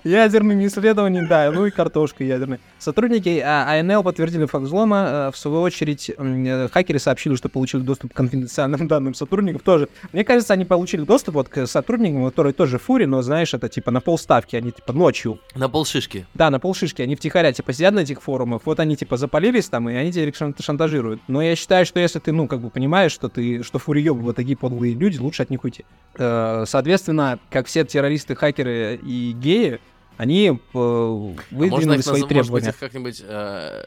Ядерными 0.05 0.67
исследованиями, 0.67 1.27
да, 1.27 1.51
ну 1.53 1.67
и 1.67 1.71
картошка 1.71 2.25
ядерная. 2.25 2.61
Сотрудники 2.79 3.41
а, 3.45 3.79
АНЛ 3.81 4.03
подтвердили 4.03 4.45
факт 4.47 4.65
взлома. 4.65 5.05
а, 5.29 5.31
В 5.31 5.37
свою 5.37 5.61
очередь, 5.63 6.11
э, 6.17 6.69
хакеры 6.73 6.99
сообщили, 6.99 7.35
что 7.37 7.49
получили 7.49 7.81
доступ 7.83 8.13
к 8.13 8.17
конфиденциальным 8.17 8.87
данным 8.89 9.15
сотрудников 9.15 9.63
тоже. 9.63 9.89
Мне 10.13 10.25
кажется, 10.25 10.53
они 10.55 10.65
получили 10.65 11.03
доступ 11.03 11.35
вот 11.35 11.49
к 11.49 11.67
сотрудникам, 11.67 12.25
которые 12.27 12.53
тоже 12.53 12.79
фури, 12.79 13.05
но, 13.05 13.23
знаешь, 13.23 13.55
это 13.55 13.69
типа 13.69 13.91
на 13.91 14.01
полставки, 14.01 14.57
они 14.57 14.71
типа 14.73 14.93
ночью 14.93 15.41
На 15.55 15.69
полшишки. 15.69 16.27
Да, 16.35 16.51
на 16.51 16.59
полшишки, 16.61 17.03
они 17.03 17.17
втихаря, 17.17 17.53
типа, 17.53 17.73
сидят 17.73 17.95
на 17.95 18.01
этих 18.01 18.23
форумах, 18.23 18.63
вот 18.65 18.81
они, 18.81 18.97
типа, 18.97 19.17
запалились 19.17 19.69
там, 19.69 19.89
и 19.91 19.95
они 19.95 20.13
тебя 20.13 20.29
шан- 20.31 20.55
шантажируют. 20.63 21.21
Но 21.29 21.43
я 21.43 21.57
считаю, 21.57 21.85
что 21.87 22.01
если 22.01 22.19
ты, 22.19 22.33
ну, 22.33 22.47
как 22.47 22.61
бы 22.61 22.71
понимаешь, 22.71 23.13
что 23.13 23.29
ты, 23.29 23.63
что 23.63 23.79
фуриёбы 23.79 24.23
вот 24.23 24.37
такие 24.37 24.57
подлые 24.57 24.95
люди, 24.95 25.19
лучше 25.19 25.43
от 25.43 25.51
них 25.51 25.65
уйти. 25.65 25.85
Э, 26.17 26.65
Соответственно, 26.67 27.39
как 27.51 27.67
все 27.67 27.85
террористы, 27.85 28.35
хакеры 28.35 28.99
и 29.03 29.33
геи, 29.33 29.81
они 30.19 30.49
э, 30.49 30.53
А 30.75 30.77
можно 30.77 31.37
выдвинули 31.51 31.99
их 31.99 32.05
свои 32.05 32.21
назов- 32.21 32.31
может 32.37 32.53
быть, 32.53 32.65
требования. 32.65 32.69
их 32.69 32.79
как-нибудь... 32.79 33.23
э, 33.27 33.85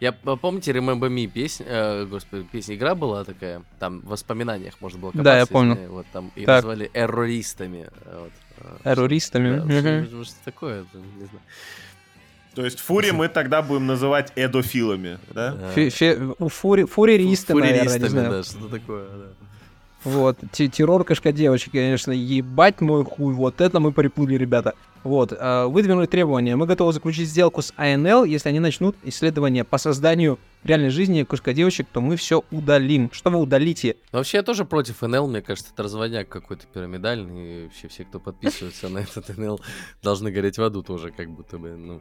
Я 0.00 0.12
помните 0.12 0.72
Remember 0.72 1.08
Me 1.08 1.28
песня, 1.28 1.66
э, 1.68 2.06
господи, 2.06 2.44
песня 2.50 2.74
игра 2.74 2.94
была 2.96 3.22
такая, 3.24 3.62
там 3.78 4.00
в 4.00 4.06
воспоминаниях 4.08 4.74
можно 4.80 4.98
было 4.98 5.12
Да, 5.14 5.34
я 5.38 5.40
копаться, 5.46 5.52
помню. 5.52 5.74
если, 5.74 5.86
Вот 5.86 6.06
там 6.12 6.32
и 6.34 6.44
Так. 6.44 6.64
назвали 6.64 6.90
эррористами. 6.92 7.88
э, 8.04 8.18
Вот. 8.22 8.32
э, 8.84 8.94
Террористами. 8.94 9.58
да, 9.60 10.04
что- 10.06 10.24
что 10.24 10.34
такое, 10.44 10.84
не 10.94 11.26
знаю. 11.26 11.40
То 12.54 12.64
есть 12.66 12.80
фури 12.80 13.12
мы 13.12 13.28
тогда 13.28 13.62
будем 13.62 13.86
называть 13.86 14.32
эдофилами, 14.36 15.18
да? 15.30 15.56
Фе- 15.74 15.88
фе- 15.88 16.34
фури- 16.50 16.84
Фуреристы, 16.86 17.54
наверное, 17.54 17.98
не 17.98 18.08
знаю. 18.08 18.30
да, 18.30 18.42
что 18.42 18.68
такое, 18.68 19.06
да. 19.08 19.26
Вот, 20.04 20.38
те- 20.50 20.68
террор 20.68 21.04
кошка 21.04 21.32
девочек, 21.32 21.72
конечно, 21.72 22.10
ебать 22.10 22.80
мой 22.80 23.04
хуй, 23.04 23.34
вот 23.34 23.60
это 23.60 23.78
мы 23.78 23.92
приплыли, 23.92 24.34
ребята. 24.34 24.74
Вот, 25.04 25.32
э, 25.32 25.66
выдвинули 25.66 26.06
требования. 26.06 26.54
Мы 26.54 26.66
готовы 26.66 26.92
заключить 26.92 27.28
сделку 27.28 27.60
с 27.60 27.72
АНЛ, 27.76 28.24
если 28.24 28.48
они 28.48 28.60
начнут 28.60 28.96
исследования 29.02 29.64
по 29.64 29.78
созданию 29.78 30.38
реальной 30.62 30.90
жизни 30.90 31.24
кошка 31.24 31.52
девочек, 31.52 31.88
то 31.92 32.00
мы 32.00 32.16
все 32.16 32.44
удалим. 32.52 33.10
Что 33.12 33.30
вы 33.30 33.38
удалите? 33.38 33.96
Вообще 34.12 34.38
я 34.38 34.42
тоже 34.42 34.64
против 34.64 35.02
НЛ, 35.02 35.26
мне 35.26 35.42
кажется, 35.42 35.72
это 35.74 35.82
разводняк 35.82 36.28
какой-то 36.28 36.66
пирамидальный, 36.72 37.62
и 37.62 37.64
вообще 37.64 37.88
все, 37.88 38.04
кто 38.04 38.20
подписывается 38.20 38.88
на 38.88 38.98
этот 38.98 39.36
НЛ, 39.36 39.60
должны 40.02 40.30
гореть 40.30 40.58
в 40.58 40.62
аду 40.62 40.82
тоже, 40.82 41.10
как 41.10 41.30
будто 41.30 41.58
бы, 41.58 41.70
ну... 41.70 42.00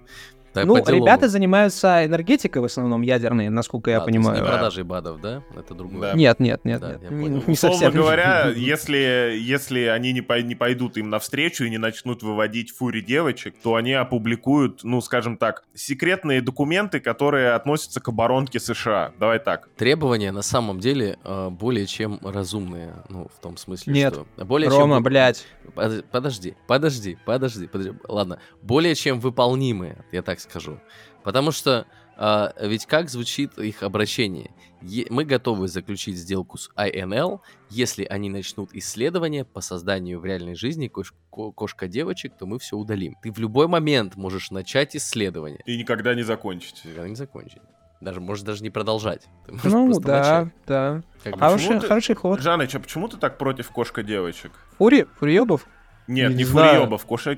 так 0.54 0.66
ну, 0.66 0.76
ребята 0.78 1.28
занимаются 1.30 2.06
энергетикой 2.06 2.62
в 2.62 2.66
основном 2.66 3.02
ядерной, 3.02 3.50
насколько 3.50 3.90
я 3.92 3.98
А, 3.98 4.00
то 4.02 4.10
есть 4.10 4.18
понимаю. 4.18 4.38
не 4.42 4.44
Да. 4.46 4.52
продажей 4.58 4.84
БАДов, 4.84 5.22
да? 5.22 5.44
Это 5.58 5.74
другое. 5.74 6.12
Да. 6.12 6.18
Нет, 6.18 6.40
нет, 6.40 6.66
нет, 6.66 6.82
Да, 6.82 6.93
нет. 7.02 7.12
Не- 7.12 7.30
не 7.30 7.38
Условно 7.54 7.80
совсем. 7.80 7.91
говоря, 7.93 8.47
если, 8.56 9.38
если 9.39 9.86
они 9.86 10.12
не, 10.14 10.22
пой- 10.22 10.43
не 10.43 10.56
пойдут 10.56 10.97
им 10.97 11.10
навстречу 11.10 11.64
и 11.64 11.70
не 11.70 11.78
начнут 11.78 12.22
выводить 12.24 12.72
фури 12.76 13.02
девочек, 13.02 13.56
то 13.64 13.76
они 13.76 13.93
опубликуют, 13.93 14.84
ну, 14.84 14.99
скажем 15.02 15.38
так, 15.38 15.64
секретные 15.74 16.41
документы, 16.41 16.99
которые 16.99 17.54
относятся 17.54 18.02
к 18.02 18.10
оборонке 18.10 18.60
США. 18.60 19.14
Давай 19.20 19.39
так. 19.39 19.70
Требования 19.78 20.32
на 20.32 20.41
самом 20.41 20.80
деле 20.80 21.18
э, 21.24 21.49
более 21.49 21.86
чем 21.86 22.20
разумные, 22.24 22.93
ну, 23.10 23.28
в 23.34 23.39
том 23.41 23.56
смысле, 23.58 23.93
Нет. 23.93 24.14
что... 24.36 24.45
Более 24.45 24.70
Рома, 24.70 24.95
чем... 24.97 25.04
блядь. 25.04 25.45
Под- 25.76 26.06
Подожди, 26.12 26.56
подожди, 26.68 27.18
подожди, 27.26 27.68
подожди. 27.68 27.93
Ладно, 28.08 28.39
более 28.62 28.95
чем 28.95 29.20
выполнимые, 29.20 30.04
я 30.12 30.22
так 30.22 30.41
скажу. 30.42 30.80
Потому 31.24 31.52
что 31.52 31.86
а, 32.18 32.54
ведь 32.62 32.86
как 32.86 33.10
звучит 33.10 33.58
их 33.58 33.84
обращение? 33.84 34.52
Е- 34.82 35.08
мы 35.10 35.24
готовы 35.24 35.68
заключить 35.68 36.18
сделку 36.18 36.58
с 36.58 36.70
INL, 36.76 37.39
если 37.70 38.04
они 38.06 38.30
начнут 38.30 38.70
исследования 38.74 39.46
по 39.46 39.62
созданию 39.62 40.20
в 40.20 40.26
реальной 40.26 40.56
жизни 40.56 40.88
кош- 40.94 41.14
ко- 41.32 41.52
кошка-девочек, 41.52 42.34
то 42.38 42.46
мы 42.46 42.60
все 42.60 42.76
удалим. 42.76 43.16
Ты 43.24 43.32
в 43.32 43.38
любой 43.39 43.68
момент 43.68 44.16
можешь 44.18 44.52
начать 44.52 44.96
исследование. 44.96 45.62
И 45.66 45.78
никогда 45.78 46.14
не 46.16 46.24
закончить. 46.24 46.84
Никогда 46.86 47.08
не 47.08 47.16
закончить. 47.16 47.62
Даже, 48.02 48.20
можешь 48.20 48.44
даже 48.44 48.64
не 48.64 48.72
продолжать. 48.72 49.28
Ты 49.46 49.52
можешь 49.54 49.72
Ну, 49.72 50.00
да, 50.00 50.18
начать. 50.42 50.54
да. 50.68 51.02
Как 51.24 51.34
А 51.36 51.38
Хороший, 51.38 51.64
почему 51.66 51.80
ты- 51.82 51.88
хороший 51.88 52.16
ход. 52.16 52.39
Жаныч, 52.42 52.76
а 52.76 52.80
почему 52.80 53.08
ты 53.08 53.18
так 53.18 53.38
против 53.38 53.70
кошка-девочек? 53.70 54.52
Фури? 54.80 55.06
Фуриёбов? 55.20 55.68
Нет, 56.08 56.32
Не 56.32 56.38
не, 56.38 56.44
знаю. 56.44 56.74
фуриёбов, 56.82 57.06
коша- 57.06 57.36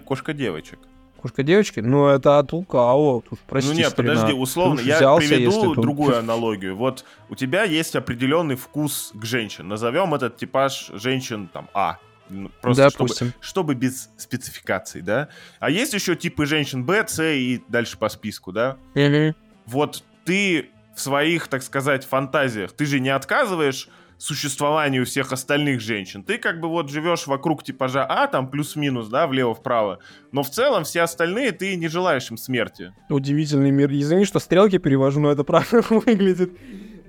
кошка-девочек. 1.23 1.75
Кошка-девочки? 1.75 1.79
Ну, 1.79 2.07
это 2.07 2.39
от 2.39 2.51
лукавого. 2.53 3.21
Тут, 3.21 3.39
прости, 3.39 3.69
ну 3.71 3.75
нет, 3.77 3.91
старина. 3.91 4.13
подожди, 4.15 4.33
условно, 4.33 4.75
уж 4.75 4.81
я 4.81 4.97
взялся, 4.97 5.27
приведу 5.27 5.75
другую 5.75 6.17
аналогию. 6.17 6.75
Вот 6.75 7.05
у 7.29 7.35
тебя 7.35 7.63
есть 7.63 7.95
определенный 7.95 8.55
вкус 8.55 9.11
к 9.13 9.25
женщин. 9.25 9.67
Назовем 9.67 10.13
этот 10.13 10.37
типаж 10.37 10.91
женщин 10.93 11.49
там 11.51 11.69
А. 11.73 11.97
Ну, 12.29 12.49
Просто 12.61 12.89
чтобы, 12.89 13.07
Допустим. 13.09 13.33
чтобы 13.41 13.75
без 13.75 14.09
спецификаций, 14.17 15.01
да? 15.01 15.29
А 15.59 15.69
есть 15.69 15.93
еще 15.93 16.15
типы 16.15 16.45
женщин 16.45 16.85
Б, 16.85 17.05
С 17.07 17.21
и 17.23 17.61
дальше 17.67 17.97
по 17.97 18.09
списку, 18.09 18.51
да? 18.51 18.77
Мгм. 18.95 19.35
Вот 19.65 20.03
ты 20.25 20.69
в 20.95 21.01
своих, 21.01 21.47
так 21.47 21.63
сказать, 21.63 22.05
фантазиях, 22.05 22.71
ты 22.71 22.85
же 22.85 22.99
не 22.99 23.09
отказываешь 23.09 23.89
существованию 24.17 25.05
всех 25.05 25.31
остальных 25.31 25.81
женщин. 25.81 26.23
Ты 26.23 26.37
как 26.37 26.59
бы 26.59 26.67
вот 26.69 26.89
живешь 26.89 27.27
вокруг 27.27 27.63
типажа 27.63 28.05
А, 28.05 28.27
там 28.27 28.49
плюс-минус, 28.49 29.07
да, 29.09 29.27
влево-вправо. 29.27 29.99
Но 30.31 30.43
в 30.43 30.49
целом 30.49 30.83
все 30.83 31.01
остальные 31.01 31.51
ты 31.51 31.75
не 31.75 31.87
желаешь 31.87 32.29
им 32.31 32.37
смерти. 32.37 32.93
Удивительный 33.09 33.71
мир. 33.71 33.91
Извини, 33.91 34.25
что 34.25 34.39
стрелки 34.39 34.77
перевожу, 34.77 35.19
но 35.19 35.31
это 35.31 35.43
правда 35.43 35.81
выглядит 35.89 36.51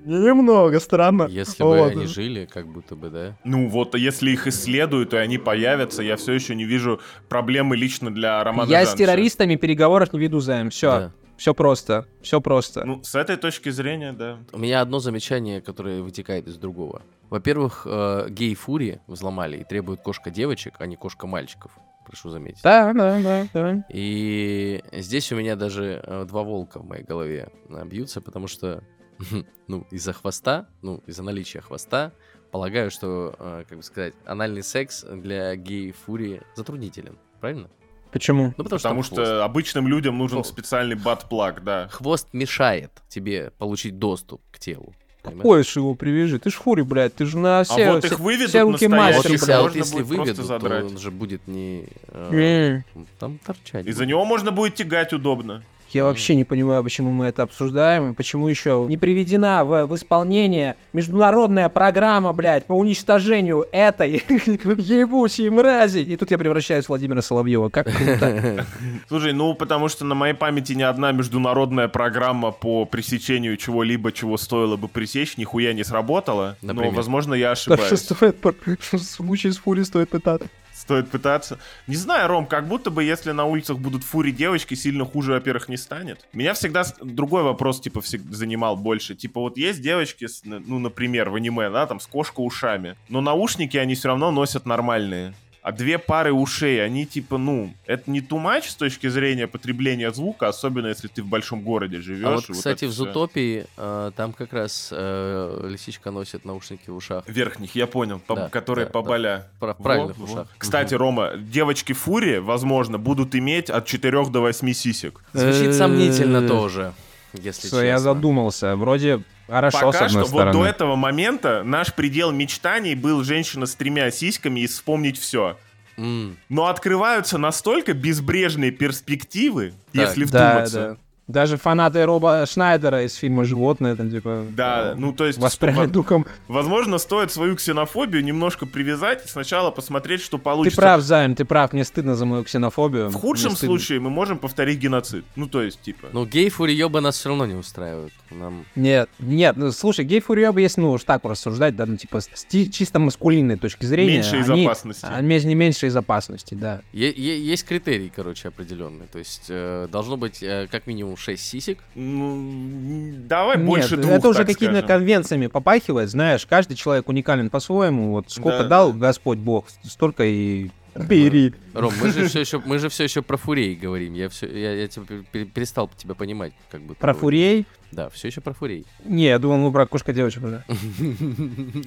немного 0.05 0.81
странно. 0.81 1.27
Если 1.31 1.63
бы 1.63 1.69
Вот. 1.79 1.93
они 1.93 2.07
жили, 2.07 2.47
как 2.53 2.67
будто 2.67 2.95
бы, 2.95 3.09
да? 3.11 3.39
Ну 3.45 3.69
вот, 3.69 3.95
если 3.95 4.31
их 4.33 4.47
исследуют, 4.47 5.15
и 5.15 5.17
они 5.17 5.39
появятся, 5.39 6.03
я 6.03 6.17
все 6.17 6.33
еще 6.33 6.55
не 6.55 6.65
вижу 6.65 7.01
проблемы 7.29 7.77
лично 7.77 8.11
для 8.13 8.43
Романа 8.45 8.69
Я 8.71 8.85
с 8.85 8.91
Жаныча. 8.91 8.99
террористами 8.99 9.57
переговоров 9.57 10.13
не 10.13 10.19
веду, 10.21 10.41
Займ. 10.41 10.71
Все, 10.71 10.91
Да. 10.91 11.13
Все 11.37 11.55
просто. 11.55 12.07
Все 12.23 12.41
просто. 12.41 12.85
Ну, 12.85 13.03
с 13.03 13.15
этой 13.15 13.37
точки 13.37 13.71
зрения, 13.71 14.13
да. 14.13 14.39
У 14.53 14.59
меня 14.59 14.81
одно 14.81 14.99
замечание, 14.99 15.61
которое 15.61 16.03
вытекает 16.03 16.47
из 16.47 16.57
другого. 16.57 17.03
Во-первых, 17.31 17.87
э, 17.87 18.27
гей-фури 18.29 19.01
взломали 19.07 19.59
и 19.59 19.65
требуют 19.65 20.03
кошка-девочек, 20.03 20.75
а 20.79 20.87
не 20.87 20.97
кошка-мальчиков. 20.97 21.73
Прошу 22.07 22.31
заметить. 22.31 22.63
Да, 22.63 22.93
да, 22.93 23.21
да, 23.21 23.47
да. 23.53 23.85
И 23.89 24.83
здесь 24.93 25.33
у 25.33 25.37
меня 25.37 25.57
даже 25.57 26.03
э, 26.05 26.25
два 26.29 26.43
волка 26.43 26.79
в 26.79 26.87
моей 26.87 27.03
голове 27.03 27.49
э, 27.69 27.85
бьются, 27.87 28.21
потому 28.21 28.47
что, 28.47 28.85
ну, 29.69 29.87
из-за 29.91 30.13
хвоста, 30.13 30.69
ну, 30.83 31.03
из-за 31.07 31.23
наличия 31.23 31.61
хвоста, 31.61 32.13
полагаю, 32.53 32.91
что, 32.91 33.35
э, 33.39 33.65
как 33.69 33.79
бы 33.79 33.83
сказать, 33.83 34.15
анальный 34.27 34.63
секс 34.63 35.03
для 35.03 35.57
гей-фури 35.57 36.43
затруднителен. 36.55 37.19
Правильно? 37.41 37.71
Почему? 38.15 38.55
Ну, 38.57 38.65
потому, 38.65 38.79
Потому 38.81 39.03
что, 39.03 39.15
что 39.17 39.25
хвост. 39.25 39.43
обычным 39.43 39.89
людям 39.89 40.17
нужен 40.17 40.37
Хвост. 40.39 40.51
специальный 40.51 40.95
бат-плаг, 40.97 41.63
да. 41.65 41.89
хвост 41.89 42.29
мешает 42.33 42.91
тебе 43.09 43.51
получить 43.59 43.99
доступ 43.99 44.41
к 44.51 44.59
телу. 44.59 44.95
Поешь 45.43 45.75
его 45.75 45.95
привяжи. 45.95 46.39
Ты 46.39 46.51
ж 46.51 46.55
фури, 46.55 46.83
блядь. 46.83 47.15
Ты 47.15 47.25
же 47.27 47.39
на 47.39 47.65
все... 47.65 47.87
а 47.89 47.93
вот 47.95 48.05
все- 48.05 48.15
их 48.15 48.21
выведут 48.21 48.49
все 48.51 48.61
руки 48.61 48.87
Вот 48.87 48.97
мастер, 48.97 49.31
если, 49.33 49.47
блядь. 49.47 49.57
а 49.59 49.63
вот 49.63 49.67
можно 49.75 49.79
если 49.79 50.03
выведут, 50.03 50.47
то 50.49 50.87
он 50.87 50.99
же 50.99 51.11
будет 51.11 51.49
не... 51.49 51.87
э, 52.09 52.81
там 53.19 53.39
торчать. 53.39 53.87
И 53.87 53.93
за 53.93 54.01
будет. 54.01 54.09
него 54.09 54.25
можно 54.27 54.51
будет 54.53 54.75
тягать 54.75 55.13
удобно. 55.15 55.65
Я 55.95 56.05
вообще 56.05 56.35
не 56.35 56.45
понимаю, 56.45 56.83
почему 56.83 57.11
мы 57.11 57.27
это 57.27 57.43
обсуждаем, 57.45 58.11
и 58.11 58.15
почему 58.15 58.49
еще 58.49 58.85
не 58.89 58.97
приведена 58.97 59.65
в, 59.65 59.87
в 59.87 59.95
исполнение 59.95 60.77
международная 60.93 61.69
программа, 61.69 62.33
блядь, 62.33 62.67
по 62.67 62.73
уничтожению 62.73 63.67
этой 63.71 64.11
ебучей 64.29 65.49
мрази. 65.51 66.01
И 66.01 66.17
тут 66.17 66.31
я 66.31 66.39
превращаюсь 66.39 66.87
в 66.87 66.89
Владимира 66.89 67.23
Соловьева. 67.23 67.69
Как 67.69 67.87
круто. 67.87 68.67
Слушай, 69.09 69.33
ну 69.33 69.55
потому 69.55 69.89
что 69.89 70.05
на 70.05 70.15
моей 70.15 70.35
памяти 70.35 70.73
ни 70.73 70.83
одна 70.83 71.13
международная 71.13 71.89
программа 71.89 72.51
по 72.51 72.85
пресечению 72.85 73.57
чего-либо, 73.57 74.13
чего 74.13 74.37
стоило 74.37 74.77
бы 74.77 74.89
пресечь, 74.89 75.37
нихуя 75.37 75.73
не 75.73 75.85
сработала. 75.85 76.57
Например? 76.61 76.91
Но, 76.91 76.97
возможно, 76.97 77.35
я 77.35 77.51
Так 77.51 77.59
что 77.59 77.75
ошибаюсь. 77.75 78.01
стоит, 78.05 78.41
пр- 78.41 78.55
в 78.93 78.99
случае 78.99 79.53
с 79.53 79.59
Фури 79.59 79.83
стоит 79.83 80.11
пытаться. 80.11 80.49
Стоит 80.85 81.09
пытаться. 81.09 81.59
Не 81.87 81.97
знаю, 81.97 82.29
Ром, 82.29 82.47
как 82.47 82.69
будто 82.69 82.91
бы 82.91 83.03
если 83.03 83.33
на 83.33 83.47
улицах 83.47 83.79
будут 83.79 84.05
фури 84.05 84.33
девочки, 84.33 84.75
сильно 84.75 85.07
хуже, 85.07 85.33
во-первых, 85.33 85.71
не 85.71 85.79
станет. 85.79 86.29
Меня 86.35 86.53
всегда 86.53 86.85
другой 87.01 87.43
вопрос, 87.43 87.81
типа, 87.81 88.01
всег- 88.01 88.31
занимал 88.31 88.77
больше. 88.77 89.15
Типа, 89.15 89.41
вот 89.41 89.57
есть 89.57 89.81
девочки, 89.81 90.27
с, 90.27 90.43
ну, 90.45 90.79
например, 90.79 91.31
в 91.31 91.37
аниме, 91.37 91.71
да, 91.71 91.87
там, 91.87 92.01
с 92.01 92.07
кошка-ушами. 92.07 92.97
Но 93.09 93.23
наушники 93.23 93.79
они 93.79 93.95
все 93.95 94.09
равно 94.09 94.31
носят 94.31 94.67
нормальные. 94.67 95.33
А 95.65 95.73
две 95.73 95.99
пары 95.99 96.31
ушей, 96.31 96.85
они 96.85 97.07
типа, 97.07 97.39
ну, 97.39 97.73
это 97.87 98.11
не 98.11 98.21
too 98.21 98.37
much 98.41 98.69
с 98.69 98.75
точки 98.75 99.09
зрения 99.09 99.47
потребления 99.47 100.13
звука, 100.13 100.49
особенно 100.49 100.89
если 100.89 101.09
ты 101.09 101.23
в 101.23 101.27
большом 101.27 101.63
городе 101.63 102.03
живешь. 102.03 102.27
А 102.27 102.35
вот, 102.35 102.45
кстати, 102.51 102.85
это 102.85 102.89
в. 102.89 102.91
Зутопии 102.95 103.65
э, 103.79 104.11
там 104.15 104.35
как 104.35 104.53
раз 104.53 104.91
э, 104.93 105.67
лисичка 105.67 106.11
носит 106.11 106.45
наушники 106.45 106.91
в 106.91 106.97
ушах. 106.97 107.25
Верхних, 107.27 107.75
я 107.75 107.87
понял, 107.87 108.19
по- 108.21 108.37
Да, 108.37 108.49
которые 108.51 108.85
да, 108.85 108.93
поболя. 108.93 109.49
Во, 109.59 109.73
правильно, 109.73 110.13
в 110.13 110.19
во. 110.19 110.25
ушах. 110.25 110.49
Кстати, 110.59 110.93
Рома, 110.93 111.33
девочки 111.39 111.95
Фури, 111.95 112.37
возможно, 112.41 112.99
будут 112.99 113.35
иметь 113.35 113.71
от 113.71 113.87
4 113.87 114.27
до 114.27 114.41
8 114.43 114.73
сисек. 114.75 115.23
Звучит 115.33 115.69
Э, 115.69 115.73
сомнительно 115.73 116.47
тоже, 116.47 116.93
если 117.33 117.69
Всё, 117.69 117.81
я 117.81 117.95
честно. 117.95 118.13
задумался. 118.15 118.77
Вроде 118.77 119.23
хорошо, 119.47 119.79
с 119.79 119.81
Пока 119.81 120.07
одной 120.07 120.09
что 120.11 120.19
вот 120.21 120.29
стороны. 120.29 120.53
до 120.53 120.65
этого 120.67 120.97
момента 120.97 121.63
наш 121.65 121.93
предел 121.95 122.31
мечтаний 122.33 122.95
был 122.95 123.23
женщина 123.25 123.67
с 123.67 123.75
тремя 123.75 124.11
сиськами 124.11 124.61
и 124.61 124.67
вспомнить 124.67 125.19
все. 125.19 125.59
М, 125.97 126.37
Но 126.49 126.67
открываются 126.67 127.39
настолько 127.39 127.93
безбрежные 127.95 128.71
перспективы, 128.73 129.75
Так. 129.93 130.09
если 130.09 130.25
Да, 130.25 130.51
вдуматься. 130.51 130.79
да. 130.81 130.97
Даже 131.27 131.57
фанаты 131.57 132.05
Роба 132.05 132.45
Шнайдера 132.47 133.03
из 133.05 133.15
фильма 133.15 133.45
«Животные», 133.45 133.95
там, 133.95 134.11
типа... 134.11 134.45
Да, 134.51 134.93
э, 134.93 134.95
ну 134.95 135.13
то 135.13 135.25
есть, 135.27 135.39
Воспряли 135.39 135.77
во- 135.77 135.87
духом. 135.87 136.27
возможно, 136.49 136.99
стоит 136.99 137.33
свою 137.33 137.57
ксенофобию 137.57 138.23
немножко 138.23 138.67
привязать 138.67 139.25
и 139.25 139.29
сначала 139.29 139.71
посмотреть, 139.71 140.21
что 140.21 140.37
Ты 140.37 140.43
получится. 140.45 140.81
прав, 140.81 141.01
Займ, 141.01 141.35
ты 141.35 141.47
прав, 141.47 141.73
мне 141.73 141.85
стыдно 141.85 142.15
за 142.15 142.27
мою 142.27 142.45
ксенофобию. 142.45 143.09
В 143.09 143.15
худшем 143.15 143.57
случае 143.57 144.01
мы 144.01 144.11
можем 144.11 144.37
повторить 144.39 144.79
геноцид. 144.79 145.25
Ну, 145.35 145.49
то 145.49 145.63
есть, 145.63 145.81
типа. 145.81 146.09
Ну, 146.13 146.27
гей-фуриёбы 146.27 147.01
нас 147.01 147.17
все 147.19 147.31
равно 147.31 147.47
не 147.47 147.55
устраивают. 147.55 148.13
Нам... 148.31 148.67
Нет, 148.75 149.09
нет, 149.19 149.57
ну 149.57 149.71
слушай, 149.73 150.05
гей 150.05 150.21
фурьёбы, 150.21 150.61
если 150.61 150.81
ну 150.81 150.91
уж 150.91 151.05
так 151.05 151.25
рассуждать, 151.25 151.77
да, 151.77 151.87
ну 151.87 151.97
типа 151.97 152.21
с 152.21 152.45
ти- 152.45 152.71
чисто 152.71 152.99
маскулинной 152.99 153.57
точки 153.57 153.87
зрения. 153.87 154.15
меньше 154.15 154.39
из 154.41 154.51
они- 154.51 154.67
опасности. 154.67 155.07
а, 155.09 155.21
ме- 155.21 155.41
не 155.41 155.55
меньше 155.55 155.87
из 155.87 155.97
опасности, 155.97 156.55
да. 156.55 156.81
Е- 156.93 157.13
е- 157.17 157.41
есть 157.47 157.65
критерий, 157.65 158.11
короче, 158.15 158.49
определенный. 158.49 159.07
То 159.07 159.19
есть 159.21 159.45
э, 159.49 159.87
должно 159.91 160.17
быть 160.17 160.43
э, 160.43 160.67
как 160.71 160.87
минимум 160.89 161.14
6 161.17 161.43
сисек. 161.43 161.79
Ну, 161.95 163.13
давай 163.29 163.57
Нет, 163.57 163.67
больше 163.67 163.97
двух, 163.97 164.13
это 164.13 164.29
уже 164.29 164.45
какими-то 164.45 164.83
конвенциями 164.87 165.47
попахивает, 165.49 166.11
знаешь, 166.11 166.47
каждый 166.47 166.77
человек 166.77 167.09
уникален 167.09 167.51
по-своему. 167.51 168.11
Вот 168.13 168.31
сколько 168.31 168.63
Да. 168.65 168.69
дал 168.69 168.93
Господь 168.93 169.39
Бог, 169.39 169.67
столько 169.85 170.25
и 170.25 170.71
Бери. 170.97 171.53
Ром, 171.73 171.93
мы 172.01 172.13
же 172.13 172.29
все 172.29 172.39
еще, 172.41 172.63
мы 172.65 172.79
же 172.79 172.89
все 172.89 173.03
еще 173.05 173.21
про 173.21 173.37
фурей 173.37 173.75
говорим. 173.75 174.15
Я 174.15 174.29
все, 174.29 174.47
я, 174.47 174.75
я 174.75 174.87
тебя 174.87 175.05
пер- 175.33 175.47
перестал 175.47 175.91
тебя 175.97 176.15
понимать, 176.15 176.53
как 176.71 176.83
бы. 176.83 176.95
Про 176.95 177.15
фурей? 177.15 177.67
Да, 177.91 178.09
все 178.11 178.29
еще 178.29 178.41
про 178.41 178.53
фурей. 178.55 178.87
Не, 179.05 179.25
я 179.27 179.41
думал, 179.41 179.57
мы 179.59 179.73
про 179.73 179.87
кошка 179.89 180.13
девочек 180.13 180.45
уже. 180.45 180.65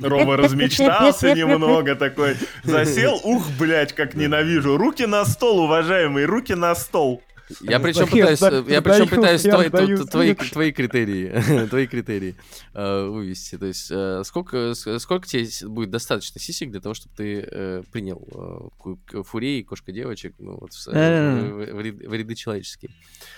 Рома 0.01 0.36
размечтался 0.36 1.34
немного 1.34 1.95
такой. 1.95 2.36
Засел, 2.63 3.19
ух, 3.23 3.45
блядь, 3.57 3.93
как 3.93 4.13
ненавижу. 4.15 4.75
Руки 4.78 5.05
на 5.05 5.23
стол, 5.25 5.59
уважаемые, 5.59 6.25
руки 6.25 6.53
на 6.53 6.75
стол. 6.75 7.21
Я 7.61 7.79
причем 7.79 8.05
Я 8.13 8.35
пытаюсь, 8.35 8.67
я 8.67 8.81
причем 8.81 9.07
пытаюсь 9.07 9.41
твои, 9.43 10.33
твои, 10.35 10.71
критерии, 10.71 11.67
твои 11.69 11.87
критерии 11.87 12.35
э, 12.73 13.05
вывести. 13.07 13.57
То 13.57 13.65
есть 13.65 13.89
э, 13.89 14.23
сколько, 14.25 14.73
сколько 14.73 15.27
тебе 15.27 15.47
будет 15.67 15.89
достаточно 15.89 16.41
сисек 16.41 16.71
для 16.71 16.81
того, 16.81 16.93
чтобы 16.93 17.15
ты 17.15 17.47
э, 17.49 17.83
принял 17.91 18.71
э, 19.13 19.23
фурей, 19.23 19.63
кошка 19.63 19.91
девочек, 19.91 20.35
ну 20.39 20.57
вот 20.59 20.73
в, 20.73 20.87
Э. 20.93 22.17
ряды 22.17 22.35
человеческие. 22.35 22.91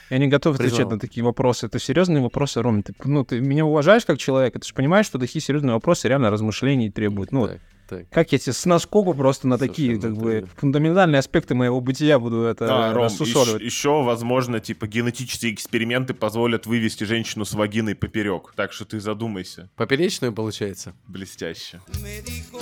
Я 0.10 0.18
не 0.18 0.28
готов 0.28 0.56
отвечать 0.56 0.90
на 0.90 1.00
такие 1.00 1.24
вопросы. 1.24 1.68
Это 1.68 1.80
серьезные 1.80 2.22
вопросы, 2.22 2.62
Ром. 2.62 2.84
Ты, 2.84 2.94
ну, 3.04 3.24
ты 3.24 3.40
меня 3.40 3.66
уважаешь 3.66 4.06
как 4.06 4.18
человека, 4.18 4.60
ты 4.60 4.68
же 4.68 4.74
понимаешь, 4.74 5.06
что 5.06 5.20
такие 5.20 5.42
серьезные 5.42 5.74
вопросы 5.74 6.08
реально 6.08 6.30
размышлений 6.30 6.90
требуют. 6.90 7.32
Ну, 7.32 7.50
Так, 7.90 8.10
как 8.10 8.32
я 8.32 8.38
тебе 8.38 8.54
с 8.54 8.66
наскоку 8.66 9.14
просто 9.14 9.48
на 9.48 9.58
такие, 9.58 10.00
Совершенно 10.00 10.16
как 10.16 10.24
бы, 10.24 10.48
фундаментальные 10.58 11.20
аспекты 11.20 11.56
моего 11.56 11.82
бытия 11.82 12.20
буду 12.20 12.44
это 12.44 12.68
Да, 12.68 12.94
Ром, 12.94 13.04
рассусоливать. 13.06 13.62
еще, 13.62 14.04
возможно, 14.04 14.60
типа, 14.60 14.88
генетические 14.88 15.54
эксперименты 15.54 16.14
позволят 16.14 16.66
вывести 16.68 17.04
женщину 17.06 17.46
с 17.46 17.54
вагиной 17.54 17.96
поперек. 17.96 18.54
Так 18.56 18.74
что 18.74 18.86
ты 18.86 19.00
задумайся. 19.00 19.70
Поперечную 19.76 20.34
получается. 20.34 20.94
Блестяще. 21.08 21.82
Me 22.04 22.22
dijo 22.26 22.60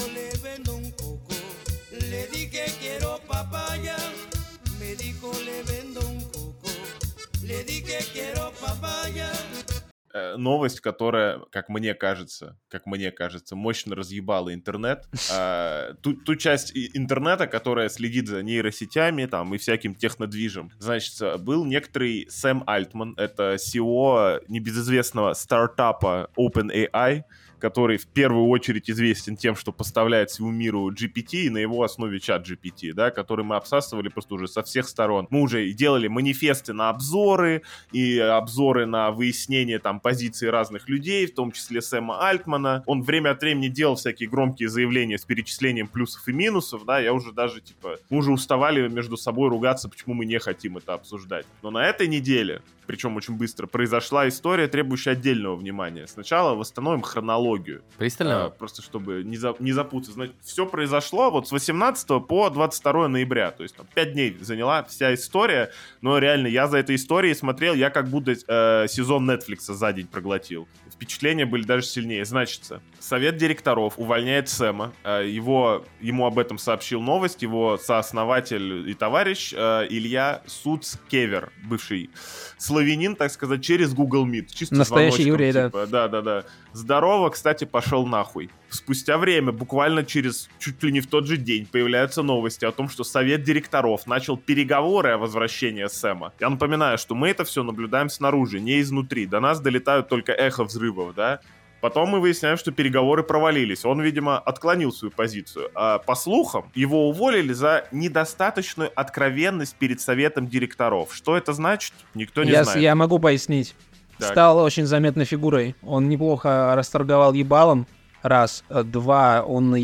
новость, 10.37 10.79
которая, 10.79 11.39
как 11.51 11.69
мне 11.69 11.93
кажется, 11.93 12.57
как 12.69 12.85
мне 12.85 13.11
кажется, 13.11 13.55
мощно 13.55 13.95
разъебала 13.95 14.53
интернет. 14.53 15.07
А, 15.29 15.93
ту, 16.01 16.13
ту 16.13 16.35
часть 16.35 16.71
интернета, 16.75 17.47
которая 17.47 17.89
следит 17.89 18.27
за 18.27 18.43
нейросетями 18.43 19.25
там 19.25 19.53
и 19.53 19.57
всяким 19.57 19.93
технодвижем. 19.93 20.71
Значит, 20.79 21.21
э, 21.21 21.37
был 21.37 21.65
некоторый 21.65 22.27
Сэм 22.29 22.63
Альтман, 22.65 23.13
это 23.17 23.55
CEO 23.55 24.41
небезызвестного 24.47 25.33
стартапа 25.33 26.29
OpenAI, 26.37 27.23
который 27.59 27.97
в 27.97 28.07
первую 28.07 28.47
очередь 28.47 28.89
известен 28.89 29.35
тем, 29.35 29.55
что 29.55 29.71
поставляет 29.71 30.29
всему 30.29 30.51
миру 30.51 30.91
GPT 30.91 31.45
и 31.45 31.49
на 31.49 31.57
его 31.57 31.83
основе 31.83 32.19
чат 32.19 32.47
GPT, 32.47 32.93
да, 32.93 33.11
который 33.11 33.43
мы 33.45 33.55
обсасывали 33.55 34.09
просто 34.09 34.35
уже 34.35 34.47
со 34.47 34.63
всех 34.63 34.87
сторон. 34.87 35.27
Мы 35.29 35.41
уже 35.41 35.67
и 35.67 35.73
делали 35.73 36.07
манифесты 36.07 36.73
на 36.73 36.89
обзоры, 36.89 37.63
и 37.91 38.19
обзоры 38.19 38.85
на 38.85 39.11
выяснение 39.11 39.79
там 39.79 39.99
позиций 40.07 40.49
разных 40.49 40.87
людей, 40.87 41.25
в 41.27 41.35
том 41.35 41.51
числе 41.51 41.81
Сэма 41.81 42.25
Альтмана. 42.29 42.81
Он 42.85 43.01
время 43.01 43.31
от 43.31 43.41
времени 43.41 43.67
делал 43.67 43.95
всякие 43.95 44.29
громкие 44.29 44.69
заявления 44.69 45.17
с 45.17 45.25
перечислением 45.25 45.87
плюсов 45.87 46.25
и 46.29 46.31
минусов, 46.31 46.85
да, 46.85 46.99
я 46.99 47.11
уже 47.11 47.33
даже, 47.33 47.59
типа, 47.59 47.97
мы 48.09 48.19
уже 48.19 48.31
уставали 48.31 48.87
между 48.87 49.17
собой 49.17 49.49
ругаться, 49.49 49.89
почему 49.89 50.13
мы 50.15 50.25
не 50.25 50.39
хотим 50.39 50.77
это 50.77 50.93
обсуждать. 50.93 51.45
Но 51.61 51.71
на 51.71 51.85
этой 51.85 52.07
неделе, 52.07 52.61
причем 52.85 53.17
очень 53.17 53.35
быстро, 53.35 53.67
произошла 53.67 54.29
история, 54.29 54.69
требующая 54.69 55.11
отдельного 55.11 55.57
внимания. 55.57 56.07
Сначала 56.07 56.55
восстановим 56.55 57.01
хронологию. 57.01 57.81
Пристально. 57.97 58.45
А, 58.45 58.49
просто 58.49 58.81
чтобы 58.81 59.23
не, 59.25 59.35
за- 59.35 59.55
не 59.59 59.73
запутаться. 59.73 60.13
Значит, 60.13 60.35
все 60.41 60.65
произошло 60.65 61.29
вот 61.29 61.49
с 61.49 61.51
18 61.51 62.25
по 62.25 62.49
22 62.49 63.09
ноября. 63.09 63.51
То 63.51 63.63
есть 63.63 63.75
там 63.75 63.85
5 63.93 64.13
дней 64.13 64.37
заняла 64.39 64.83
вся 64.85 65.13
история. 65.13 65.69
Но 66.01 66.17
реально, 66.17 66.47
я 66.47 66.67
за 66.67 66.77
этой 66.77 66.95
историей 66.95 67.33
смотрел, 67.33 67.73
я 67.73 67.89
как 67.89 68.07
будто 68.07 68.31
э, 68.31 68.87
сезон 68.87 69.29
Netflix 69.29 69.73
за 69.73 69.86
день 69.93 70.07
проглотил. 70.07 70.67
Впечатления 70.91 71.45
были 71.45 71.63
даже 71.63 71.85
сильнее. 71.85 72.25
Значит, 72.25 72.61
совет 72.99 73.37
директоров 73.37 73.93
увольняет 73.97 74.49
Сэма. 74.49 74.93
Э, 75.03 75.27
его, 75.27 75.85
ему 76.01 76.25
об 76.25 76.39
этом 76.39 76.57
сообщил 76.57 77.01
новость. 77.01 77.41
Его 77.41 77.77
сооснователь 77.77 78.89
и 78.89 78.93
товарищ 78.93 79.53
э, 79.55 79.87
Илья 79.89 80.41
Суцкевер, 80.47 81.51
бывший 81.65 82.09
славянин, 82.57 83.15
так 83.15 83.31
сказать, 83.31 83.63
через 83.63 83.93
Google 83.93 84.27
Meet. 84.27 84.47
Чисто 84.53 84.75
Настоящий 84.75 85.23
еврей, 85.23 85.51
да. 85.51 85.65
типа, 85.65 85.87
да, 85.87 86.07
да, 86.07 86.21
да. 86.21 86.45
Здорово, 86.77 87.31
кстати, 87.31 87.65
пошел 87.65 88.05
нахуй. 88.05 88.51
Спустя 88.69 89.17
время, 89.17 89.51
буквально 89.51 90.03
через 90.03 90.47
чуть 90.59 90.83
ли 90.83 90.91
не 90.91 91.01
в 91.01 91.07
тот 91.07 91.25
же 91.25 91.35
день, 91.35 91.65
появляются 91.65 92.21
новости 92.21 92.65
о 92.65 92.71
том, 92.71 92.87
что 92.87 93.03
совет 93.03 93.41
директоров 93.41 94.05
начал 94.05 94.37
переговоры 94.37 95.09
о 95.09 95.17
возвращении 95.17 95.87
Сэма. 95.87 96.33
Я 96.39 96.51
напоминаю, 96.51 96.99
что 96.99 97.15
мы 97.15 97.29
это 97.29 97.45
все 97.45 97.63
наблюдаем 97.63 98.09
снаружи, 98.09 98.59
не 98.59 98.79
изнутри. 98.79 99.25
До 99.25 99.39
нас 99.39 99.59
долетают 99.59 100.07
только 100.07 100.33
эхо 100.33 100.65
взрывов, 100.65 101.15
да? 101.15 101.39
Потом 101.81 102.09
мы 102.09 102.19
выясняем, 102.19 102.57
что 102.57 102.71
переговоры 102.71 103.23
провалились. 103.23 103.83
Он, 103.83 103.99
видимо, 104.01 104.37
отклонил 104.37 104.91
свою 104.91 105.11
позицию. 105.11 105.71
А 105.73 105.97
по 105.97 106.13
слухам, 106.13 106.71
его 106.75 107.09
уволили 107.09 107.53
за 107.53 107.87
недостаточную 107.91 108.91
откровенность 108.95 109.75
перед 109.75 109.99
советом 109.99 110.47
директоров. 110.47 111.13
Что 111.13 111.37
это 111.37 111.53
значит, 111.53 111.93
никто 112.13 112.43
не 112.43 112.51
я, 112.51 112.63
знает. 112.63 112.81
я 112.81 112.93
могу 112.93 113.17
пояснить. 113.17 113.75
Так. 114.19 114.31
Стал 114.31 114.57
очень 114.59 114.85
заметной 114.85 115.25
фигурой. 115.25 115.75
Он 115.83 116.09
неплохо 116.09 116.73
расторговал 116.75 117.33
ебалом. 117.33 117.87
Раз. 118.23 118.63
Э, 118.69 118.83
Два. 118.83 119.43
Он 119.43 119.75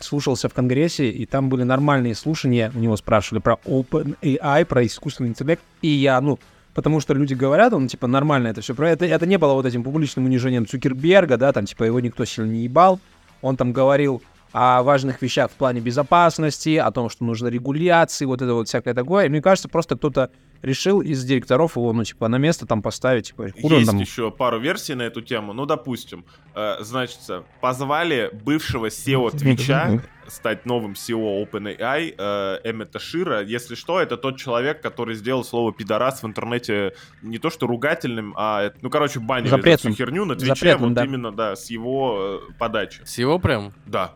слушался 0.00 0.48
в 0.48 0.54
Конгрессе, 0.54 1.10
и 1.10 1.26
там 1.26 1.48
были 1.48 1.62
нормальные 1.62 2.14
слушания. 2.14 2.70
У 2.74 2.78
него 2.78 2.96
спрашивали 2.96 3.40
про 3.40 3.58
OpenAI, 3.64 4.64
про 4.64 4.86
искусственный 4.86 5.30
интеллект. 5.30 5.62
И 5.82 5.88
я, 5.88 6.20
ну, 6.20 6.38
потому 6.74 7.00
что 7.00 7.14
люди 7.14 7.34
говорят, 7.34 7.72
он, 7.72 7.88
типа, 7.88 8.06
нормально 8.06 8.48
это 8.48 8.60
все. 8.60 8.74
Это, 8.74 9.06
это 9.06 9.26
не 9.26 9.38
было 9.38 9.54
вот 9.54 9.66
этим 9.66 9.82
публичным 9.82 10.26
унижением 10.26 10.66
Цукерберга, 10.66 11.36
да, 11.36 11.52
там, 11.52 11.66
типа, 11.66 11.84
его 11.84 12.00
никто 12.00 12.24
сильно 12.24 12.50
не 12.50 12.64
ебал. 12.64 13.00
Он 13.42 13.56
там 13.56 13.72
говорил 13.72 14.22
о 14.52 14.82
важных 14.82 15.22
вещах 15.22 15.50
в 15.50 15.54
плане 15.54 15.80
безопасности, 15.80 16.76
о 16.76 16.90
том, 16.90 17.10
что 17.10 17.24
нужно 17.24 17.48
регуляции, 17.48 18.24
вот 18.24 18.42
это 18.42 18.54
вот 18.54 18.68
всякое 18.68 18.94
такое. 18.94 19.26
И 19.26 19.28
мне 19.28 19.42
кажется, 19.42 19.68
просто 19.68 19.96
кто-то 19.96 20.30
решил 20.62 21.00
из 21.00 21.24
директоров 21.24 21.76
его, 21.76 21.92
ну, 21.92 22.04
типа, 22.04 22.28
на 22.28 22.36
место 22.36 22.66
там 22.66 22.82
поставить, 22.82 23.28
типа, 23.28 23.52
Есть 23.54 23.86
там... 23.86 23.98
еще 23.98 24.30
пару 24.30 24.58
версий 24.58 24.94
на 24.94 25.02
эту 25.02 25.20
тему. 25.20 25.52
Ну, 25.52 25.66
допустим, 25.66 26.24
э, 26.54 26.76
значит, 26.80 27.20
позвали 27.60 28.30
бывшего 28.32 28.86
SEO 28.86 29.30
Твича 29.36 30.02
стать 30.26 30.66
новым 30.66 30.92
SEO 30.92 31.44
OpenAI 31.44 32.14
э, 32.16 32.58
Эммета 32.64 32.98
Шира. 32.98 33.42
Если 33.42 33.74
что, 33.74 34.00
это 34.00 34.16
тот 34.16 34.36
человек, 34.36 34.82
который 34.82 35.14
сделал 35.14 35.44
слово 35.44 35.72
«пидорас» 35.72 36.22
в 36.22 36.26
интернете 36.26 36.94
не 37.22 37.38
то 37.38 37.50
что 37.50 37.66
ругательным, 37.66 38.34
а, 38.36 38.72
ну, 38.82 38.90
короче, 38.90 39.20
банили 39.20 39.48
за 39.48 39.56
Запретным. 39.56 39.94
всю 39.94 40.04
херню 40.04 40.24
на 40.24 40.36
Твиче, 40.36 40.54
Запретным, 40.54 40.88
вот 40.90 40.94
да. 40.94 41.04
именно, 41.04 41.32
да, 41.32 41.56
с 41.56 41.70
его 41.70 42.40
э, 42.48 42.52
подачи. 42.58 43.02
С 43.04 43.18
его 43.18 43.38
прям? 43.38 43.72
Да. 43.86 44.14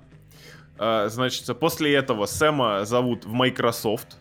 А, 0.85 1.09
Значит, 1.09 1.47
после 1.61 1.95
этого 1.95 2.26
Сэма 2.26 2.85
зовут 2.85 3.24
в 3.24 3.33
Microsoft. 3.33 4.16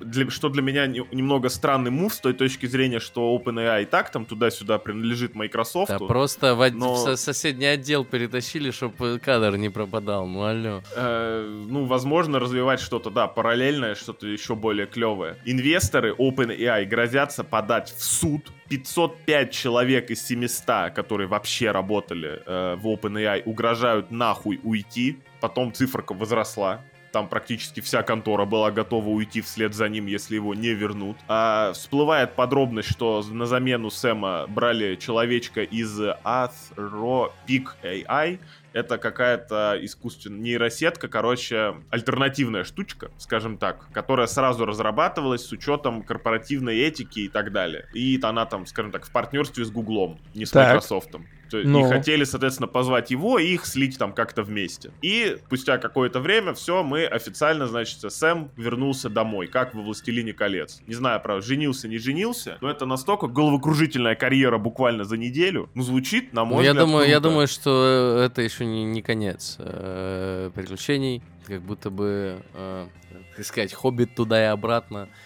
Для, 0.00 0.30
что 0.30 0.48
для 0.48 0.62
меня 0.62 0.86
не- 0.86 1.06
немного 1.12 1.48
странный 1.48 1.90
мув 1.90 2.14
с 2.14 2.20
той 2.20 2.32
точки 2.32 2.66
зрения, 2.66 3.00
что 3.00 3.36
OpenAI 3.36 3.82
и 3.82 3.84
так 3.84 4.10
там 4.10 4.24
туда-сюда 4.24 4.78
принадлежит 4.78 5.34
Microsoft. 5.34 5.90
Да 5.90 5.98
просто 5.98 6.54
в, 6.54 6.70
но- 6.74 6.94
в 6.94 6.98
со- 6.98 7.16
соседний 7.16 7.66
отдел 7.66 8.04
перетащили, 8.04 8.70
чтобы 8.70 9.18
кадр 9.18 9.56
не 9.56 9.68
пропадал. 9.70 10.26
Ну 10.26 10.42
алло. 10.44 10.82
Э, 10.96 11.64
ну, 11.68 11.84
возможно, 11.84 12.38
развивать 12.38 12.80
что-то, 12.80 13.10
да, 13.10 13.26
параллельное, 13.26 13.94
что-то 13.94 14.26
еще 14.26 14.54
более 14.54 14.86
клевое. 14.86 15.36
Инвесторы 15.44 16.12
OpenAI 16.12 16.84
грозятся 16.86 17.44
подать 17.44 17.90
в 17.96 18.02
суд 18.02 18.50
505 18.68 19.50
человек 19.52 20.10
из 20.10 20.26
700, 20.26 20.92
которые 20.94 21.26
вообще 21.28 21.70
работали 21.70 22.42
э, 22.46 22.76
в 22.76 22.86
OpenAI, 22.86 23.42
угрожают 23.44 24.10
нахуй 24.10 24.60
уйти. 24.62 25.18
Потом 25.40 25.72
циферка 25.74 26.14
возросла. 26.14 26.80
Там 27.14 27.28
практически 27.28 27.78
вся 27.78 28.02
контора 28.02 28.44
была 28.44 28.72
готова 28.72 29.08
уйти 29.08 29.40
вслед 29.40 29.72
за 29.72 29.88
ним, 29.88 30.06
если 30.06 30.34
его 30.34 30.52
не 30.52 30.74
вернут. 30.74 31.16
А 31.28 31.72
всплывает 31.72 32.32
подробность, 32.32 32.90
что 32.90 33.22
на 33.30 33.46
замену 33.46 33.88
Сэма 33.88 34.46
брали 34.48 34.96
человечка 34.96 35.62
из 35.62 35.96
Athropic 36.00 37.68
AI. 37.84 38.40
Это 38.72 38.98
какая-то 38.98 39.78
искусственная 39.80 40.40
нейросетка, 40.40 41.06
короче, 41.06 41.76
альтернативная 41.90 42.64
штучка, 42.64 43.12
скажем 43.18 43.58
так, 43.58 43.86
которая 43.92 44.26
сразу 44.26 44.66
разрабатывалась 44.66 45.46
с 45.46 45.52
учетом 45.52 46.02
корпоративной 46.02 46.80
этики 46.80 47.20
и 47.20 47.28
так 47.28 47.52
далее. 47.52 47.86
И 47.94 48.18
она 48.24 48.44
там, 48.44 48.66
скажем 48.66 48.90
так, 48.90 49.06
в 49.06 49.12
партнерстве 49.12 49.64
с 49.64 49.70
Гуглом, 49.70 50.18
не 50.34 50.46
с 50.46 50.50
Так. 50.50 50.74
Microsoft. 50.74 51.14
Ну. 51.52 51.86
И 51.86 51.90
хотели, 51.90 52.24
соответственно, 52.24 52.66
позвать 52.68 53.10
его 53.10 53.38
и 53.38 53.46
их 53.54 53.66
слить 53.66 53.98
там 53.98 54.12
как-то 54.12 54.42
вместе. 54.42 54.92
И 55.02 55.36
спустя 55.46 55.78
какое-то 55.78 56.20
время 56.20 56.54
все, 56.54 56.82
мы 56.82 57.04
официально, 57.04 57.66
значит, 57.66 58.00
Сэм 58.12 58.50
вернулся 58.56 59.08
домой, 59.08 59.46
как 59.46 59.74
во 59.74 59.82
«Властелине 59.82 60.32
колец». 60.32 60.80
Не 60.86 60.94
знаю, 60.94 61.20
правда, 61.22 61.44
женился, 61.44 61.88
не 61.88 61.98
женился, 61.98 62.58
но 62.60 62.70
это 62.70 62.86
настолько 62.86 63.26
головокружительная 63.26 64.14
карьера 64.14 64.58
буквально 64.58 65.04
за 65.04 65.16
неделю. 65.16 65.70
Ну, 65.74 65.82
звучит, 65.82 66.32
на 66.32 66.44
Ну, 66.44 66.50
мой 66.54 66.64
я 66.64 66.70
взгляд, 66.72 66.86
думаю, 66.86 67.06
я 67.08 67.14
круто. 67.16 67.28
думаю, 67.28 67.46
что 67.48 68.20
это 68.24 68.42
еще 68.42 68.64
не, 68.64 68.84
не 68.84 69.02
конец 69.02 69.56
э, 69.58 70.50
приключений. 70.54 71.22
Как 71.46 71.60
будто 71.60 71.90
бы, 71.90 72.42
э, 72.54 72.86
как 73.36 73.44
сказать, 73.44 73.74
хоббит 73.74 74.14
туда 74.14 74.42
и 74.42 74.46
обратно 74.46 75.08
э, 75.10 75.23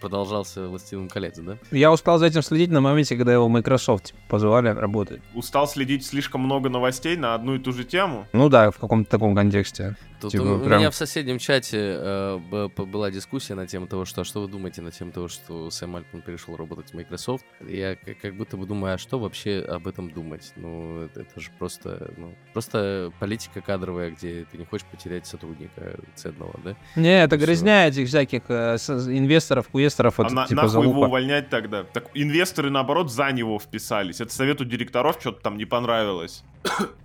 продолжался 0.00 0.68
«Властелин 0.68 1.08
колец», 1.08 1.38
да? 1.38 1.58
Я 1.70 1.92
успел 1.92 2.18
за 2.18 2.26
этим 2.26 2.42
следить 2.42 2.70
на 2.70 2.80
моменте, 2.80 3.16
когда 3.16 3.32
его 3.32 3.48
Microsoft 3.48 4.06
типа, 4.06 4.18
позвали 4.28 4.68
работать. 4.68 5.22
Устал 5.34 5.66
следить 5.68 6.04
слишком 6.04 6.42
много 6.42 6.68
новостей 6.68 7.16
на 7.16 7.34
одну 7.34 7.54
и 7.54 7.58
ту 7.58 7.72
же 7.72 7.84
тему. 7.84 8.26
Ну 8.32 8.48
да, 8.48 8.70
в 8.70 8.78
каком-то 8.78 9.10
таком 9.10 9.34
контексте. 9.34 9.96
Тут 10.24 10.32
Типа, 10.32 10.42
у, 10.42 10.56
у 10.56 10.64
прям- 10.64 10.78
меня 10.78 10.90
в 10.90 10.94
соседнем 10.94 11.38
чате 11.38 11.98
э, 12.00 12.68
была 12.78 13.10
дискуссия 13.10 13.54
на 13.54 13.66
тему 13.66 13.86
того, 13.86 14.06
что 14.06 14.22
а 14.22 14.24
что 14.24 14.40
вы 14.40 14.48
думаете 14.48 14.80
на 14.80 14.90
тему 14.90 15.12
того, 15.12 15.28
что 15.28 15.68
Сэм 15.68 15.96
Альтман 15.96 16.22
перешел 16.22 16.56
работать 16.56 16.92
в 16.92 16.94
Microsoft. 16.94 17.44
Я 17.60 17.94
как 18.22 18.34
будто 18.34 18.56
бы 18.56 18.64
думаю, 18.64 18.94
а 18.94 18.98
что 18.98 19.18
вообще 19.18 19.58
об 19.68 19.86
этом 19.86 20.10
думать? 20.10 20.54
Ну, 20.56 21.02
это, 21.02 21.20
это 21.20 21.40
же 21.40 21.50
просто, 21.58 22.10
ну, 22.16 22.34
просто 22.54 23.12
политика 23.20 23.60
кадровая, 23.60 24.12
где 24.12 24.46
ты 24.50 24.56
не 24.56 24.64
хочешь 24.64 24.86
потерять 24.86 25.26
сотрудника 25.26 25.94
ценного, 26.14 26.58
да? 26.64 26.74
Не, 26.96 27.24
это 27.24 27.36
грязня 27.36 27.88
этих 27.88 28.08
всяких 28.08 28.44
э, 28.48 28.76
инвесторов, 28.78 29.68
куесторов, 29.68 30.18
а 30.20 30.24
это 30.24 30.34
на- 30.34 30.46
типа 30.46 30.62
нахуй 30.62 30.86
его 30.88 31.02
увольнять 31.02 31.50
тогда? 31.50 31.84
Так 31.84 32.08
инвесторы, 32.14 32.70
наоборот, 32.70 33.12
за 33.12 33.30
него 33.30 33.58
вписались. 33.58 34.22
Это 34.22 34.32
совету 34.32 34.64
директоров 34.64 35.18
что-то 35.20 35.42
там 35.42 35.58
не 35.58 35.66
понравилось. 35.66 36.44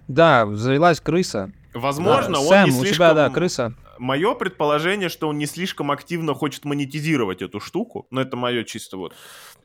Да, 0.08 0.48
завелась 0.56 1.02
крыса. 1.02 1.52
Возможно, 1.74 2.34
Да, 2.34 2.40
он 2.40 2.48
Сэм, 2.48 2.70
не 2.70 2.72
у 2.72 2.80
слишком... 2.82 2.96
тебя, 2.96 3.14
да, 3.14 3.30
крыса. 3.30 3.74
Мое 4.00 4.34
предположение, 4.34 5.10
что 5.10 5.28
он 5.28 5.38
не 5.38 5.46
слишком 5.46 5.92
активно 5.92 6.34
хочет 6.34 6.66
монетизировать 6.66 7.42
эту 7.42 7.60
штуку. 7.60 8.08
Но 8.12 8.22
это 8.22 8.38
мое 8.38 8.64
чисто 8.64 8.98
вот... 8.98 9.14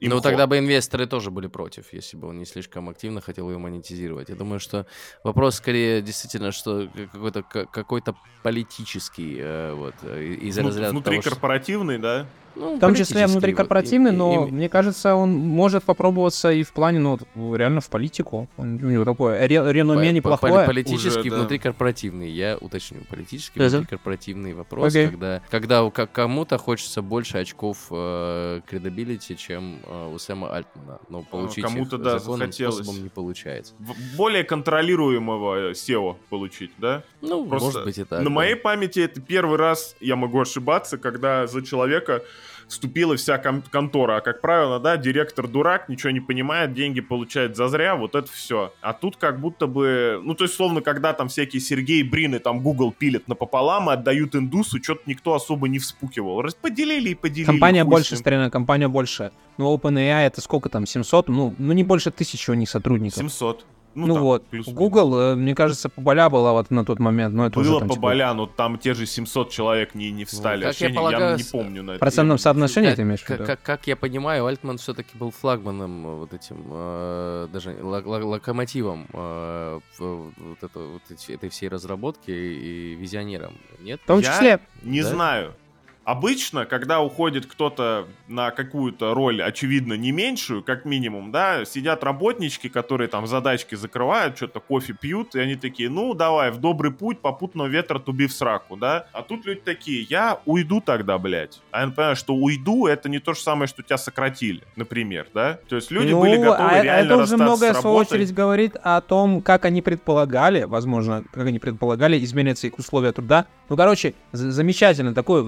Ну, 0.01 0.09
имхо. 0.17 0.21
тогда 0.23 0.47
бы 0.49 0.59
инвесторы 0.59 1.07
тоже 1.07 1.31
были 1.31 1.47
против, 1.47 1.93
если 1.93 2.17
бы 2.17 2.29
он 2.29 2.39
не 2.39 2.45
слишком 2.45 2.89
активно 2.89 3.21
хотел 3.21 3.49
ее 3.51 3.59
монетизировать. 3.59 4.29
Я 4.29 4.35
думаю, 4.35 4.59
что 4.61 4.87
вопрос 5.23 5.55
скорее 5.57 6.03
действительно, 6.03 6.51
что 6.53 6.89
какой-то 7.13 7.43
к- 7.45 7.67
какой-то 7.67 8.17
политический, 8.43 9.37
э, 9.39 9.73
вот, 9.73 9.95
э, 10.03 10.25
из 10.43 10.59
Вну- 10.59 10.69
разряда 10.69 10.91
Внутри 10.91 11.13
того, 11.13 11.23
что- 11.23 11.31
корпоративный, 11.31 11.99
да? 11.99 12.27
Ну, 12.57 12.77
В 12.77 12.79
том 12.81 12.95
числе 12.95 13.27
внутрикорпоративный, 13.27 14.11
вот, 14.11 14.15
и- 14.15 14.19
но 14.39 14.47
и- 14.47 14.51
мне 14.51 14.69
кажется, 14.69 15.15
он 15.15 15.31
может 15.33 15.83
попробоваться 15.85 16.53
и 16.53 16.63
в 16.63 16.73
плане, 16.73 16.99
ну, 17.01 17.19
реально 17.57 17.81
в 17.81 17.89
политику. 17.91 18.49
Он, 18.57 18.75
у 18.83 18.91
него 18.91 19.05
такое 19.05 19.47
ре- 19.47 19.73
реноме 19.73 20.11
По- 20.11 20.15
неплохое. 20.15 20.55
по- 20.55 20.67
Политический, 20.67 21.21
Уже, 21.21 21.31
да. 21.31 21.37
внутрикорпоративный. 21.37 22.31
Я 22.31 22.57
уточню. 22.61 22.99
Политический, 23.11 23.59
Да-да. 23.59 23.79
внутрикорпоративный 23.79 24.55
вопрос, 24.55 24.89
Окей. 24.95 25.09
когда, 25.09 25.43
когда 25.51 25.83
у 25.85 25.91
ка- 25.91 26.07
кому-то 26.07 26.59
хочется 26.59 27.03
больше 27.03 27.39
очков 27.39 27.87
э, 27.91 28.61
credibility, 28.69 29.37
чем 29.37 29.79
э, 29.87 30.13
у 30.15 30.19
Сэма 30.19 30.55
Альтмана. 30.55 30.99
Но 31.09 31.23
получить 31.23 31.65
кому-то, 31.65 31.97
их 31.97 32.03
да, 32.03 32.19
законным 32.19 32.49
захотелось. 32.53 32.75
способом 32.77 33.03
не 33.03 33.09
получается. 33.09 33.75
В- 33.79 34.17
Более 34.17 34.45
контролируемого 34.45 35.71
SEO 35.73 36.17
получить, 36.31 36.73
да? 36.79 37.03
Ну, 37.21 37.47
Просто 37.47 37.67
может 37.67 37.85
быть 37.85 37.99
и 37.99 38.05
так. 38.05 38.19
На 38.21 38.25
да. 38.25 38.31
моей 38.31 38.55
памяти 38.57 39.01
это 39.01 39.21
первый 39.21 39.59
раз, 39.59 39.97
я 40.01 40.17
могу 40.17 40.41
ошибаться, 40.41 40.99
когда 40.99 41.47
за 41.47 41.63
человека 41.63 42.23
вступила 42.69 43.17
вся 43.17 43.39
кон- 43.39 43.63
контора. 43.63 44.17
А 44.17 44.21
как 44.21 44.41
правило, 44.41 44.81
да, 44.81 44.97
директор 44.97 45.49
дурак, 45.49 45.89
ничего 45.89 46.11
не 46.11 46.21
понимает, 46.21 46.75
деньги 46.75 47.01
получает 47.01 47.57
зазря, 47.57 47.97
вот 47.97 48.15
это 48.15 48.31
все. 48.31 48.73
А 48.81 48.93
тут 48.93 49.17
как 49.17 49.41
будто 49.41 49.67
бы, 49.67 50.21
ну 50.23 50.35
то 50.35 50.45
есть 50.45 50.55
словно 50.55 50.81
когда 50.81 51.13
там 51.13 51.29
всякие 51.29 51.61
Сергей 51.61 52.03
Брины 52.03 52.39
там 52.39 52.61
Google 52.61 52.93
пилят 52.93 53.29
напополам 53.29 53.91
и 53.91 53.93
отдают 53.93 54.35
индусу, 54.35 54.83
что-то 54.83 55.03
никто 55.07 55.35
особо 55.35 55.69
не 55.69 55.79
вспукивал. 55.79 56.43
Расподелили 56.43 57.11
и 57.11 57.15
поделили. 57.15 57.47
Компания 57.47 57.85
больше, 57.85 58.17
старина, 58.17 58.51
компания 58.51 58.89
больше. 58.89 59.33
Ну, 59.57 59.75
OpenAI 59.75 60.27
это 60.27 60.41
сколько 60.41 60.69
там, 60.69 60.87
700? 60.87 61.29
Ну, 61.29 61.55
ну 61.59 61.73
не 61.73 61.85
больше 61.85 62.11
тысячи 62.11 62.51
у 62.51 62.55
них 62.55 62.69
сотрудников. 62.69 63.19
700. 63.19 63.65
Ну, 63.95 64.07
Ну, 64.09 64.15
там, 64.15 64.23
вот, 64.25 64.47
плюс-минус. 64.47 64.77
Google, 64.79 65.19
э, 65.19 65.35
мне 65.37 65.55
кажется, 65.55 65.89
поболя 65.89 66.29
была 66.29 66.53
вот 66.53 66.71
на 66.71 66.85
тот 66.85 66.99
момент, 66.99 67.35
но 67.35 67.47
это 67.47 67.61
уже 67.61 67.71
Было 67.71 67.79
там, 67.81 67.89
по 67.89 67.95
типа, 67.95 68.03
Боляну, 68.09 68.47
там 68.49 68.79
те 68.79 68.93
же 68.95 69.07
700 69.07 69.51
человек 69.51 69.95
не, 69.95 70.11
не 70.11 70.25
встали. 70.25 70.65
как 70.65 70.81
я 70.81 70.89
не- 70.91 70.95
полагаю, 70.97 71.37
не 71.37 71.43
с- 71.43 71.51
помню. 71.51 71.83
На 71.83 71.93
в 71.93 71.95
это. 71.95 72.01
процентном 72.01 72.35
Я- 72.37 72.39
соотношении 72.43 72.89
Как- 72.89 72.97
ты 72.97 73.03
имеешь 73.03 73.21
в 73.21 73.27
как, 73.27 73.37
виду? 73.39 73.47
как- 73.47 73.63
как 73.63 73.87
я 73.87 73.97
понимаю, 73.97 74.47
Альтман 74.47 74.79
все-таки 74.79 75.17
был 75.17 75.31
флагманом 75.31 76.07
э, 76.07 76.15
вот 76.17 76.33
этим, 76.35 76.65
э, 76.71 77.49
даже 77.53 77.77
ло- 77.83 78.03
ло- 78.05 78.25
локомотивом 78.25 79.07
э, 79.13 79.81
вот, 79.99 80.33
это- 80.63 80.79
вот 80.81 81.03
эти- 81.11 81.33
этой 81.33 81.49
всей 81.49 81.69
разработки 81.69 82.31
и 82.31 82.95
визионером. 82.97 83.55
Нет? 83.81 84.01
В 84.03 84.07
том 84.07 84.21
Я- 84.21 84.25
числе, 84.33 84.61
Не 84.83 85.03
Да? 85.03 85.09
знаю. 85.09 85.55
Обычно, 86.05 86.67
когда 86.67 87.01
уходит 87.01 87.47
кто-то 87.47 88.07
на 88.29 88.51
какую-то 88.51 89.15
роль, 89.15 89.43
очевидно, 89.43 89.95
не 89.95 90.13
меньшую, 90.13 90.63
как 90.63 90.85
минимум, 90.85 91.33
да, 91.33 91.65
сидят 91.65 92.05
работнички, 92.05 92.69
которые 92.69 93.09
там 93.09 93.27
задачки 93.27 93.75
закрывают, 93.75 94.37
что-то 94.37 94.61
кофе 94.61 94.93
пьют, 94.93 95.35
и 95.35 95.41
они 95.41 95.57
такие, 95.57 95.89
ну, 95.89 96.13
давай, 96.15 96.51
в 96.51 96.59
добрый 96.59 96.93
путь, 96.93 97.21
попутного 97.21 97.69
ветра 97.69 97.99
туби 97.99 98.27
в 98.27 98.33
сраку, 98.33 98.77
да. 98.77 99.07
А 99.13 99.23
тут 99.23 99.47
люди 99.47 99.61
такие, 99.65 100.03
я 100.03 100.41
уйду 100.45 100.83
тогда, 100.83 101.19
блядь. 101.19 101.61
А 101.71 101.83
я 101.83 101.89
понимаю, 101.89 102.17
что 102.17 102.35
уйду, 102.35 102.87
это 102.87 103.09
не 103.09 103.19
то 103.19 103.33
же 103.33 103.41
самое, 103.41 103.67
что 103.67 103.83
тебя 103.83 103.97
сократили, 103.97 104.63
например, 104.77 105.29
да. 105.33 105.59
То 105.69 105.77
есть 105.77 105.91
люди 105.91 106.13
ну, 106.13 106.21
были 106.21 106.37
готовы 106.37 106.69
а, 106.69 106.83
реально 106.83 107.13
это 107.13 107.23
уже 107.23 107.37
многое, 107.37 107.73
в 107.73 107.77
свою 107.77 107.97
очередь, 107.97 108.35
говорит 108.35 108.77
о 108.83 109.01
том, 109.01 109.41
как 109.41 109.65
они 109.65 109.81
предполагали, 109.81 110.65
возможно, 110.65 111.25
как 111.33 111.47
они 111.47 111.59
предполагали, 111.59 112.23
изменятся 112.23 112.67
их 112.67 112.79
условия 112.79 113.13
труда. 113.13 113.47
Ну, 113.71 113.77
короче, 113.77 114.15
замечательно 114.33 115.15
такой 115.15 115.43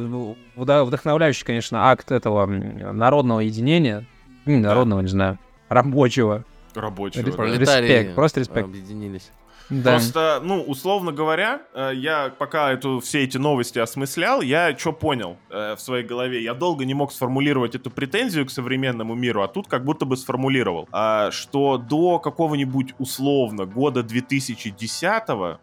вдохновляющий, 0.56 1.44
конечно, 1.44 1.90
акт 1.90 2.10
этого 2.10 2.46
народного 2.46 3.40
единения. 3.40 4.04
Народного, 4.44 5.00
не 5.00 5.08
знаю, 5.08 5.38
рабочего. 5.68 6.44
Рабочего. 6.74 7.22
Респект, 7.22 8.14
просто 8.14 8.40
респект. 8.40 8.66
Объединились. 8.68 9.30
Да. 9.68 9.92
Просто, 9.92 10.40
ну, 10.42 10.62
условно 10.62 11.12
говоря, 11.12 11.62
э, 11.74 11.90
я 11.94 12.32
пока 12.38 12.72
эту, 12.72 13.00
все 13.00 13.24
эти 13.24 13.36
новости 13.36 13.78
осмыслял, 13.78 14.40
я 14.40 14.76
что 14.78 14.92
понял 14.92 15.38
э, 15.50 15.74
в 15.74 15.80
своей 15.80 16.04
голове? 16.04 16.42
Я 16.42 16.54
долго 16.54 16.84
не 16.84 16.94
мог 16.94 17.12
сформулировать 17.12 17.74
эту 17.74 17.90
претензию 17.90 18.46
к 18.46 18.50
современному 18.50 19.14
миру, 19.14 19.42
а 19.42 19.48
тут 19.48 19.66
как 19.66 19.84
будто 19.84 20.04
бы 20.04 20.16
сформулировал, 20.16 20.88
А, 20.92 21.30
что 21.32 21.78
до 21.78 22.18
какого-нибудь 22.20 22.94
условно 22.98 23.66
года 23.66 24.02
2010 24.02 25.22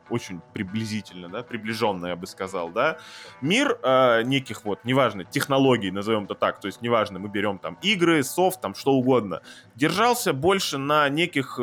очень 0.09 0.41
приблизительно, 0.53 1.29
да, 1.29 1.43
приближенно, 1.43 2.07
я 2.07 2.15
бы 2.15 2.27
сказал, 2.27 2.69
да, 2.69 2.97
мир 3.41 3.77
э, 3.81 4.23
неких 4.23 4.65
вот, 4.65 4.79
неважно, 4.83 5.23
технологий, 5.23 5.91
назовем 5.91 6.25
это 6.25 6.35
так, 6.35 6.59
то 6.59 6.67
есть 6.67 6.81
неважно, 6.81 7.19
мы 7.19 7.29
берем 7.29 7.57
там 7.57 7.77
игры, 7.81 8.23
софт, 8.23 8.59
там 8.59 8.75
что 8.75 8.91
угодно, 8.93 9.41
держался 9.75 10.33
больше 10.33 10.77
на 10.77 11.07
неких 11.07 11.59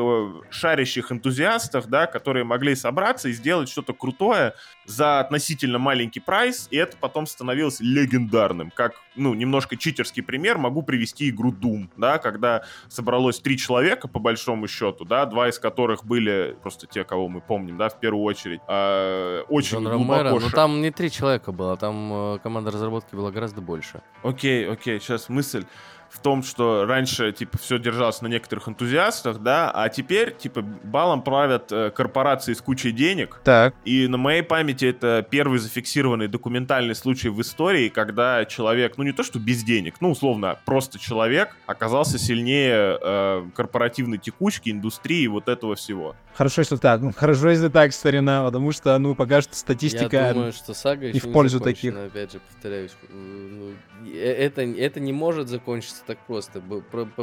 шарящих 0.51 1.13
энтузиастах, 1.13 1.87
да, 1.87 2.07
которые 2.07 2.30
могли 2.33 2.75
собраться 2.75 3.29
и 3.29 3.33
сделать 3.33 3.69
что-то 3.69 3.93
крутое 3.93 4.55
за 4.87 5.21
относительно 5.21 5.79
маленький 5.79 6.21
прайс, 6.21 6.69
и 6.71 6.77
это 6.77 6.97
потом 6.97 7.27
становилось 7.27 7.81
легендарным. 7.81 8.71
Как, 8.71 8.93
ну, 9.17 9.35
немножко 9.35 9.77
читерский 9.77 10.23
пример, 10.23 10.59
могу 10.59 10.83
привести 10.83 11.29
игру 11.31 11.53
Doom, 11.53 11.89
да, 11.97 12.19
когда 12.19 12.63
собралось 12.89 13.41
три 13.41 13.57
человека, 13.57 14.09
по 14.09 14.19
большому 14.19 14.69
счету, 14.69 15.05
да, 15.05 15.27
два 15.27 15.49
из 15.49 15.59
которых 15.59 16.05
были 16.05 16.57
просто 16.63 16.87
те, 16.87 17.05
кого 17.05 17.29
мы 17.29 17.41
помним, 17.41 17.77
да, 17.77 17.89
в 17.89 18.01
первую 18.01 18.25
очередь, 18.25 18.61
э, 18.69 19.43
очень 19.49 19.79
Джон 19.79 19.85
глубоко... 19.85 20.23
Ромеро. 20.23 20.41
Ну 20.41 20.51
там 20.51 20.81
не 20.81 20.91
три 20.91 21.11
человека 21.11 21.53
было, 21.53 21.77
там 21.77 22.35
э, 22.35 22.39
команда 22.43 22.71
разработки 22.71 23.15
была 23.15 23.31
гораздо 23.31 23.61
больше. 23.61 24.03
Окей, 24.23 24.69
окей, 24.69 25.01
сейчас 25.01 25.29
мысль 25.29 25.65
в 26.11 26.19
том, 26.21 26.43
что 26.43 26.85
раньше, 26.87 27.33
типа, 27.33 27.59
все 27.59 27.79
держалось 27.79 28.21
на 28.21 28.27
некоторых 28.27 28.69
энтузиастах, 28.69 29.39
да, 29.39 29.71
а 29.73 29.89
теперь, 29.89 30.35
типа, 30.37 30.63
балом 30.63 31.23
правят 31.23 31.71
э, 31.71 31.91
корпорации 31.91 32.53
с 32.53 32.61
кучей 32.61 32.93
денег, 32.93 33.41
Так. 33.45 33.75
и 33.85 34.07
на 34.09 34.17
моей 34.19 34.43
памяти 34.43 34.87
это 34.87 35.27
первый 35.29 35.59
зафиксированный 35.59 36.29
документальный 36.29 36.95
случай 36.95 37.29
в 37.29 37.41
истории, 37.41 37.89
когда 37.89 38.45
человек, 38.45 38.95
ну 38.99 39.05
не 39.05 39.13
то 39.13 39.23
что 39.23 39.39
без 39.39 39.63
денег, 39.63 39.97
ну 40.01 40.11
условно 40.11 40.59
просто 40.65 40.99
человек 40.99 41.57
оказался 41.67 42.19
сильнее 42.19 42.99
э, 43.01 43.47
корпоративной 43.55 44.19
текучки, 44.19 44.71
индустрии 44.71 45.23
и 45.23 45.29
вот 45.29 45.49
этого 45.49 45.75
всего. 45.77 46.17
Хорошо, 46.35 46.63
если 46.63 46.77
так. 46.77 47.01
Ну, 47.01 47.13
Хорошо, 47.13 47.51
если 47.51 47.69
так, 47.69 47.93
старина, 47.93 48.45
потому 48.45 48.73
что, 48.73 48.97
ну, 48.99 49.15
пока 49.15 49.43
что 49.43 49.55
статистика... 49.55 50.17
Я 50.17 50.33
думаю, 50.33 50.53
что 50.53 50.75
сага 50.75 51.09
и 51.09 51.19
в 51.19 51.33
пользу 51.33 51.61
таких. 51.61 51.95
Опять 51.97 52.33
же, 52.33 52.41
повторяюсь, 52.41 52.93
э, 53.09 53.13
ну, 53.13 53.73
э, 54.07 54.19
это, 54.19 54.63
это 54.63 55.01
не 55.01 55.13
может 55.13 55.49
закончиться 55.49 56.03
так 56.07 56.19
просто. 56.27 56.63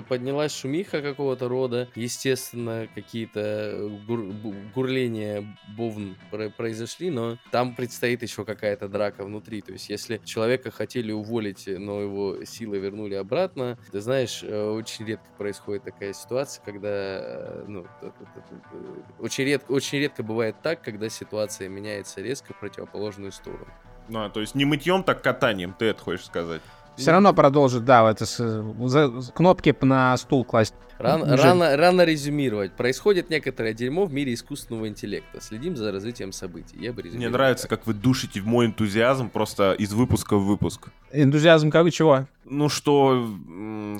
Поднялась 0.07 0.53
шумиха 0.55 1.01
какого-то 1.01 1.47
рода, 1.47 1.87
естественно, 1.95 2.87
какие-то 2.93 3.89
гур- 4.07 4.29
бу- 4.31 4.71
гурления 4.73 5.43
бовн 5.75 6.15
про- 6.29 6.49
произошли, 6.49 7.09
но 7.09 7.37
там 7.51 7.75
предстоит 7.75 8.21
еще 8.21 8.45
какая-то 8.45 8.87
драка 8.87 9.23
внутри. 9.23 9.61
То 9.61 9.71
есть, 9.71 9.89
если 9.89 10.21
человека 10.25 10.69
хотели 10.69 11.11
уволить, 11.11 11.63
но 11.67 12.01
его 12.01 12.43
силы 12.45 12.77
вернули 12.77 13.15
обратно, 13.15 13.77
ты 13.91 13.99
знаешь, 14.01 14.43
э, 14.43 14.69
очень 14.69 15.05
редко 15.05 15.25
происходит 15.37 15.85
такая 15.85 16.13
ситуация, 16.13 16.63
когда, 16.63 16.89
э, 16.89 17.65
ну, 17.67 17.85
очень 19.19 19.45
редко, 19.45 19.71
очень 19.71 19.99
редко 19.99 20.23
бывает 20.23 20.55
так, 20.61 20.81
когда 20.81 21.09
ситуация 21.09 21.69
меняется 21.69 22.21
резко 22.21 22.53
в 22.53 22.59
противоположную 22.59 23.31
сторону. 23.31 23.67
Ну, 24.09 24.23
а, 24.23 24.29
то 24.29 24.39
есть 24.39 24.55
не 24.55 24.65
мытьем, 24.65 25.03
так 25.03 25.21
катанием, 25.21 25.75
ты 25.77 25.85
это 25.85 26.01
хочешь 26.01 26.25
сказать? 26.25 26.61
Все 26.95 27.11
равно 27.11 27.31
продолжит, 27.33 27.85
да, 27.85 28.09
это 28.09 28.25
с, 28.25 28.37
за- 28.37 29.21
с- 29.21 29.31
кнопки 29.31 29.75
на 29.81 30.17
стул 30.17 30.43
класть. 30.43 30.73
Ран- 30.97 31.21
рано, 31.29 31.77
рано 31.77 32.01
резюмировать. 32.03 32.71
Происходит 32.75 33.29
некоторое 33.29 33.75
дерьмо 33.75 34.05
в 34.05 34.13
мире 34.13 34.33
искусственного 34.33 34.87
интеллекта. 34.87 35.39
Следим 35.41 35.75
за 35.75 35.91
развитием 35.91 36.31
событий. 36.31 36.75
Я 36.79 36.91
бы 36.93 37.03
Мне 37.03 37.29
нравится, 37.29 37.67
так. 37.67 37.77
как 37.81 37.87
вы 37.87 37.93
душите 37.93 38.41
в 38.41 38.47
мой 38.47 38.65
энтузиазм 38.65 39.29
просто 39.29 39.73
из 39.73 39.93
выпуска 39.93 40.37
в 40.37 40.45
выпуск. 40.47 40.87
Энтузиазм 41.11 41.69
как 41.69 41.91
чего? 41.91 42.25
Ну 42.45 42.67
что, 42.67 43.29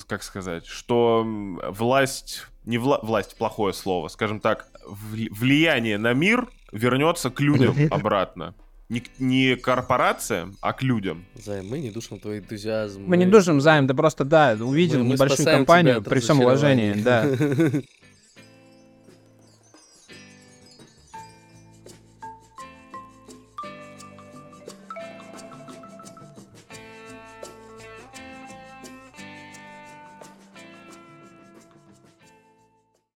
как 0.08 0.24
сказать, 0.24 0.66
что 0.66 1.24
власть, 1.70 2.48
не 2.68 2.78
вла- 2.78 3.00
власть 3.04 3.36
плохое 3.38 3.74
слово, 3.74 4.10
скажем 4.10 4.40
так, 4.40 4.68
вли- 4.86 5.30
влияние 5.32 5.98
на 5.98 6.14
мир 6.14 6.48
вернется 6.72 7.30
к 7.30 7.40
людям 7.40 7.76
обратно. 7.92 8.54
Не, 8.90 9.00
к- 9.02 9.10
не 9.20 9.56
корпорациям, 9.56 10.56
а 10.62 10.72
к 10.74 10.82
людям. 10.84 11.26
Зай, 11.36 11.62
мы 11.62 11.80
не 11.80 11.92
душим 11.92 12.20
твой 12.20 12.40
энтузиазм. 12.40 13.04
Мы 13.06 13.18
не 13.18 13.26
душим 13.26 13.60
займ, 13.62 13.86
да 13.88 13.94
просто, 13.94 14.24
да, 14.24 14.56
увидел 14.60 15.00
мы- 15.00 15.06
мы 15.06 15.14
небольшую 15.14 15.46
компанию, 15.46 16.02
при 16.02 16.20
всем 16.20 16.40
уважении, 16.42 16.94
да. 16.94 17.26